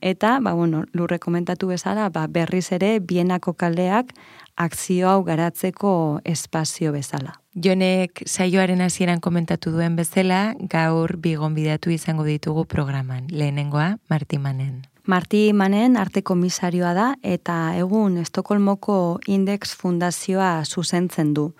eta 0.00 0.38
ba 0.42 0.52
bueno, 0.52 0.84
lurre 0.92 1.18
komentatu 1.18 1.70
bezala, 1.70 2.10
ba 2.10 2.26
berriz 2.26 2.72
ere 2.72 2.98
bienako 3.00 3.54
kaleak 3.54 4.12
akzio 4.56 5.08
hau 5.08 5.22
garatzeko 5.24 6.20
espazio 6.24 6.92
bezala. 6.92 7.38
Jonek 7.54 8.22
saioaren 8.26 8.82
hasieran 8.84 9.20
komentatu 9.20 9.70
duen 9.72 9.96
bezala, 9.96 10.54
gaur 10.60 11.16
bigon 11.16 11.54
bidatu 11.54 11.94
izango 11.94 12.24
ditugu 12.24 12.66
programan. 12.66 13.30
Lehenengoa, 13.30 13.96
Martimanen. 14.10 14.84
Marti 15.06 15.52
Manen 15.54 15.94
arte 15.96 16.24
komisarioa 16.26 16.90
da 16.90 17.04
eta 17.22 17.54
egun 17.78 18.16
Estokolmoko 18.18 19.20
Index 19.30 19.76
Fundazioa 19.78 20.64
zuzentzen 20.66 21.30
du. 21.34 21.52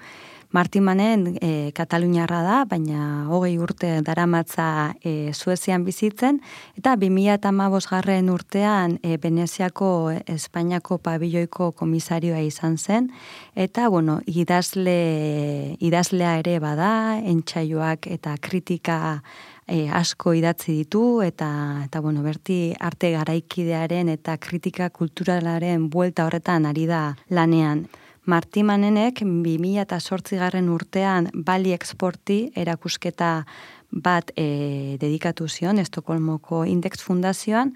Marti 0.51 0.81
Manen 0.81 1.37
e, 1.39 1.71
Kataluniarra 1.77 2.41
da, 2.43 2.57
baina 2.67 3.27
hogei 3.31 3.53
urte 3.63 4.01
daramatza 4.03 4.97
e, 4.99 5.31
Suezian 5.35 5.85
bizitzen, 5.87 6.41
eta 6.79 6.97
2008 6.99 7.91
garren 7.91 8.31
urtean 8.35 8.99
e, 9.03 9.15
Veneziako 9.23 9.91
Espainiako 10.27 10.99
pabilloiko 10.99 11.71
komisarioa 11.79 12.43
izan 12.43 12.79
zen, 12.79 13.11
eta 13.55 13.87
bueno, 13.93 14.21
idazle, 14.27 15.77
idazlea 15.79 16.39
ere 16.43 16.59
bada, 16.59 17.21
entsaioak 17.23 18.11
eta 18.19 18.35
kritika 18.41 19.21
e, 19.67 19.87
asko 19.91 20.33
idatzi 20.39 20.73
ditu 20.81 21.21
eta 21.23 21.49
eta 21.85 22.01
bueno, 22.01 22.23
berti 22.23 22.75
arte 22.81 23.13
garaikidearen 23.17 24.09
eta 24.09 24.37
kritika 24.39 24.89
kulturalaren 24.91 25.91
buelta 25.91 26.27
horretan 26.27 26.67
ari 26.67 26.87
da 26.87 27.15
lanean. 27.31 27.87
Marti 28.27 28.65
Manenek 28.67 29.21
2008 29.23 30.39
garren 30.41 30.69
urtean 30.69 31.29
Bali 31.47 31.71
Exporti 31.73 32.51
erakusketa 32.59 33.45
bat 33.91 34.31
e, 34.37 34.97
dedikatu 35.01 35.49
zion 35.49 35.79
Estokolmoko 35.79 36.65
Index 36.67 37.03
Fundazioan 37.05 37.73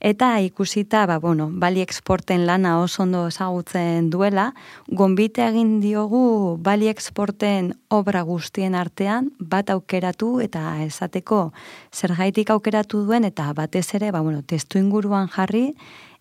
eta 0.00 0.40
ikusita 0.40 1.04
ba, 1.06 1.18
bueno, 1.18 1.48
Bali 1.52 1.80
Exporten 1.80 2.46
lana 2.46 2.78
oso 2.80 3.02
ondo 3.02 3.26
ezagutzen 3.28 4.10
duela, 4.10 4.52
gonbite 4.88 5.46
egin 5.48 5.80
diogu 5.80 6.56
Bali 6.60 6.88
Exporten 6.88 7.74
obra 7.88 8.22
guztien 8.22 8.74
artean 8.74 9.32
bat 9.38 9.70
aukeratu 9.70 10.40
eta 10.44 10.82
esateko 10.84 11.52
zergaitik 11.92 12.50
aukeratu 12.50 13.04
duen 13.04 13.24
eta 13.24 13.52
batez 13.52 13.88
ere 13.94 14.12
ba, 14.12 14.20
bueno, 14.20 14.42
testu 14.42 14.78
inguruan 14.78 15.28
jarri 15.28 15.72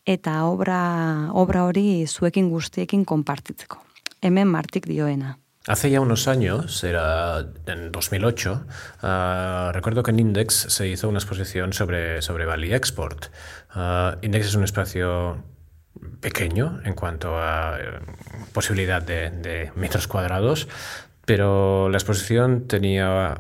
eta 0.06 0.44
obra, 0.46 1.32
obra 1.32 1.64
hori 1.66 2.06
zuekin 2.08 2.50
guztiekin 2.52 3.06
konpartitzeko. 3.06 3.80
Hemen 4.24 4.48
martik 4.48 4.88
dioena. 4.88 5.38
Hace 5.66 5.90
ya 5.90 6.02
unos 6.02 6.28
años, 6.28 6.84
era 6.84 7.46
en 7.68 7.94
2008, 7.94 8.66
ah, 9.02 9.72
recuerdo 9.74 10.04
que 10.04 10.12
en 10.12 10.20
Index 10.20 10.54
se 10.54 10.90
hizo 10.90 11.08
una 11.08 11.20
exposición 11.20 11.72
sobre, 11.72 12.22
sobre 12.22 12.46
Bali 12.46 12.74
Export. 12.74 13.28
Ah, 13.70 14.18
Index 14.22 14.48
es 14.48 14.56
un 14.56 14.66
espacio 14.66 15.42
pequeño 16.20 16.82
en 16.84 16.96
cuanto 16.96 17.38
a 17.40 17.78
eh, 17.80 18.00
posibilidad 18.52 19.02
de, 19.02 19.30
de 19.30 19.72
metros 19.76 20.10
cuadrados, 20.10 20.68
pero 21.24 21.88
la 21.88 21.98
exposición 21.98 22.68
tenía 22.68 23.38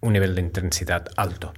un 0.00 0.12
nivel 0.12 0.34
de 0.34 0.42
intensidad 0.42 1.08
alto. 1.16 1.54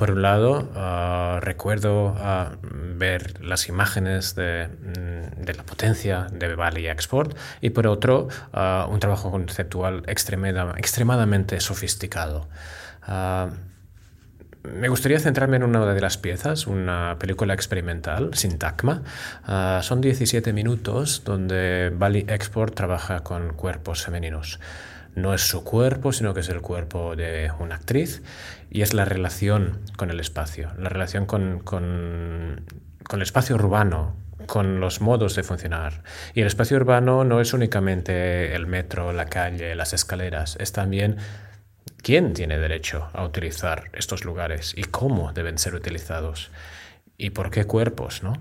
Por 0.00 0.12
un 0.12 0.22
lado, 0.22 0.66
ah, 0.76 1.40
recuerdo 1.42 2.16
ah, 2.18 2.52
ver 2.62 3.44
las 3.44 3.68
imágenes 3.68 4.34
de, 4.34 4.66
mm, 4.66 5.44
de 5.44 5.52
la 5.52 5.62
potencia 5.62 6.26
de 6.32 6.54
Bali 6.54 6.88
Export 6.88 7.36
y 7.60 7.68
por 7.68 7.86
otro, 7.86 8.28
ah, 8.54 8.88
un 8.90 8.98
trabajo 8.98 9.30
conceptual 9.30 10.02
extremada- 10.06 10.72
extremadamente 10.78 11.60
sofisticado. 11.60 12.48
Me 14.62 14.88
gustaría 14.88 15.20
centrarme 15.20 15.56
en 15.56 15.64
una 15.64 15.84
de 15.92 16.00
las 16.00 16.16
piezas, 16.16 16.66
una 16.66 17.16
película 17.18 17.52
experimental, 17.52 18.30
Sintagma. 18.32 19.02
Son 19.82 20.00
17 20.00 20.54
minutos 20.54 21.22
donde 21.26 21.92
Bali 21.94 22.24
Export 22.26 22.74
trabaja 22.74 23.20
con 23.20 23.52
cuerpos 23.52 24.02
femeninos. 24.02 24.60
No 25.14 25.34
es 25.34 25.42
su 25.42 25.64
cuerpo, 25.64 26.12
sino 26.12 26.34
que 26.34 26.40
es 26.40 26.48
el 26.48 26.60
cuerpo 26.60 27.16
de 27.16 27.50
una 27.58 27.74
actriz 27.76 28.22
y 28.70 28.82
es 28.82 28.94
la 28.94 29.04
relación 29.04 29.80
con 29.96 30.10
el 30.10 30.20
espacio, 30.20 30.70
la 30.78 30.88
relación 30.88 31.26
con, 31.26 31.60
con- 31.60 32.64
el 33.12 33.22
espacio 33.22 33.56
urbano, 33.56 34.16
con 34.46 34.78
los 34.80 35.00
modos 35.00 35.34
de 35.34 35.42
funcionar. 35.42 36.02
Y 36.34 36.40
el 36.42 36.46
espacio 36.46 36.76
urbano 36.76 37.24
no 37.24 37.40
es 37.40 37.52
únicamente 37.52 38.54
el 38.54 38.66
metro, 38.66 39.12
la 39.12 39.26
calle, 39.26 39.74
las 39.74 39.92
escaleras, 39.92 40.56
es 40.60 40.72
también 40.72 41.16
quién 42.02 42.32
tiene 42.32 42.58
derecho 42.58 43.08
a 43.12 43.24
utilizar 43.24 43.90
estos 43.92 44.24
lugares 44.24 44.72
y 44.76 44.84
cómo 44.84 45.32
deben 45.32 45.58
ser 45.58 45.74
utilizados 45.74 46.50
y 47.18 47.30
por 47.30 47.50
qué 47.50 47.64
cuerpos, 47.64 48.22
¿no? 48.22 48.32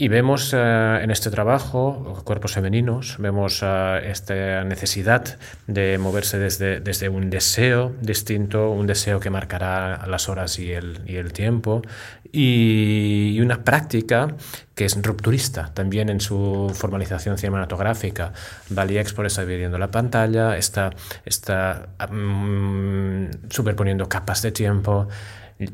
Y 0.00 0.08
vemos 0.08 0.54
eh, 0.54 1.00
en 1.02 1.10
este 1.10 1.30
trabajo 1.30 2.22
cuerpos 2.24 2.54
femeninos, 2.54 3.16
vemos 3.18 3.60
eh, 3.62 4.00
esta 4.06 4.64
necesidad 4.64 5.38
de 5.66 5.98
moverse 5.98 6.38
desde, 6.38 6.80
desde 6.80 7.10
un 7.10 7.28
deseo 7.28 7.92
distinto, 8.00 8.70
un 8.70 8.86
deseo 8.86 9.20
que 9.20 9.28
marcará 9.28 10.06
las 10.06 10.30
horas 10.30 10.58
y 10.58 10.72
el, 10.72 11.02
y 11.04 11.16
el 11.16 11.34
tiempo, 11.34 11.82
y, 12.32 13.38
una 13.42 13.62
práctica 13.62 14.36
que 14.74 14.86
es 14.86 14.96
rupturista 15.02 15.70
también 15.74 16.08
en 16.08 16.20
su 16.20 16.72
formalización 16.74 17.36
cinematográfica. 17.36 18.32
Bali 18.70 18.96
Export 18.96 19.26
está 19.26 19.42
dividiendo 19.42 19.76
la 19.76 19.90
pantalla, 19.90 20.56
está, 20.56 20.88
está 21.26 21.90
mm, 22.10 23.50
superponiendo 23.50 24.08
capas 24.08 24.40
de 24.40 24.52
tiempo, 24.52 25.08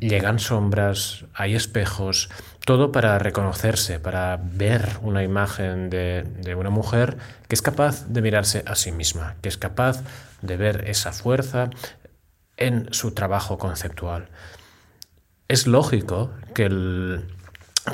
llegan 0.00 0.38
sombras, 0.38 1.24
hay 1.32 1.54
espejos, 1.54 2.28
todo 2.64 2.90
para 2.92 3.18
reconocerse, 3.18 4.00
para 4.00 4.38
ver 4.42 4.98
una 5.02 5.22
imagen 5.22 5.88
de, 5.90 6.24
de 6.24 6.54
una 6.54 6.70
mujer 6.70 7.16
que 7.48 7.54
es 7.54 7.62
capaz 7.62 8.06
de 8.08 8.20
mirarse 8.22 8.62
a 8.66 8.74
sí 8.74 8.90
misma, 8.92 9.36
que 9.42 9.48
es 9.48 9.56
capaz 9.56 10.02
de 10.42 10.56
ver 10.56 10.84
esa 10.88 11.12
fuerza 11.12 11.70
en 12.56 12.92
su 12.92 13.12
trabajo 13.12 13.58
conceptual. 13.58 14.28
Es 15.48 15.66
lógico 15.66 16.32
que, 16.54 16.64
el- 16.64 17.24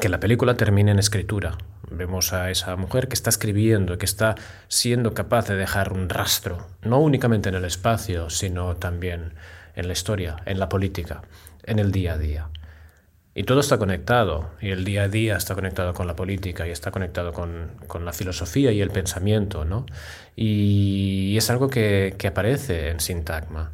que 0.01 0.09
la 0.09 0.21
película 0.21 0.55
termine 0.55 0.91
en 0.93 0.99
escritura. 0.99 1.59
Vemos 1.91 2.33
a 2.33 2.51
esa 2.51 2.75
mujer 2.77 3.09
que 3.09 3.15
está 3.15 3.29
escribiendo, 3.29 3.99
que 3.99 4.07
está 4.07 4.37
siendo 4.69 5.13
capaz 5.13 5.49
de 5.49 5.57
dejar 5.57 5.93
un 5.93 6.09
rastro, 6.09 6.67
no 6.81 6.99
únicamente 7.01 7.51
en 7.51 7.55
el 7.55 7.67
espacio, 7.67 8.31
sino 8.31 8.77
también 8.77 9.35
en 9.75 9.87
la 9.89 9.93
historia, 9.93 10.37
en 10.47 10.59
la 10.59 10.71
política, 10.71 11.23
en 11.65 11.79
el 11.79 11.93
día 11.93 12.15
a 12.15 12.19
día. 12.19 12.49
Y 13.35 13.45
todo 13.45 13.61
está 13.61 13.79
conectado, 13.79 14.51
y 14.61 14.71
el 14.71 14.85
día 14.85 15.05
a 15.05 15.09
día 15.09 15.37
está 15.37 15.55
conectado 15.55 15.95
con 15.95 16.07
la 16.07 16.15
política, 16.17 16.69
y 16.69 16.71
está 16.71 16.91
conectado 16.91 17.33
con, 17.33 17.71
con 17.87 18.05
la 18.05 18.13
filosofía 18.13 18.73
y 18.73 18.81
el 18.83 18.91
pensamiento, 18.91 19.65
¿no? 19.65 19.87
Y 20.37 21.35
es 21.37 21.49
algo 21.51 21.69
que, 21.71 22.15
que 22.19 22.29
aparece 22.29 22.91
en 22.91 23.01
Sintagma. 23.01 23.73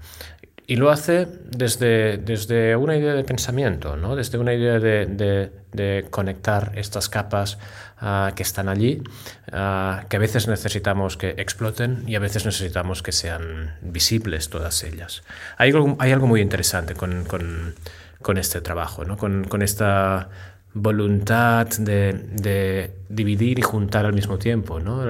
Y 0.66 0.76
lo 0.76 0.90
hace 0.90 1.26
desde, 1.50 2.18
desde 2.18 2.76
una 2.76 2.94
idea 2.96 3.14
de 3.14 3.24
pensamiento, 3.24 3.96
¿no? 3.96 4.16
desde 4.16 4.36
una 4.36 4.52
idea 4.52 4.78
de, 4.78 5.06
de- 5.06 5.50
de 5.72 6.06
conectar 6.10 6.72
estas 6.76 7.08
capas 7.08 7.58
ah, 8.00 8.32
que 8.34 8.42
están 8.42 8.68
allí, 8.68 9.02
ah, 9.52 10.04
que 10.08 10.16
a 10.16 10.20
veces 10.20 10.48
necesitamos 10.48 11.16
que 11.16 11.30
exploten 11.38 12.04
y 12.06 12.14
a 12.14 12.20
veces 12.20 12.44
necesitamos 12.44 13.02
que 13.02 13.12
sean 13.12 13.76
visibles 13.82 14.50
todas 14.50 14.82
ellas. 14.84 15.22
Hay 15.56 15.72
algo, 15.72 16.26
muy 16.26 16.40
interesante 16.40 16.94
con, 16.94 17.74
este 18.36 18.60
trabajo, 18.60 19.04
¿no? 19.04 19.16
con, 19.16 19.62
esta 19.62 20.28
voluntad 20.74 21.66
de, 21.66 22.92
dividir 23.08 23.58
y 23.58 23.62
juntar 23.62 24.04
al 24.04 24.12
mismo 24.12 24.38
tiempo, 24.38 24.80
¿no? 24.80 25.02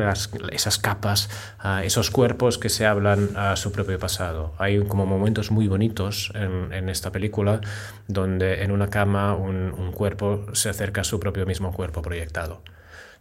Esas 0.52 0.78
capas, 0.78 1.28
ah, 1.58 1.82
esos 1.84 2.10
cuerpos 2.10 2.58
que 2.58 2.68
se 2.68 2.86
hablan 2.86 3.30
a 3.36 3.56
su 3.56 3.72
propio 3.72 3.98
pasado. 3.98 4.54
Hay 4.58 4.78
como 4.84 5.04
momentos 5.04 5.50
muy 5.50 5.66
bonitos 5.66 6.32
en, 6.34 6.88
esta 6.88 7.10
película 7.10 7.60
donde 8.06 8.62
en 8.62 8.70
una 8.70 8.88
cama 8.88 9.34
un 9.34 9.92
cuerpo 9.92 10.46
se 10.52 10.68
acerca 10.68 11.00
a 11.00 11.04
su 11.04 11.18
propio 11.18 11.44
mismo 11.44 11.72
cuerpo 11.72 12.02
proyectado. 12.02 12.62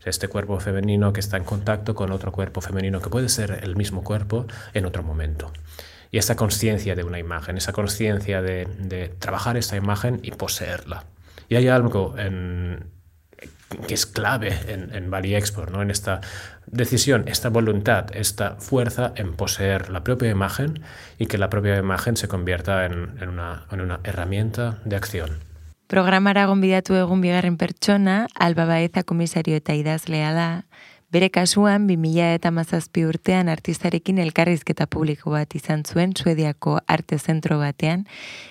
Este 0.05 0.27
cuerpo 0.27 0.59
femenino 0.59 1.11
que 1.13 1.19
está 1.19 1.37
en 1.37 1.43
contacto 1.43 1.95
con 1.95 2.11
otro 2.11 2.31
cuerpo 2.31 2.61
femenino 2.61 3.01
que 3.01 3.09
puede 3.09 3.29
ser 3.29 3.59
el 3.63 3.75
mismo 3.75 4.03
cuerpo 4.03 4.45
en 4.73 4.85
otro 4.85 5.03
momento. 5.03 5.51
Y 6.11 6.17
esa 6.17 6.35
conciencia 6.35 6.95
de 6.95 7.03
una 7.03 7.19
imagen, 7.19 7.57
esa 7.57 7.73
conciencia 7.73 8.41
de, 8.41 9.13
trabajar 9.19 9.57
esta 9.57 9.75
imagen 9.75 10.19
y 10.23 10.31
poseerla. 10.31 11.03
Y 11.49 11.55
hay 11.55 11.67
algo 11.67 12.15
que 13.87 13.93
es 13.93 14.05
clave 14.05 14.57
en, 14.67 14.95
en 14.95 15.11
Bali 15.11 15.35
Export, 15.35 15.71
¿no? 15.71 15.81
en 15.81 15.91
esta 15.91 16.21
decisión, 16.67 17.25
esta 17.27 17.49
voluntad, 17.49 18.15
esta 18.15 18.55
fuerza 18.55 19.13
en 19.15 19.33
poseer 19.33 19.89
la 19.89 20.03
propia 20.03 20.29
imagen 20.29 20.81
y 21.17 21.25
que 21.27 21.37
la 21.37 21.49
propia 21.49 21.77
imagen 21.77 22.17
se 22.17 22.27
convierta 22.27 22.85
en 22.85 23.27
una, 23.27 23.65
en 23.71 23.81
una 23.81 23.99
herramienta 24.03 24.79
de 24.85 24.95
acción. 24.95 25.39
Programara 25.87 26.43
gonbidatu 26.49 26.97
egun 26.99 27.21
bigarren 27.23 27.55
pertsona, 27.55 28.25
Alba 28.35 28.65
Baeza 28.67 29.05
komisario 29.07 29.55
eta 29.55 29.71
idazlea 29.71 30.33
da, 30.35 30.47
bere 31.15 31.29
kasuan 31.31 31.85
2000 31.87 32.33
eta 32.35 32.51
mazazpi 32.51 33.05
urtean 33.07 33.47
artistarekin 33.47 34.19
elkarrizketa 34.19 34.89
publiko 34.91 35.31
bat 35.31 35.55
izan 35.55 35.85
zuen 35.87 36.11
Suediako 36.11 36.81
arte 36.91 37.15
zentro 37.17 37.61
batean, 37.61 38.03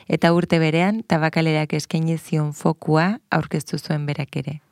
eta 0.09 0.33
urte 0.33 0.57
berean 0.63 1.03
tabakalerak 1.05 1.77
eskaini 1.77 2.17
zion 2.17 2.55
fokua 2.57 3.19
aurkeztu 3.29 3.77
zuen 3.77 4.09
berak 4.09 4.41
ere. 4.41 4.63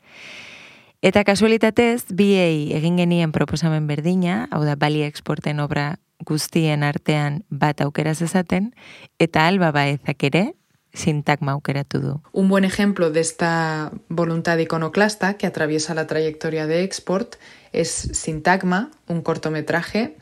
Eta 1.04 1.20
kasualitatez, 1.20 2.06
biei 2.16 2.72
egin 2.72 2.96
genien 2.96 3.32
proposamen 3.36 3.84
berdina, 3.86 4.46
hau 4.50 4.64
da 4.64 4.72
Bali 4.72 5.04
Exporten 5.04 5.60
obra 5.60 5.98
guztien 6.24 6.82
artean 6.82 7.42
bat 7.50 7.84
aukera 7.84 8.14
zezaten, 8.14 8.72
eta 9.20 9.44
Alba 9.44 9.68
Baezak 9.68 10.30
ere, 10.32 10.46
sintagma 10.94 11.52
aukeratu 11.52 12.00
du. 12.00 12.20
Un 12.32 12.48
buen 12.48 12.64
ejemplo 12.64 13.10
de 13.10 13.20
esta 13.20 13.92
voluntad 14.08 14.56
iconoclasta 14.58 15.34
que 15.34 15.46
atraviesa 15.46 15.94
la 15.94 16.06
trayectoria 16.06 16.66
de 16.66 16.82
Export 16.82 17.36
es 17.72 17.88
Sintagma, 18.12 18.90
un 19.08 19.20
cortometraje 19.20 20.16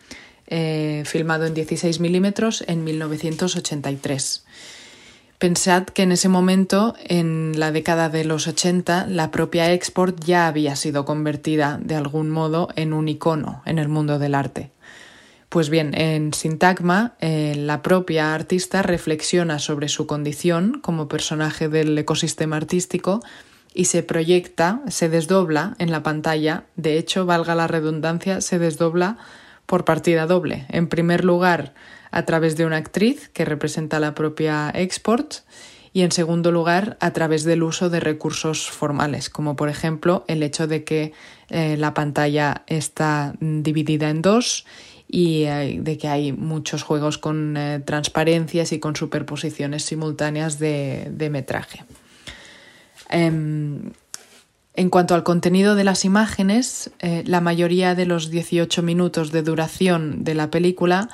eh, 0.47 1.03
filmado 1.07 1.47
en 1.47 1.55
16 1.55 2.01
milímetros 2.01 2.65
en 2.67 2.85
1983. 2.85 4.45
Pensad 5.39 5.85
que 5.85 6.03
en 6.03 6.13
ese 6.13 6.29
momento, 6.29 6.95
en 7.05 7.59
la 7.59 7.73
década 7.73 8.09
de 8.09 8.25
los 8.25 8.47
80, 8.47 9.07
la 9.09 9.31
propia 9.31 9.73
Export 9.73 10.23
ya 10.25 10.47
había 10.47 10.77
sido 10.77 11.05
convertida 11.05 11.81
de 11.83 11.97
algún 11.97 12.31
modo 12.31 12.69
en 12.77 12.93
un 12.93 13.09
icono 13.09 13.61
en 13.67 13.79
el 13.79 13.89
mundo 13.89 14.19
del 14.19 14.35
arte. 14.37 14.71
Pues 15.53 15.69
bien, 15.69 15.93
en 15.93 16.33
Sintagma, 16.33 17.13
eh, 17.21 17.53
la 17.55 17.83
propia 17.83 18.33
artista 18.33 18.81
reflexiona 18.81 19.59
sobre 19.59 19.89
su 19.89 20.07
condición 20.07 20.81
como 20.81 21.09
personaje 21.09 21.69
del 21.69 21.99
ecosistema 21.99 22.57
artístico 22.57 23.21
y 23.75 23.85
se 23.85 24.03
proyecta, 24.03 24.81
se 24.89 25.11
desdobla 25.11 25.77
en 25.79 25.93
la 25.93 26.03
pantalla. 26.03 26.65
De 26.77 26.97
hecho, 26.97 27.27
valga 27.27 27.55
la 27.55 27.67
redundancia, 27.67 28.41
se 28.41 28.59
desdobla 28.59 29.19
por 29.67 29.85
partida 29.85 30.27
doble. 30.27 30.65
En 30.71 30.89
primer 30.89 31.23
lugar, 31.23 31.75
a 32.11 32.25
través 32.25 32.57
de 32.57 32.65
una 32.65 32.79
actriz 32.79 33.29
que 33.29 33.45
representa 33.45 34.01
la 34.01 34.15
propia 34.15 34.71
Export 34.75 35.35
y 35.93 36.01
en 36.01 36.13
segundo 36.13 36.51
lugar 36.51 36.97
a 37.01 37.11
través 37.11 37.45
del 37.45 37.63
uso 37.63 37.91
de 37.91 38.01
recursos 38.01 38.71
formales, 38.71 39.29
como 39.29 39.55
por 39.55 39.69
ejemplo 39.69 40.25
el 40.29 40.43
hecho 40.43 40.67
de 40.67 40.85
que 40.85 41.13
eh, 41.51 41.77
la 41.77 41.93
pantalla 41.93 42.63
está 42.67 43.35
dividida 43.39 44.09
en 44.09 44.23
dos 44.23 44.65
y 45.15 45.45
de 45.45 45.99
que 45.99 46.09
hay 46.09 46.33
muchos 46.33 46.83
juegos 46.83 47.19
con 47.19 47.55
eh, 47.59 47.81
transparencias 47.85 48.73
y 48.73 48.81
con 48.81 48.97
superposiciones 48.97 49.85
simultáneas 49.85 50.59
de, 50.59 51.09
de 51.13 51.29
metraje. 51.29 51.85
Em, 53.11 53.93
En 54.75 54.89
cuanto 54.89 55.15
al 55.15 55.23
contenido 55.23 55.75
de 55.75 55.85
las 55.85 56.07
imágenes, 56.07 56.91
eh, 57.01 57.23
la 57.27 57.43
mayoría 57.43 57.95
de 57.95 58.07
los 58.07 58.31
18 58.31 58.83
minutos 58.83 59.31
de 59.31 59.43
duración 59.43 60.25
de 60.25 60.35
la 60.35 60.51
película 60.51 61.11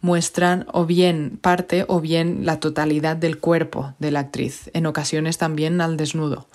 muestran 0.00 0.64
o 0.72 0.86
bien 0.86 1.38
parte 1.38 1.84
o 1.88 2.00
bien 2.00 2.46
la 2.46 2.58
totalidad 2.58 3.16
del 3.18 3.36
cuerpo 3.36 3.92
de 3.98 4.12
la 4.12 4.20
actriz, 4.20 4.70
en 4.72 4.86
ocasiones 4.86 5.36
también 5.36 5.82
al 5.82 5.98
desnudo. 5.98 6.48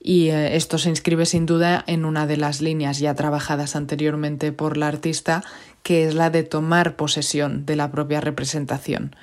Y 0.00 0.30
eh, 0.30 0.56
esto 0.56 0.78
se 0.78 0.90
inscribe 0.90 1.26
sin 1.26 1.46
duda 1.46 1.84
en 1.86 2.04
una 2.04 2.26
de 2.26 2.38
las 2.38 2.60
líneas 2.60 2.98
ya 2.98 3.14
trabajadas 3.14 3.76
anteriormente 3.76 4.50
por 4.50 4.76
la 4.76 4.88
artista, 4.88 5.44
que 5.84 6.04
es 6.04 6.14
la 6.14 6.30
de 6.30 6.42
tomar 6.42 6.96
posesión 6.96 7.66
de 7.66 7.76
la 7.76 7.92
propia 7.92 8.20
representación, 8.20 9.14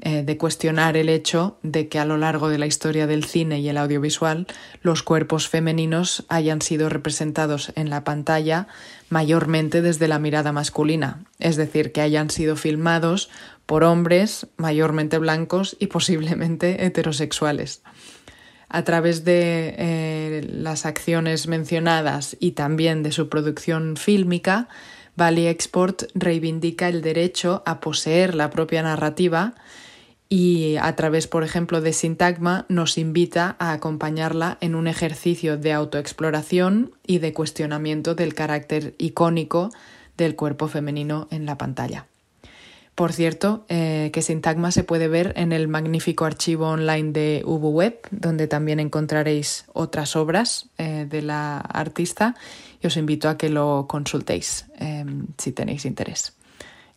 eh, 0.00 0.22
de 0.22 0.38
cuestionar 0.38 0.96
el 0.96 1.08
hecho 1.08 1.58
de 1.62 1.88
que 1.88 1.98
a 1.98 2.04
lo 2.04 2.16
largo 2.16 2.48
de 2.48 2.58
la 2.58 2.66
historia 2.66 3.06
del 3.06 3.24
cine 3.24 3.60
y 3.60 3.68
el 3.68 3.76
audiovisual 3.76 4.46
los 4.80 5.02
cuerpos 5.02 5.48
femeninos 5.48 6.24
hayan 6.28 6.62
sido 6.62 6.88
representados 6.88 7.72
en 7.74 7.90
la 7.90 8.04
pantalla 8.04 8.68
mayormente 9.08 9.82
desde 9.82 10.08
la 10.08 10.20
mirada 10.20 10.52
masculina, 10.52 11.24
es 11.40 11.56
decir, 11.56 11.90
que 11.90 12.00
hayan 12.00 12.30
sido 12.30 12.54
filmados 12.54 13.28
por 13.66 13.82
hombres 13.82 14.46
mayormente 14.56 15.18
blancos 15.18 15.76
y 15.80 15.88
posiblemente 15.88 16.86
heterosexuales. 16.86 17.82
A 18.68 18.84
través 18.84 19.24
de 19.24 19.74
eh, 19.78 20.46
las 20.48 20.86
acciones 20.86 21.48
mencionadas 21.48 22.36
y 22.38 22.52
también 22.52 23.02
de 23.02 23.10
su 23.10 23.28
producción 23.28 23.96
fílmica, 23.96 24.68
Bali 25.16 25.46
Export 25.46 26.04
reivindica 26.14 26.88
el 26.88 27.02
derecho 27.02 27.62
a 27.66 27.80
poseer 27.80 28.34
la 28.34 28.50
propia 28.50 28.82
narrativa 28.82 29.54
y 30.28 30.76
a 30.76 30.96
través, 30.96 31.28
por 31.28 31.44
ejemplo, 31.44 31.80
de 31.80 31.92
Sintagma 31.92 32.66
nos 32.68 32.98
invita 32.98 33.56
a 33.58 33.72
acompañarla 33.72 34.58
en 34.60 34.74
un 34.74 34.88
ejercicio 34.88 35.56
de 35.56 35.72
autoexploración 35.72 36.92
y 37.06 37.18
de 37.18 37.32
cuestionamiento 37.32 38.14
del 38.14 38.34
carácter 38.34 38.94
icónico 38.98 39.70
del 40.16 40.34
cuerpo 40.34 40.66
femenino 40.68 41.28
en 41.30 41.46
la 41.46 41.58
pantalla. 41.58 42.06
Por 42.94 43.12
cierto, 43.12 43.64
eh, 43.68 44.10
que 44.12 44.22
Sintagma 44.22 44.70
se 44.70 44.84
puede 44.84 45.08
ver 45.08 45.32
en 45.36 45.52
el 45.52 45.66
magnífico 45.66 46.24
archivo 46.24 46.68
online 46.68 47.10
de 47.10 47.42
UbuWeb, 47.44 47.98
donde 48.12 48.46
también 48.46 48.78
encontraréis 48.78 49.64
otras 49.72 50.14
obras 50.14 50.68
eh, 50.78 51.06
de 51.08 51.22
la 51.22 51.58
artista 51.58 52.36
y 52.84 52.86
os 52.86 52.96
invito 52.98 53.30
a 53.30 53.38
que 53.38 53.48
lo 53.48 53.86
consultéis 53.88 54.66
eh, 54.78 55.04
si 55.38 55.52
tenéis 55.52 55.86
interés. 55.86 56.36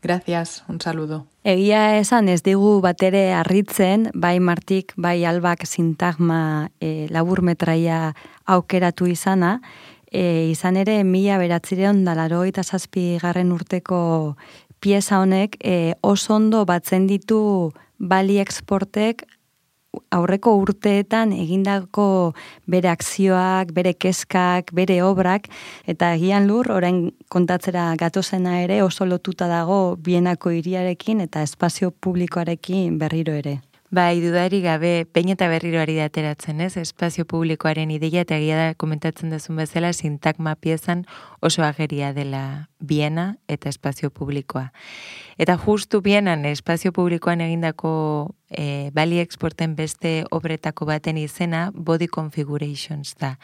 Gracias, 0.03 0.63
un 0.67 0.79
saludo. 0.79 1.25
Egia 1.43 1.97
esan 1.97 2.27
ez 2.29 2.43
digu 2.43 2.81
batere 2.81 3.31
harritzen, 3.33 4.11
bai 4.13 4.39
Martik, 4.39 4.91
bai 4.95 5.23
Albak 5.25 5.65
sintagma 5.65 6.69
e, 6.79 7.07
labur 7.09 7.41
metraia 7.41 8.13
aukeratu 8.45 9.07
izana, 9.07 9.61
e, 10.11 10.51
izan 10.51 10.77
ere 10.77 11.03
mila 11.03 11.39
beratzireon 11.39 12.03
dalaro 12.05 12.43
eta 12.43 12.63
zazpi 12.63 13.17
garren 13.23 13.51
urteko 13.55 14.35
pieza 14.79 15.21
honek 15.23 15.57
e, 15.63 15.95
oso 16.01 16.35
ondo 16.35 16.65
batzen 16.65 17.07
ditu 17.07 17.71
bali 17.97 18.37
exportek 18.43 19.25
aurreko 20.11 20.55
urteetan 20.61 21.31
egindako 21.35 22.33
bere 22.67 22.89
akzioak, 22.89 23.71
bere 23.73 23.93
kezkak, 23.93 24.73
bere 24.73 25.01
obrak, 25.03 25.47
eta 25.87 26.13
egian 26.15 26.47
lur, 26.47 26.71
orain 26.71 27.11
kontatzera 27.29 27.93
gatozena 27.99 28.61
ere 28.63 28.81
oso 28.83 29.05
lotuta 29.05 29.47
dago 29.47 29.95
bienako 29.95 30.55
hiriarekin 30.57 31.21
eta 31.21 31.41
espazio 31.41 31.91
publikoarekin 31.91 32.97
berriro 32.99 33.33
ere. 33.33 33.59
Bai, 33.89 34.19
dudari 34.19 34.59
gabe, 34.59 35.05
pein 35.15 35.29
eta 35.31 35.47
berriroari 35.47 35.93
dateratzen, 35.95 36.59
ez? 36.59 36.73
Espazio 36.75 37.23
publikoaren 37.23 37.87
ideia 37.95 38.25
eta 38.25 38.35
egia 38.35 38.57
da 38.59 38.73
komentatzen 38.75 39.31
duzun 39.31 39.55
bezala 39.61 39.93
sintagma 39.93 40.57
piezan 40.59 41.05
oso 41.39 41.63
ageria 41.63 42.09
dela 42.11 42.67
biena 42.83 43.37
eta 43.47 43.69
espazio 43.71 44.09
publikoa. 44.11 44.73
Eta 45.39 45.55
justu 45.55 46.01
bienan 46.03 46.43
espazio 46.51 46.91
publikoan 46.91 47.39
egindako 47.39 48.35
e, 48.51 48.91
bali 48.91 49.21
exporten 49.23 49.77
beste 49.79 50.25
obretako 50.35 50.83
baten 50.91 51.15
izena 51.17 51.71
Body 51.73 52.11
Configurations 52.11 53.15
da. 53.15 53.37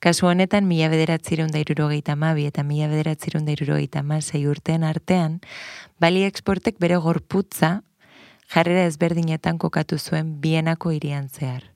Kasu 0.00 0.26
honetan, 0.26 0.66
mila 0.66 0.90
bederatzireun 0.90 1.54
da 1.54 1.62
irurogeita 1.62 2.18
mabi 2.18 2.50
eta 2.50 2.66
mila 2.66 2.90
bederatzireun 2.90 3.46
da 3.46 3.54
irurogeita 3.54 4.02
urtean 4.50 4.82
artean, 4.82 5.40
bali 6.00 6.24
exportek 6.24 6.80
bere 6.80 6.96
gorputza 6.96 7.84
jarrera 8.52 8.84
ezberdinetan 8.86 9.58
kokatu 9.58 9.98
zuen 9.98 10.40
bienako 10.40 10.92
irian 10.92 11.28
zehar. 11.28 11.70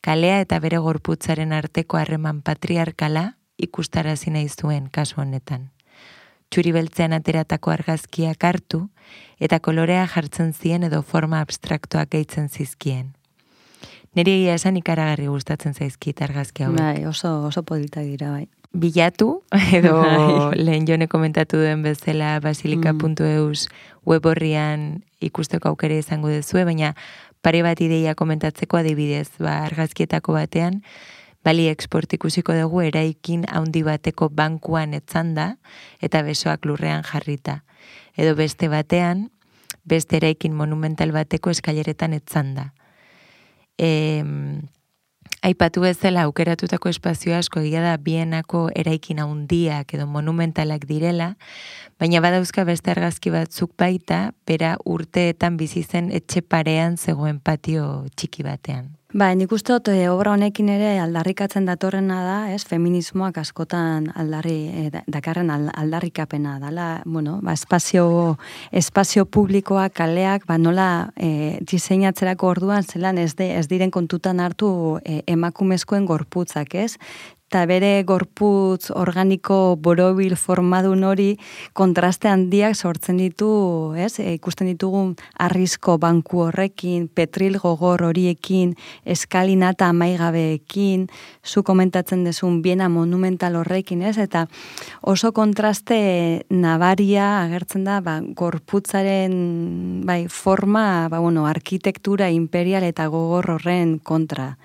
Kalea 0.00 0.40
eta 0.40 0.58
bere 0.62 0.78
gorputzaren 0.78 1.52
arteko 1.52 1.98
harreman 1.98 2.42
patriarkala 2.42 3.32
ikustarazi 3.58 4.30
nahi 4.30 4.48
zuen 4.48 4.88
kasu 4.90 5.20
honetan. 5.20 5.70
Txuri 6.48 6.72
beltzean 6.72 7.12
ateratako 7.12 7.74
argazkiak 7.74 8.44
hartu 8.44 8.86
eta 9.40 9.58
kolorea 9.60 10.06
jartzen 10.08 10.54
zien 10.54 10.86
edo 10.88 11.02
forma 11.02 11.40
abstraktoak 11.44 12.10
gehitzen 12.14 12.48
zizkien. 12.48 13.12
Neri 14.16 14.38
egia 14.38 14.54
esan 14.56 14.78
ikaragarri 14.80 15.26
gustatzen 15.28 15.74
zaizkit 15.74 16.22
argazki 16.24 16.64
hauek. 16.64 16.78
Bai, 16.78 17.04
oso, 17.06 17.34
oso 17.50 17.62
polita 17.62 18.00
dira, 18.00 18.30
bai. 18.32 18.46
Bilatu, 18.72 19.42
edo 19.72 19.94
Bai. 20.02 20.58
lehen 20.60 20.86
jone 20.86 21.08
komentatu 21.08 21.56
duen 21.56 21.82
bezala 21.82 22.38
basilika.eus 22.44 23.68
web 24.04 24.26
horrian 24.26 25.04
ikusteko 25.24 25.72
aukera 25.72 25.96
izango 25.98 26.28
duzue, 26.28 26.64
baina 26.68 26.94
pare 27.40 27.62
bat 27.64 27.80
ideia 27.80 28.14
komentatzeko 28.14 28.80
adibidez, 28.82 29.30
ba, 29.40 29.62
argazkietako 29.64 30.36
batean, 30.36 30.82
bali 31.44 31.68
export 31.70 32.12
ikusiko 32.12 32.52
dugu 32.52 32.82
eraikin 32.84 33.46
handi 33.48 33.82
bateko 33.86 34.28
bankuan 34.28 34.92
etzanda 34.94 35.54
eta 36.04 36.22
besoak 36.26 36.66
lurrean 36.68 37.06
jarrita. 37.06 37.62
Edo 38.18 38.34
beste 38.36 38.68
batean, 38.68 39.30
beste 39.88 40.18
eraikin 40.18 40.52
monumental 40.52 41.14
bateko 41.14 41.54
eskaileretan 41.54 42.12
etzanda. 42.12 42.72
E, 43.78 44.24
aipatu 45.42 45.80
bezala 45.84 46.22
aukeratutako 46.26 46.90
espazio 46.90 47.36
asko 47.36 47.62
egia 47.62 47.82
da 47.84 47.96
bienako 47.96 48.66
eraikin 48.74 49.22
handiak 49.22 49.94
edo 49.94 50.06
monumentalak 50.10 50.86
direla, 50.90 51.34
baina 52.00 52.20
badauzka 52.24 52.64
beste 52.68 52.92
argazki 52.94 53.32
batzuk 53.34 53.74
baita, 53.78 54.32
bera 54.46 54.76
urteetan 54.84 55.56
bizi 55.56 55.84
zen 55.84 56.12
etxe 56.12 56.42
parean 56.42 56.96
zegoen 56.98 57.40
patio 57.40 58.06
txiki 58.16 58.46
batean. 58.46 58.97
Ba, 59.14 59.30
nik 59.32 59.48
uste 59.56 59.72
dut 59.72 59.88
e, 59.88 60.02
obra 60.12 60.34
honekin 60.34 60.68
ere 60.68 60.90
aldarrikatzen 61.00 61.64
datorrena 61.64 62.18
da, 62.26 62.34
ez, 62.52 62.60
feminismoak 62.68 63.38
askotan 63.40 64.10
aldarri, 64.20 64.56
e, 64.68 64.82
da- 64.92 65.00
dakarren 65.08 65.48
al- 65.48 65.70
aldarrikapena 65.72 66.58
dala, 66.60 67.00
bueno, 67.06 67.38
ba, 67.40 67.54
espazio, 67.56 68.36
espazio 68.70 69.24
publikoak, 69.24 69.94
kaleak, 69.96 70.44
ba, 70.44 70.58
nola 70.60 70.88
e, 71.16 71.56
diseinatzerako 71.64 72.50
orduan 72.52 72.84
zelan 72.84 73.16
ez, 73.16 73.32
de, 73.40 73.54
ez 73.56 73.64
diren 73.72 73.90
kontutan 73.90 74.44
hartu 74.44 75.00
e, 75.00 75.22
emakumezkoen 75.26 76.04
gorputzak, 76.04 76.74
ez? 76.76 76.98
Eta 77.48 77.62
bere 77.64 78.02
gorputz 78.04 78.90
organiko 78.92 79.78
borobil 79.80 80.34
formadun 80.36 81.06
hori 81.08 81.30
kontraste 81.72 82.28
handiak 82.28 82.76
sortzen 82.76 83.16
ditu, 83.16 83.48
ez? 83.96 84.18
E, 84.20 84.34
ikusten 84.36 84.68
ditugu 84.68 85.14
arrisko 85.40 85.96
banku 85.96 86.42
horrekin, 86.44 87.06
petril 87.08 87.56
gogor 87.56 88.04
horiekin, 88.10 88.76
eskalinata 89.08 89.88
amaigabeekin, 89.94 91.08
zu 91.40 91.64
komentatzen 91.64 92.28
dezun 92.28 92.60
biena 92.60 92.90
monumental 92.92 93.56
horrekin, 93.56 94.04
ez? 94.04 94.18
Eta 94.20 94.44
oso 95.00 95.32
kontraste 95.32 96.44
nabaria 96.52 97.46
agertzen 97.46 97.88
da, 97.88 98.02
ba, 98.04 98.20
gorputzaren 98.20 100.02
bai, 100.04 100.26
forma, 100.28 101.08
ba, 101.08 101.24
bueno, 101.24 101.48
arkitektura 101.48 102.28
imperial 102.28 102.84
eta 102.84 103.08
gogor 103.08 103.54
horren 103.56 103.96
kontra. 104.04 104.58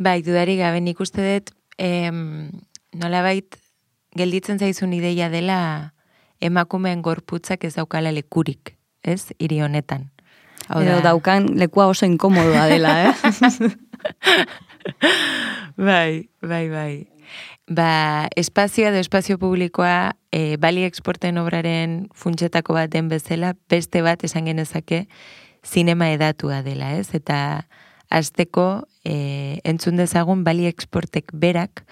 Bai, 0.00 0.22
dudari 0.24 0.56
gabe 0.56 0.80
nik 0.80 1.04
uste 1.04 1.20
dut, 1.28 1.58
em, 1.78 2.50
nolabait 2.94 3.56
gelditzen 4.16 4.58
zaizun 4.58 4.92
ideia 4.92 5.28
dela 5.30 5.92
emakumeen 6.40 7.02
gorputzak 7.02 7.64
ez 7.64 7.74
daukala 7.76 8.12
lekurik, 8.12 8.76
ez? 9.04 9.30
Hiri 9.38 9.60
honetan. 9.62 10.10
Hau 10.68 10.82
Edo 10.82 10.96
da- 11.00 11.10
daukan 11.12 11.46
lekua 11.58 11.86
oso 11.90 12.06
inkomodoa 12.06 12.66
dela, 12.70 12.92
eh? 13.08 13.14
bai, 15.76 16.28
bai, 16.42 16.68
bai. 16.70 16.94
Ba, 17.70 18.28
espazioa 18.36 18.90
edo 18.90 18.98
espazio 19.00 19.38
publikoa 19.38 20.12
e, 20.34 20.56
bali 20.60 20.82
exporten 20.84 21.38
obraren 21.38 22.08
funtsetako 22.14 22.74
bat 22.76 22.90
den 22.92 23.08
bezala, 23.08 23.54
beste 23.70 24.02
bat 24.02 24.24
esan 24.26 24.44
genezake 24.50 25.06
zinema 25.64 26.10
edatua 26.12 26.60
dela, 26.66 26.92
ez? 26.98 27.14
Eta 27.14 27.64
azteko 28.10 28.82
e, 29.04 29.60
entzun 29.64 29.96
dezagun 29.96 30.44
bali 30.44 30.66
exportek 30.66 31.32
berak 31.32 31.84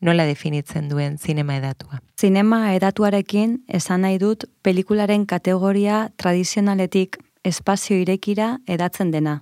nola 0.00 0.26
definitzen 0.26 0.88
duen 0.88 1.18
zinema 1.18 1.56
edatua. 1.56 2.00
Zinema 2.20 2.74
edatuarekin 2.74 3.62
esan 3.68 4.04
nahi 4.04 4.18
dut 4.18 4.44
pelikularen 4.62 5.26
kategoria 5.26 6.10
tradizionaletik 6.16 7.18
espazio 7.44 7.96
irekira 7.96 8.58
edatzen 8.66 9.10
dena. 9.10 9.40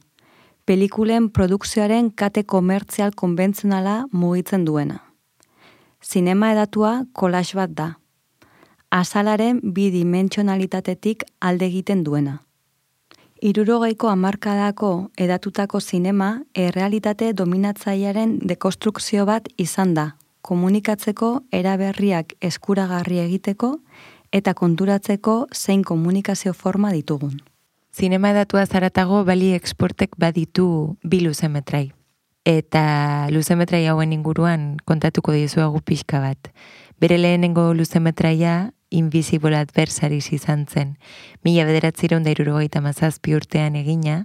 Pelikulen 0.65 1.29
produkzioaren 1.29 2.11
kate 2.11 2.45
komertzial 2.45 3.13
konbentzionala 3.13 4.05
mugitzen 4.13 4.65
duena. 4.65 5.03
Zinema 6.01 6.53
edatua 6.53 7.05
kolax 7.13 7.55
bat 7.57 7.75
da. 7.77 7.89
Azalaren 8.91 9.61
bidimentsionalitatetik 9.77 11.25
alde 11.41 11.67
egiten 11.67 12.05
duena. 12.05 12.39
Irurogeiko 13.45 14.09
hamarkadako 14.09 15.11
edatutako 15.21 15.77
zinema 15.81 16.29
errealitate 16.57 17.35
dominatzailearen 17.37 18.39
dekonstrukzio 18.41 19.27
bat 19.29 19.51
izan 19.61 19.91
da, 19.93 20.05
komunikatzeko 20.41 21.29
eraberriak 21.53 22.33
eskuragarri 22.41 23.19
egiteko 23.21 23.69
eta 24.33 24.55
konturatzeko 24.57 25.35
zein 25.53 25.83
komunikazio 25.85 26.55
forma 26.55 26.95
ditugun. 26.97 27.35
Zinema 27.93 28.33
datua 28.33 28.65
zaratago 28.65 29.21
bali 29.29 29.53
exportek 29.53 30.17
baditu 30.17 30.97
bi 31.05 31.21
luzemetrai. 31.27 31.91
Eta 32.49 33.29
luzemetrai 33.29 33.85
hauen 33.93 34.17
inguruan 34.17 34.79
kontatuko 34.89 35.37
dizuagu 35.37 35.85
pixka 35.85 36.25
bat. 36.25 36.49
Bere 36.97 37.21
lehenengo 37.21 37.75
luzemetraia 37.75 38.73
Invisible 38.95 39.57
Adversaries 39.59 40.33
izan 40.33 40.67
zen. 40.71 40.97
Mila 41.43 41.67
bederatziron 41.69 42.25
da 42.25 42.33
irurogeita 42.35 42.81
mazazpi 42.85 43.35
urtean 43.35 43.77
egina, 43.77 44.25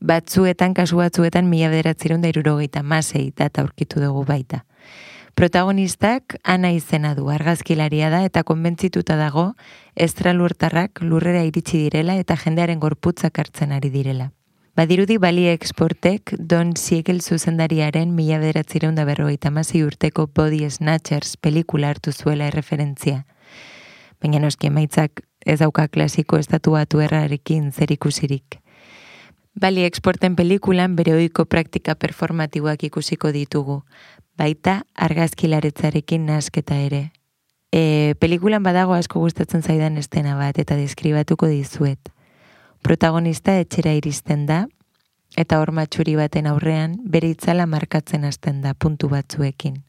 batzuetan, 0.00 0.74
kasu 0.74 0.98
batzuetan, 1.00 1.48
mila 1.48 1.70
bederatziron 1.72 2.22
da 2.22 2.32
irurogeita 2.32 2.82
mazei 2.82 3.30
data 3.36 3.62
aurkitu 3.62 4.02
dugu 4.02 4.24
baita. 4.28 4.64
Protagonistak 5.36 6.38
ana 6.44 6.70
izena 6.72 7.14
du 7.14 7.28
argazkilaria 7.28 8.08
da 8.08 8.22
eta 8.24 8.42
konbentzituta 8.42 9.18
dago 9.20 9.50
estralurtarrak 9.94 11.02
lurrera 11.04 11.42
iritsi 11.44 11.82
direla 11.82 12.16
eta 12.16 12.38
jendearen 12.40 12.80
gorputzak 12.80 13.38
hartzen 13.38 13.76
ari 13.76 13.90
direla. 13.92 14.30
Badirudi 14.76 15.16
bali 15.16 15.46
exportek 15.48 16.34
Don 16.38 16.74
Siegel 16.76 17.20
zuzendariaren 17.20 18.10
mila 18.16 18.38
bederatzireun 18.40 18.94
da 18.94 19.04
berrogeita 19.04 19.52
urteko 19.84 20.26
Body 20.26 20.68
Snatchers 20.70 21.36
pelikula 21.36 21.90
hartu 21.90 22.12
zuela 22.12 22.46
erreferentzia. 22.46 23.24
Baina 24.26 24.40
noski 24.42 24.66
emaitzak 24.66 25.20
ez 25.46 25.60
dauka 25.60 25.84
klasiko 25.86 26.38
estatuatu 26.42 26.98
errarekin 26.98 27.68
zerikusirik. 27.70 28.56
Bali 29.54 29.84
exporten 29.86 30.34
pelikulan 30.34 30.96
bere 30.98 31.14
ohiko 31.14 31.44
praktika 31.46 31.94
performatiboak 31.94 32.82
ikusiko 32.88 33.30
ditugu, 33.30 33.76
baita 34.34 34.80
argazkilaretzarekin 35.06 36.26
nasketa 36.26 36.80
ere. 36.88 37.12
E, 37.70 38.16
pelikulan 38.18 38.66
badago 38.66 38.98
asko 38.98 39.22
gustatzen 39.22 39.62
zaidan 39.62 39.96
estena 40.02 40.34
bat 40.34 40.58
eta 40.58 40.74
deskribatuko 40.74 41.46
dizuet. 41.46 42.10
Protagonista 42.82 43.54
etxera 43.62 43.94
iristen 43.94 44.42
da, 44.50 44.64
eta 45.36 45.62
hor 45.62 45.70
matxuri 45.70 46.18
baten 46.18 46.50
aurrean 46.50 46.98
bere 47.06 47.30
itzala 47.30 47.70
markatzen 47.70 48.26
hasten 48.26 48.58
da 48.66 48.74
puntu 48.74 49.06
batzuekin. 49.14 49.84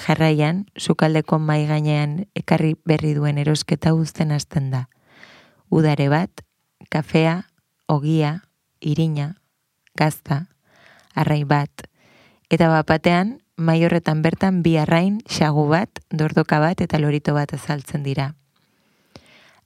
Jarraian, 0.00 0.64
sukaldeko 0.78 1.38
mai 1.38 1.66
gainean 1.68 2.24
ekarri 2.38 2.72
berri 2.88 3.12
duen 3.14 3.38
erosketa 3.38 3.92
uzten 3.92 4.32
hasten 4.32 4.70
da. 4.72 4.86
Udare 5.68 6.08
bat, 6.08 6.40
kafea, 6.88 7.50
ogia, 7.86 8.32
irina, 8.80 9.34
gazta, 9.94 10.46
arrai 11.14 11.44
bat, 11.44 11.84
eta 12.48 12.70
bapatean, 12.72 13.38
mai 13.60 13.84
horretan 13.84 14.22
bertan 14.24 14.62
bi 14.64 14.78
arrain, 14.80 15.20
xagu 15.28 15.66
bat, 15.68 16.00
dordoka 16.10 16.62
bat 16.64 16.80
eta 16.80 16.98
lorito 16.98 17.34
bat 17.36 17.52
azaltzen 17.52 18.02
dira. 18.02 18.32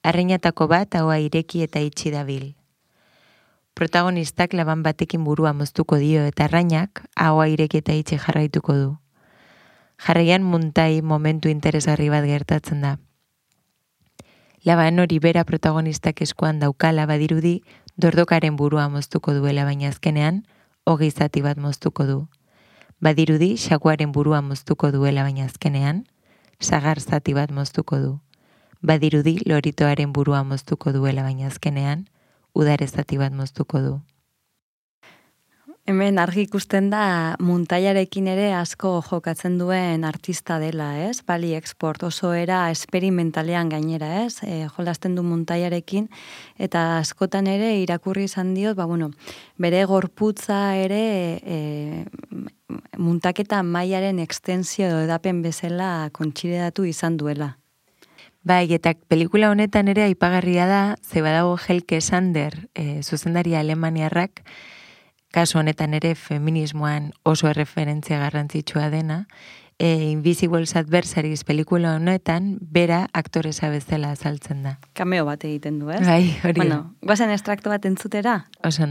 Arreinatako 0.02 0.66
bat 0.68 0.98
haua 0.98 1.20
ireki 1.22 1.62
eta 1.64 1.80
itxi 1.80 2.10
dabil. 2.10 2.56
Protagonistak 3.74 4.52
laban 4.52 4.82
batekin 4.82 5.24
burua 5.24 5.54
moztuko 5.54 5.96
dio 6.02 6.26
eta 6.26 6.44
arrainak 6.50 7.06
haua 7.16 7.48
ireki 7.48 7.80
eta 7.80 7.94
itxi 7.94 8.18
jarraituko 8.18 8.76
du. 8.82 8.92
Jarraian 9.98 10.42
muntai 10.42 11.02
momentu 11.02 11.48
interesgarri 11.48 12.08
bat 12.10 12.24
gertatzen 12.24 12.80
da. 12.82 12.98
Laban 14.64 14.98
hori 14.98 15.18
bera 15.18 15.44
protagonistak 15.44 16.22
eskuan 16.24 16.58
daukala 16.58 17.06
badirudi 17.06 17.62
dordokaren 17.96 18.56
burua 18.56 18.88
moztuko 18.88 19.34
duela 19.34 19.64
baina 19.64 19.88
azkenean 19.88 20.44
hogei 20.84 21.10
zati 21.10 21.42
bat 21.42 21.58
moztuko 21.58 22.06
du. 22.06 22.18
Badirudi 23.00 23.56
xakuaren 23.56 24.12
burua 24.12 24.40
moztuko 24.42 24.90
duela 24.92 25.22
baina 25.22 25.44
azkenean 25.44 26.04
sagar 26.60 27.00
zati 27.00 27.34
bat 27.34 27.50
moztuko 27.50 28.00
du. 28.00 28.12
Badirudi 28.80 29.38
loritoaren 29.46 30.12
burua 30.12 30.42
moztuko 30.44 30.92
duela 30.92 31.22
baina 31.22 31.46
azkenean 31.52 32.08
udare 32.54 32.86
zati 32.86 33.18
bat 33.18 33.32
moztuko 33.32 33.80
du. 33.80 34.00
Hemen 35.84 36.16
argi 36.16 36.46
ikusten 36.46 36.86
da 36.88 37.36
muntaiarekin 37.44 38.30
ere 38.32 38.46
asko 38.56 39.02
jokatzen 39.04 39.58
duen 39.60 40.06
artista 40.08 40.56
dela, 40.56 40.86
ez? 41.04 41.18
Bali 41.28 41.50
Export 41.58 42.06
oso 42.08 42.30
era 42.32 42.62
esperimentalean 42.72 43.68
gainera, 43.68 44.22
ez? 44.22 44.38
E, 44.48 44.64
jolasten 44.78 45.12
du 45.12 45.20
muntaiarekin 45.28 46.08
eta 46.56 46.86
askotan 47.02 47.52
ere 47.52 47.74
irakurri 47.82 48.24
izan 48.30 48.54
diot, 48.56 48.78
ba 48.80 48.88
bueno, 48.88 49.10
bere 49.60 49.84
gorputza 49.84 50.72
ere 50.80 51.04
e, 51.44 51.58
muntaketa 52.96 53.60
mailaren 53.62 54.24
extensio 54.24 54.88
edapen 55.04 55.44
bezala 55.44 56.08
kontxiredatu 56.16 56.88
izan 56.88 57.20
duela. 57.20 57.58
Bai, 58.40 58.70
eta 58.72 58.94
pelikula 59.08 59.52
honetan 59.52 59.92
ere 59.92 60.08
aipagarria 60.08 60.64
da, 60.64 60.84
ze 61.04 61.20
badago 61.20 61.58
Helke 61.60 62.00
Sander, 62.00 62.70
e, 62.72 63.02
zuzendari 63.02 63.52
alemaniarrak, 63.56 64.40
kasu 65.34 65.58
honetan 65.58 65.96
ere 65.98 66.14
feminismoan 66.14 67.10
oso 67.26 67.48
erreferentzia 67.50 68.20
garrantzitsua 68.22 68.86
dena, 68.92 69.24
e, 69.78 70.10
Invisibles 70.12 70.76
Adversaries 70.78 71.42
pelikula 71.44 71.96
honetan, 71.96 72.58
bera 72.60 73.08
aktoresa 73.12 73.70
bezala 73.72 74.12
azaltzen 74.14 74.62
da. 74.62 74.76
Kameo 74.94 75.26
bat 75.26 75.44
egiten 75.44 75.80
du, 75.82 75.90
ez? 75.90 76.04
Bai, 76.06 76.36
hori. 76.44 76.60
Bueno, 76.62 76.94
guazen 77.02 77.34
estrakto 77.34 77.74
bat 77.74 77.84
entzutera? 77.90 78.44
Oso 78.62 78.86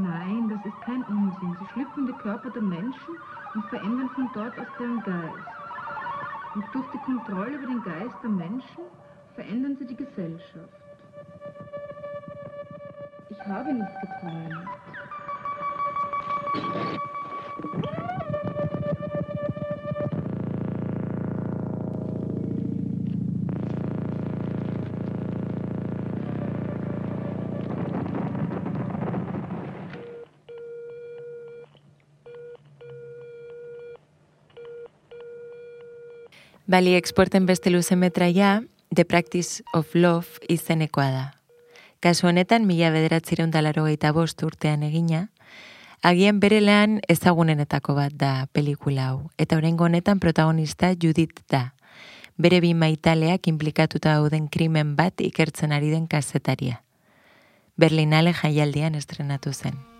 Nein, 0.00 0.48
das 0.48 0.64
ist 0.64 0.80
kein 0.82 1.02
Unsinn. 1.04 1.56
Sie 1.60 1.66
schlüpfen 1.72 2.06
die 2.06 2.12
Körper 2.14 2.48
der 2.50 2.62
Menschen 2.62 3.16
und 3.54 3.64
verändern 3.66 4.08
von 4.14 4.30
dort 4.32 4.58
aus 4.58 4.66
deren 4.78 5.02
Geist. 5.02 5.46
Und 6.54 6.64
durch 6.72 6.86
die 6.92 6.98
Kontrolle 6.98 7.56
über 7.56 7.66
den 7.66 7.82
Geist 7.82 8.16
der 8.22 8.30
Menschen 8.30 8.84
verändern 9.34 9.76
sie 9.78 9.86
die 9.86 9.96
Gesellschaft. 9.96 10.68
Ich 13.28 13.46
habe 13.46 13.72
nicht 13.72 14.00
geträumt. 14.00 14.68
Bali 36.66 36.94
exporten 36.94 37.46
beste 37.46 37.70
luzemetraia, 37.70 38.62
The 38.94 39.04
Practice 39.04 39.64
of 39.72 39.94
Love 39.94 40.46
izenekoa 40.48 41.10
da. 41.10 41.34
Kasu 41.98 42.28
honetan, 42.28 42.66
mila 42.66 42.90
bederatzireun 42.94 43.50
dalaro 43.50 43.86
bost 44.14 44.42
urtean 44.42 44.82
egina, 44.82 45.30
agian 46.02 46.38
bere 46.38 46.60
lan 46.60 47.00
ezagunenetako 47.08 47.94
bat 47.94 48.12
da 48.14 48.46
pelikula 48.52 49.08
hau, 49.08 49.30
eta 49.38 49.56
oraingo 49.56 49.84
honetan 49.84 50.20
protagonista 50.20 50.94
Judith 50.94 51.42
da. 51.50 51.74
Bere 52.38 52.60
bi 52.60 52.74
maitaleak 52.74 53.48
implikatuta 53.48 54.14
dauden 54.14 54.48
krimen 54.48 54.94
bat 54.96 55.20
ikertzen 55.20 55.72
ari 55.72 55.90
den 55.90 56.06
kazetaria. 56.06 56.82
Berlinale 57.76 58.32
jaialdian 58.32 58.94
estrenatu 58.94 59.52
zen. 59.52 59.91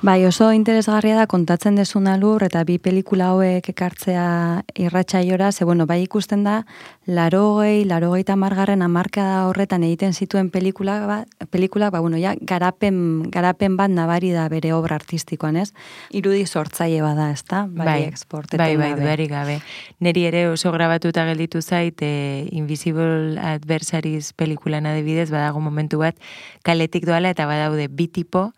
Bai, 0.00 0.24
oso 0.24 0.46
interesgarria 0.56 1.12
da 1.12 1.26
kontatzen 1.28 1.74
desuna 1.76 2.14
lur 2.16 2.40
eta 2.46 2.62
bi 2.64 2.78
pelikula 2.80 3.26
hauek 3.34 3.66
ekartzea 3.68 4.62
irratsaiora, 4.80 5.50
ze 5.52 5.66
bueno, 5.68 5.84
bai 5.84 5.98
ikusten 6.06 6.40
da 6.42 6.62
larogei, 7.04 7.84
larogeita 7.84 8.32
margarren 8.40 8.80
amarkada 8.80 9.42
horretan 9.50 9.84
egiten 9.84 10.16
zituen 10.16 10.48
pelikula, 10.48 10.94
ba, 11.04 11.18
pelikula, 11.52 11.90
ba, 11.90 12.00
bueno, 12.00 12.16
ja, 12.16 12.32
garapen, 12.40 13.28
garapen 13.28 13.76
bat 13.76 13.92
nabari 13.92 14.32
da 14.32 14.48
bere 14.48 14.72
obra 14.72 14.96
artistikoan, 14.96 15.60
ez? 15.60 15.74
Irudi 16.16 16.46
sortzaile 16.46 17.02
bada, 17.04 17.28
ez 17.36 17.44
da? 17.44 17.66
Bai, 17.68 18.00
export, 18.08 18.56
bai, 18.56 18.72
bai, 18.80 18.94
dudarik 18.96 19.28
gabe. 19.28 19.60
Neri 20.00 20.24
ere 20.30 20.46
oso 20.48 20.72
grabatuta 20.72 21.28
gelditu 21.28 21.60
zait, 21.60 22.00
e, 22.00 22.48
Invisible 22.56 23.36
Adversaries 23.36 24.32
pelikulan 24.32 24.88
adibidez, 24.88 25.28
badago 25.28 25.60
momentu 25.60 26.00
bat, 26.00 26.16
kaletik 26.64 27.04
doala 27.04 27.36
eta 27.36 27.44
badaude 27.44 27.90
bi 27.92 28.08
tipo, 28.08 28.48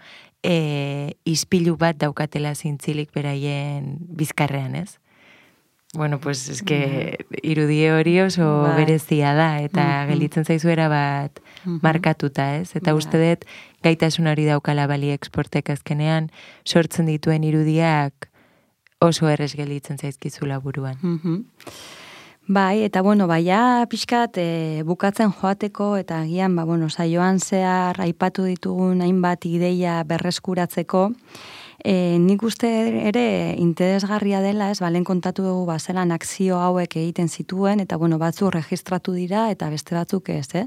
e, 0.42 1.14
ispilu 1.24 1.76
bat 1.76 1.96
daukatela 1.96 2.54
zintzilik 2.54 3.10
beraien 3.14 3.96
bizkarrean, 4.00 4.74
ez? 4.74 4.98
Bueno, 5.94 6.18
pues 6.20 6.48
es 6.48 6.62
que 6.62 7.18
irudie 7.42 7.92
hori 7.92 8.18
oso 8.20 8.62
Bai. 8.62 8.76
berezia 8.84 9.34
da, 9.34 9.60
eta 9.60 9.82
Mhm. 10.04 10.08
gelditzen 10.08 10.44
zaizuera 10.44 10.88
bat 10.88 11.38
Mhm. 11.66 11.80
markatuta, 11.82 12.56
ez? 12.56 12.74
Eta 12.74 12.92
Bai. 12.92 12.98
uste 12.98 13.18
dut 13.18 13.44
gaitasun 13.82 14.26
hori 14.26 14.44
daukala 14.46 14.86
bali 14.86 15.10
exportek 15.10 15.68
azkenean, 15.70 16.30
sortzen 16.64 17.06
dituen 17.06 17.44
irudiak 17.44 18.30
oso 19.00 19.28
errez 19.28 19.54
gelditzen 19.54 19.98
zaizkizula 19.98 20.58
buruan. 20.60 20.96
Mhm. 21.02 21.44
Bai, 22.48 22.82
eta 22.82 23.02
bueno, 23.02 23.28
baia 23.30 23.86
pixkat 23.86 24.34
e, 24.42 24.82
bukatzen 24.82 25.30
joateko 25.30 25.92
eta 25.96 26.18
agian, 26.24 26.56
ba, 26.58 26.64
bueno, 26.66 26.88
saioan 26.90 27.38
zehar 27.38 28.00
aipatu 28.02 28.42
ditugun 28.48 29.00
hainbat 29.00 29.46
ideia 29.46 30.00
berreskuratzeko, 30.02 31.04
E, 31.82 32.16
nik 32.22 32.44
uste 32.46 32.68
ere 33.08 33.56
interesgarria 33.58 34.38
dela, 34.38 34.68
ez, 34.70 34.78
balen 34.78 35.02
kontatu 35.02 35.42
dugu 35.42 35.64
bazelan 35.66 36.12
akzio 36.14 36.60
hauek 36.62 36.94
egiten 37.00 37.26
zituen, 37.26 37.82
eta 37.82 37.98
bueno, 37.98 38.20
batzu 38.22 38.52
registratu 38.54 39.14
dira, 39.16 39.48
eta 39.50 39.66
beste 39.72 39.96
batzuk 39.96 40.30
ez, 40.30 40.46
eh? 40.60 40.66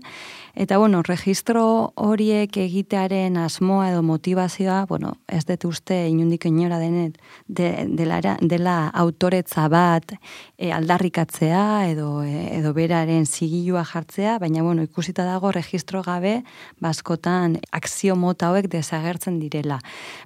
Eta 0.56 0.78
bueno, 0.78 1.02
registro 1.04 1.92
horiek 2.00 2.56
egitearen 2.64 3.36
asmoa 3.36 3.90
edo 3.90 4.02
motivazioa, 4.08 4.86
bueno, 4.88 5.18
ez 5.28 5.42
dut 5.44 5.66
uste 5.68 5.98
inundik 6.08 6.46
inora 6.48 6.78
denet, 6.80 7.18
de, 7.48 7.68
dela, 7.92 8.22
dela 8.40 8.76
autoretza 8.96 9.68
bat 9.68 10.14
e, 10.58 10.72
aldarrikatzea 10.72 11.90
edo, 11.90 12.24
e, 12.24 12.56
edo 12.56 12.72
beraren 12.74 13.28
zigilua 13.28 13.84
jartzea, 13.84 14.38
baina 14.40 14.64
bueno, 14.64 14.86
ikusita 14.88 15.26
dago 15.28 15.52
registro 15.52 16.06
gabe 16.08 16.38
baskotan 16.80 17.60
akzio 17.76 18.16
mota 18.16 18.48
hauek 18.48 18.72
desagertzen 18.72 19.42
direla. 19.44 19.82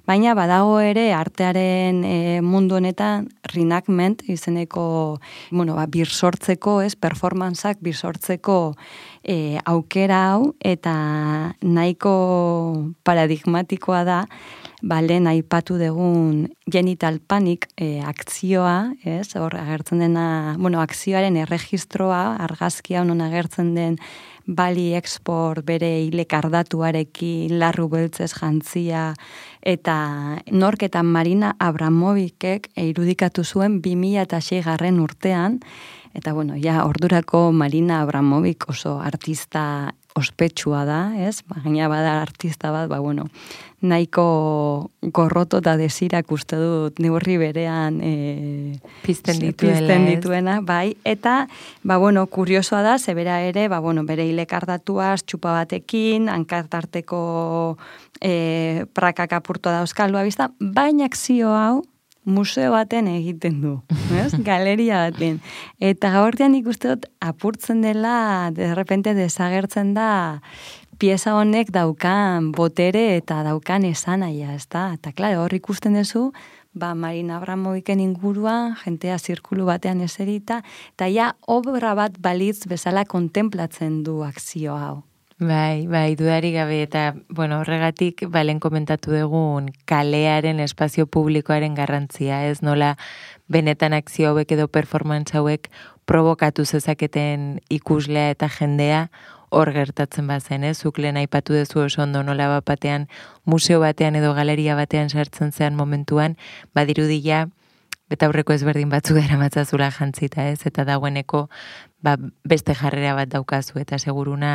Baina 0.06 0.36
badago 0.38 0.78
ere 0.78 1.08
artearen 1.12 2.04
e, 2.06 2.16
mundu 2.40 2.78
honetan 2.78 3.26
reenactment 3.50 4.22
izeneko, 4.30 5.18
bueno, 5.50 5.74
ba, 5.74 5.90
bir 5.90 6.06
sortzeko, 6.06 6.78
ez, 6.86 6.94
performantzak 6.94 7.82
bir 7.82 7.98
sortzeko 7.98 8.60
e, 9.24 9.58
aukera 9.64 10.20
hau 10.32 10.54
eta 10.60 10.94
nahiko 11.62 12.14
paradigmatikoa 13.04 14.02
da 14.04 14.24
ba, 14.82 15.00
lehen 15.04 15.28
aipatu 15.28 15.76
dugun 15.80 16.48
genital 16.70 17.20
panic 17.20 17.68
e, 17.76 18.00
akzioa, 18.00 18.94
ez, 19.04 19.36
hor 19.36 19.56
agertzen 19.60 20.00
dena, 20.00 20.56
bueno, 20.58 20.80
akzioaren 20.80 21.36
erregistroa, 21.42 22.36
argazkia 22.40 23.02
honon 23.04 23.20
agertzen 23.24 23.74
den 23.76 23.98
bali 24.50 24.94
export 24.98 25.64
bere 25.66 25.88
hilekardatuarekin 26.06 27.58
larru 27.60 27.86
beltzez 27.92 28.32
jantzia 28.34 29.12
eta 29.62 29.96
nork 30.50 30.82
eta 30.88 31.02
Marina 31.06 31.54
Abramovicek 31.60 32.70
irudikatu 32.80 33.44
zuen 33.44 33.80
2006 33.84 34.64
garren 34.64 35.00
urtean 35.00 35.60
eta 36.14 36.32
bueno, 36.32 36.54
ja 36.60 36.84
ordurako 36.84 37.52
Marina 37.52 38.00
Abramovic 38.02 38.68
oso 38.68 38.98
artista 39.00 39.94
ospetsua 40.14 40.84
da, 40.84 41.00
ez? 41.16 41.42
Ba, 41.46 41.60
gaina 41.64 41.88
bada 41.88 42.20
artista 42.20 42.70
bat, 42.74 42.88
ba, 42.90 42.98
bueno, 42.98 43.28
nahiko 43.80 44.90
gorroto 45.14 45.60
eta 45.62 45.76
desirak 45.80 46.32
uste 46.34 46.58
dut 46.60 46.98
neurri 47.00 47.36
berean 47.40 48.00
e, 48.02 48.14
Pizten 49.04 49.38
dituela, 49.40 49.78
pizten 49.78 50.08
dituena, 50.08 50.58
bai, 50.66 50.96
eta, 51.04 51.46
ba, 51.82 51.96
bueno, 52.02 52.26
kuriosoa 52.26 52.82
da, 52.82 52.98
zebera 52.98 53.40
ere, 53.46 53.68
ba, 53.70 53.78
bueno, 53.80 54.04
bere 54.04 54.26
hilekardatuaz 54.28 55.22
txupa 55.22 55.54
batekin, 55.62 56.28
hankartarteko 56.32 57.22
e, 58.20 58.84
prakak 58.92 59.38
apurtu 59.38 59.70
dauzkaldu 59.70 60.18
abizta, 60.20 60.50
baina 60.58 61.06
akzio 61.06 61.54
hau, 61.54 61.80
museo 62.24 62.72
baten 62.72 63.08
egiten 63.08 63.60
du, 63.62 63.78
ez? 64.22 64.32
Galeria 64.44 65.06
baten. 65.08 65.40
Eta 65.80 66.12
gaurtean 66.14 66.54
ikuste 66.58 66.94
dut 66.94 67.08
apurtzen 67.20 67.82
dela, 67.82 68.50
de 68.54 68.74
repente 68.74 69.14
desagertzen 69.14 69.94
da 69.94 70.10
pieza 71.00 71.32
honek 71.32 71.70
daukan 71.72 72.50
botere 72.52 73.16
eta 73.16 73.40
daukan 73.46 73.86
esanaia, 73.88 74.52
ez 74.52 74.66
da? 74.68 74.90
Eta 74.98 75.14
klaro, 75.16 75.46
hor 75.46 75.54
ikusten 75.56 75.96
duzu, 75.96 76.28
ba, 76.76 76.92
Marina 76.94 77.38
Abramoviken 77.38 78.02
inguruan, 78.04 78.74
jentea 78.84 79.16
zirkulu 79.18 79.64
batean 79.70 80.04
eserita, 80.04 80.60
eta 80.92 81.08
ja 81.08 81.32
obra 81.48 81.94
bat 81.96 82.20
balitz 82.20 82.66
bezala 82.68 83.06
kontemplatzen 83.08 84.02
du 84.04 84.20
akzio 84.26 84.76
hau. 84.76 84.98
Bai, 85.40 85.86
bai, 85.86 86.16
dudari 86.16 86.52
gabe 86.52 86.82
eta, 86.82 87.14
bueno, 87.30 87.62
horregatik 87.62 88.26
balen 88.28 88.58
komentatu 88.60 89.14
dugun 89.14 89.70
kalearen 89.88 90.58
espazio 90.60 91.06
publikoaren 91.08 91.72
garrantzia, 91.78 92.42
ez 92.44 92.60
nola 92.60 92.90
benetan 93.48 93.96
akzio 93.96 94.34
hauek 94.34 94.52
edo 94.52 94.66
performance 94.68 95.32
hauek 95.38 95.70
provokatu 96.04 96.66
zezaketen 96.66 97.62
ikuslea 97.72 98.34
eta 98.34 98.50
jendea 98.52 99.06
hor 99.48 99.72
gertatzen 99.72 100.28
bazen, 100.28 100.62
ez? 100.62 100.76
Zuk 100.84 101.00
lehen 101.00 101.16
aipatu 101.16 101.56
duzu 101.56 101.86
oso 101.86 102.02
ondo 102.04 102.20
nola 102.22 102.50
bat 102.52 102.68
batean 102.68 103.08
museo 103.46 103.80
batean 103.80 104.20
edo 104.20 104.34
galeria 104.36 104.76
batean 104.76 105.08
sartzen 105.08 105.56
zean 105.56 105.72
momentuan, 105.74 106.36
badirudia 106.74 107.46
eta 108.12 108.28
aurreko 108.28 108.52
ezberdin 108.52 108.92
batzuk 108.92 109.16
eramatzazula 109.24 109.88
jantzita, 109.88 110.50
ez? 110.52 110.66
Eta 110.68 110.84
dagoeneko 110.84 111.46
ba, 112.04 112.18
beste 112.44 112.76
jarrera 112.76 113.16
bat 113.16 113.32
daukazu 113.32 113.80
eta 113.80 113.96
seguruna 113.96 114.52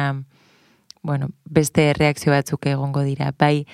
bueno, 1.06 1.30
beste 1.46 1.94
reakzio 1.94 2.34
batzuk 2.34 2.66
egongo 2.66 3.04
dira. 3.06 3.32
Bai, 3.38 3.68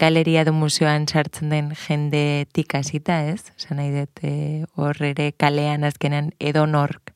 galeria 0.00 0.44
du 0.48 0.54
museoan 0.56 1.06
sartzen 1.06 1.52
den 1.52 1.74
jendetik 1.76 2.74
hasita, 2.74 3.20
ez? 3.28 3.52
Esan 3.58 3.76
nahi 3.82 3.92
dut, 3.92 4.22
e, 4.24 4.64
hor 4.74 4.96
ere 5.04 5.32
kalean 5.36 5.84
azkenan 5.84 6.32
edo 6.40 6.64
nork 6.66 7.12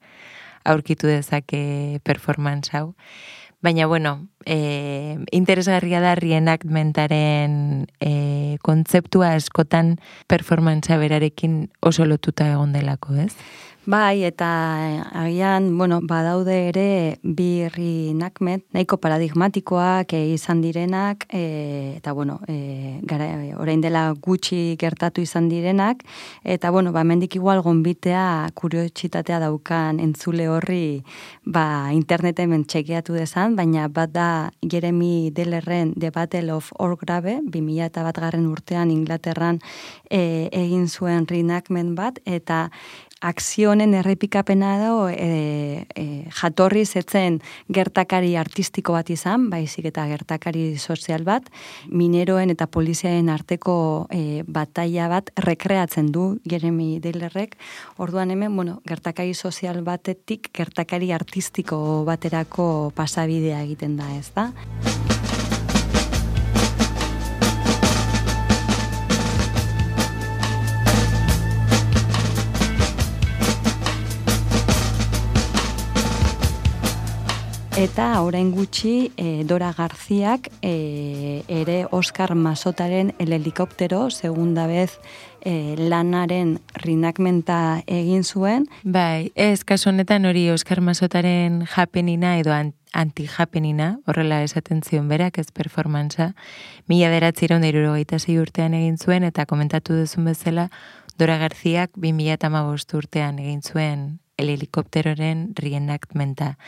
aurkitu 0.69 1.09
dezake 1.09 2.01
performance 2.05 2.77
hau. 2.77 2.93
Baina, 3.63 3.87
bueno, 3.87 4.29
e, 4.45 5.17
interesgarria 5.31 6.01
da 6.03 6.17
reenactmentaren 6.19 7.87
e, 8.03 8.59
kontzeptua 8.67 9.37
askotan 9.39 9.97
performantzea 10.27 10.99
berarekin 10.99 11.71
oso 11.81 12.05
lotuta 12.05 12.51
egon 12.51 12.75
delako, 12.75 13.15
ez? 13.23 13.33
Bai, 13.85 14.23
eta 14.23 14.47
agian, 15.11 15.77
bueno, 15.77 15.99
badaude 16.07 16.69
ere 16.69 17.19
bi 17.25 17.67
reenactment, 17.67 18.63
nahiko 18.71 19.01
paradigmatikoak 19.03 20.15
eh, 20.15 20.21
izan 20.37 20.61
direnak, 20.63 21.27
e, 21.35 21.97
eta 21.97 22.13
bueno, 22.15 22.39
e, 22.47 23.01
gara, 23.03 23.27
orain 23.59 23.83
dela 23.83 24.05
gutxi 24.15 24.77
gertatu 24.79 25.27
izan 25.27 25.49
direnak, 25.51 26.07
eta 26.45 26.71
bueno, 26.71 26.93
ba, 26.95 27.03
mendik 27.03 27.35
igual 27.35 27.59
gonbitea 27.67 28.55
kuriositatea 28.55 29.43
daukan 29.43 29.99
entzule 29.99 30.47
horri, 30.47 31.03
ba, 31.43 31.91
interneten 31.91 32.63
txekeatu 32.63 33.19
dezan, 33.19 33.59
baina 33.59 33.91
bat 33.91 34.15
da 34.15 34.31
Jeremy 34.63 35.33
Dellerren 35.35 35.97
The 35.99 36.15
Battle 36.15 36.55
of 36.55 36.71
Orgrave, 36.79 37.41
2000 37.51 37.91
eta 37.91 38.07
bat 38.07 38.15
garren 38.29 38.47
urtean 38.47 38.95
Inglaterran 38.95 39.59
e, 40.07 40.47
egin 40.53 40.87
zuen 40.87 41.27
reenactment 41.27 41.99
bat, 41.99 42.23
eta 42.23 42.69
akzio 43.23 43.71
honen 43.71 43.95
errepikapena 43.95 44.75
da 44.81 44.91
e, 45.15 45.87
e, 45.95 46.05
jatorri 46.35 46.85
zetzen 46.85 47.39
gertakari 47.73 48.35
artistiko 48.37 48.97
bat 48.97 49.11
izan, 49.15 49.49
baizik 49.53 49.87
eta 49.93 50.05
gertakari 50.11 50.77
sozial 50.79 51.25
bat, 51.25 51.47
mineroen 51.89 52.51
eta 52.51 52.67
poliziaren 52.67 53.31
arteko 53.33 53.77
e, 54.11 54.43
bataia 54.47 55.09
bat 55.13 55.31
rekreatzen 55.47 56.11
du 56.13 56.27
Jeremy 56.49 56.99
Dillerrek. 57.01 57.57
Orduan 58.03 58.35
hemen, 58.35 58.55
bueno, 58.57 58.81
gertakari 58.89 59.35
sozial 59.35 59.83
batetik 59.87 60.51
gertakari 60.53 61.13
artistiko 61.15 62.03
baterako 62.09 62.93
pasabidea 62.97 63.63
egiten 63.63 63.97
da, 63.97 64.11
ez 64.19 64.31
da? 64.35 64.51
Eta 77.73 78.21
orain 78.21 78.51
gutxi 78.53 79.13
e, 79.17 79.45
Dora 79.49 79.71
Garziak 79.73 80.51
e, 80.61 81.43
ere 81.49 81.87
Oscar 81.91 82.35
Masotaren 82.35 83.15
El 83.19 83.33
helikoptero, 83.33 84.11
segunda 84.11 84.67
vez 84.67 85.01
e, 85.41 85.75
lanaren 85.79 86.61
rinakmenta 86.75 87.83
egin 87.87 88.25
zuen. 88.25 88.67
Bai, 88.85 89.33
ez, 89.35 89.65
kasu 89.65 89.89
honetan 89.89 90.29
hori 90.29 90.51
Oskar 90.53 90.83
Masotaren 90.85 91.65
japenina 91.65 92.37
edo 92.39 92.53
an- 92.53 92.75
anti-japenina, 92.93 94.01
horrela 94.05 94.43
esaten 94.45 94.83
zion 94.85 95.09
berak, 95.09 95.39
ez 95.39 95.49
performantza, 95.51 96.35
mila 96.87 97.09
beratziron 97.09 97.63
da 97.63 98.19
zei 98.19 98.39
urtean 98.39 98.75
egin 98.75 98.99
zuen, 98.99 99.25
eta 99.25 99.47
komentatu 99.47 99.95
duzun 99.97 100.27
bezala, 100.27 100.69
Dora 101.17 101.39
Garziak 101.39 101.91
2008 101.97 102.95
urtean 102.95 103.39
egin 103.39 103.63
zuen 103.63 104.22
el 104.37 104.49
helikopteroren 104.49 105.53
reenactmenta. 105.55 106.59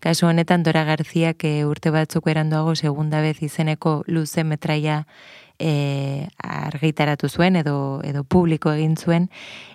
Kasu 0.00 0.26
honetan 0.26 0.62
Dora 0.62 0.84
Garziak 0.84 1.44
urte 1.66 1.90
batzuk 1.90 2.26
eranduago 2.28 2.74
segunda 2.74 3.20
vez 3.20 3.42
izeneko 3.42 4.02
luze 4.06 4.44
metraia 4.44 5.06
e, 5.58 6.28
argitaratu 6.42 7.28
zuen 7.28 7.56
edo 7.56 8.00
edo 8.04 8.24
publiko 8.24 8.72
egin 8.72 8.96
zuen 8.96 9.30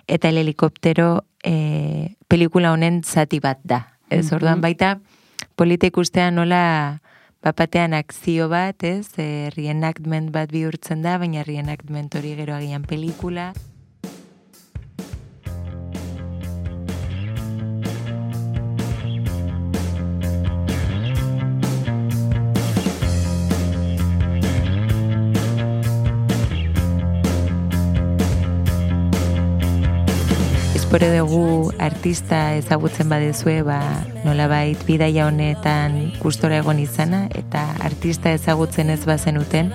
eta 0.06 0.28
el 0.28 0.36
helikoptero 0.38 1.24
e, 1.42 2.16
pelikula 2.28 2.72
honen 2.72 3.02
zati 3.04 3.40
bat 3.40 3.60
da. 3.64 3.94
Ez 4.10 4.26
Mhm. 4.26 4.34
orduan 4.34 4.60
baita 4.60 5.00
polita 5.56 5.86
ikustea 5.86 6.30
nola 6.30 7.00
bapatean 7.42 7.94
akzio 7.94 8.48
bat, 8.48 8.82
ez? 8.84 9.08
E, 9.18 9.50
reenactment 9.54 10.30
bat 10.32 10.50
bihurtzen 10.50 11.02
da, 11.02 11.18
baina 11.18 11.44
reenactment 11.44 12.14
hori 12.14 12.34
gero 12.36 12.54
agian 12.54 12.82
pelikula. 12.82 13.52
Espero 30.88 31.12
dugu 31.12 31.70
artista 31.78 32.54
ezagutzen 32.56 33.10
badezue, 33.12 33.58
ba, 33.60 33.76
nolabait 34.24 34.80
bidaia 34.88 35.26
honetan 35.28 35.98
gustora 36.22 36.62
egon 36.62 36.78
izana, 36.80 37.26
eta 37.36 37.60
artista 37.84 38.32
ezagutzen 38.32 38.88
ez 38.88 39.02
bazenuten, 39.04 39.68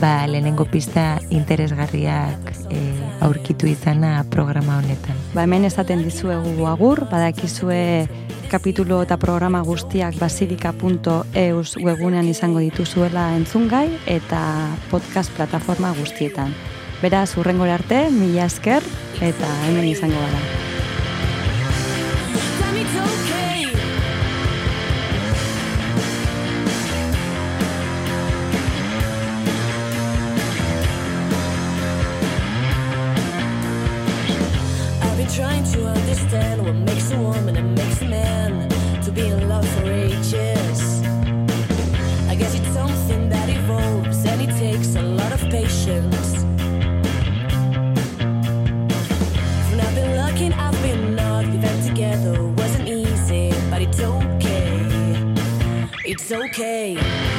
ba, 0.00 0.26
lehenengo 0.26 0.66
pista 0.66 1.20
interesgarriak 1.30 2.50
e, 2.66 2.80
aurkitu 3.22 3.70
izana 3.70 4.24
programa 4.34 4.80
honetan. 4.80 5.22
Ba 5.36 5.46
hemen 5.46 5.68
esaten 5.70 6.02
dizuegu 6.02 6.66
agur, 6.66 7.04
badakizue 7.12 8.08
kapitulo 8.50 9.04
eta 9.06 9.20
programa 9.22 9.62
guztiak 9.62 10.18
basilika.eus 10.18 11.76
webunean 11.78 12.26
izango 12.26 12.58
dituzuela 12.58 13.30
entzungai 13.38 13.86
eta 14.18 14.42
podcast 14.90 15.30
plataforma 15.38 15.94
guztietan. 16.02 16.58
Beraz, 17.00 17.30
urrengora 17.40 17.78
arte, 17.80 18.10
mila 18.12 18.44
esker 18.44 18.84
eta 19.24 19.54
hemen 19.68 19.88
izango 19.88 20.20
gara. 20.20 20.69
Okay. 56.32 57.29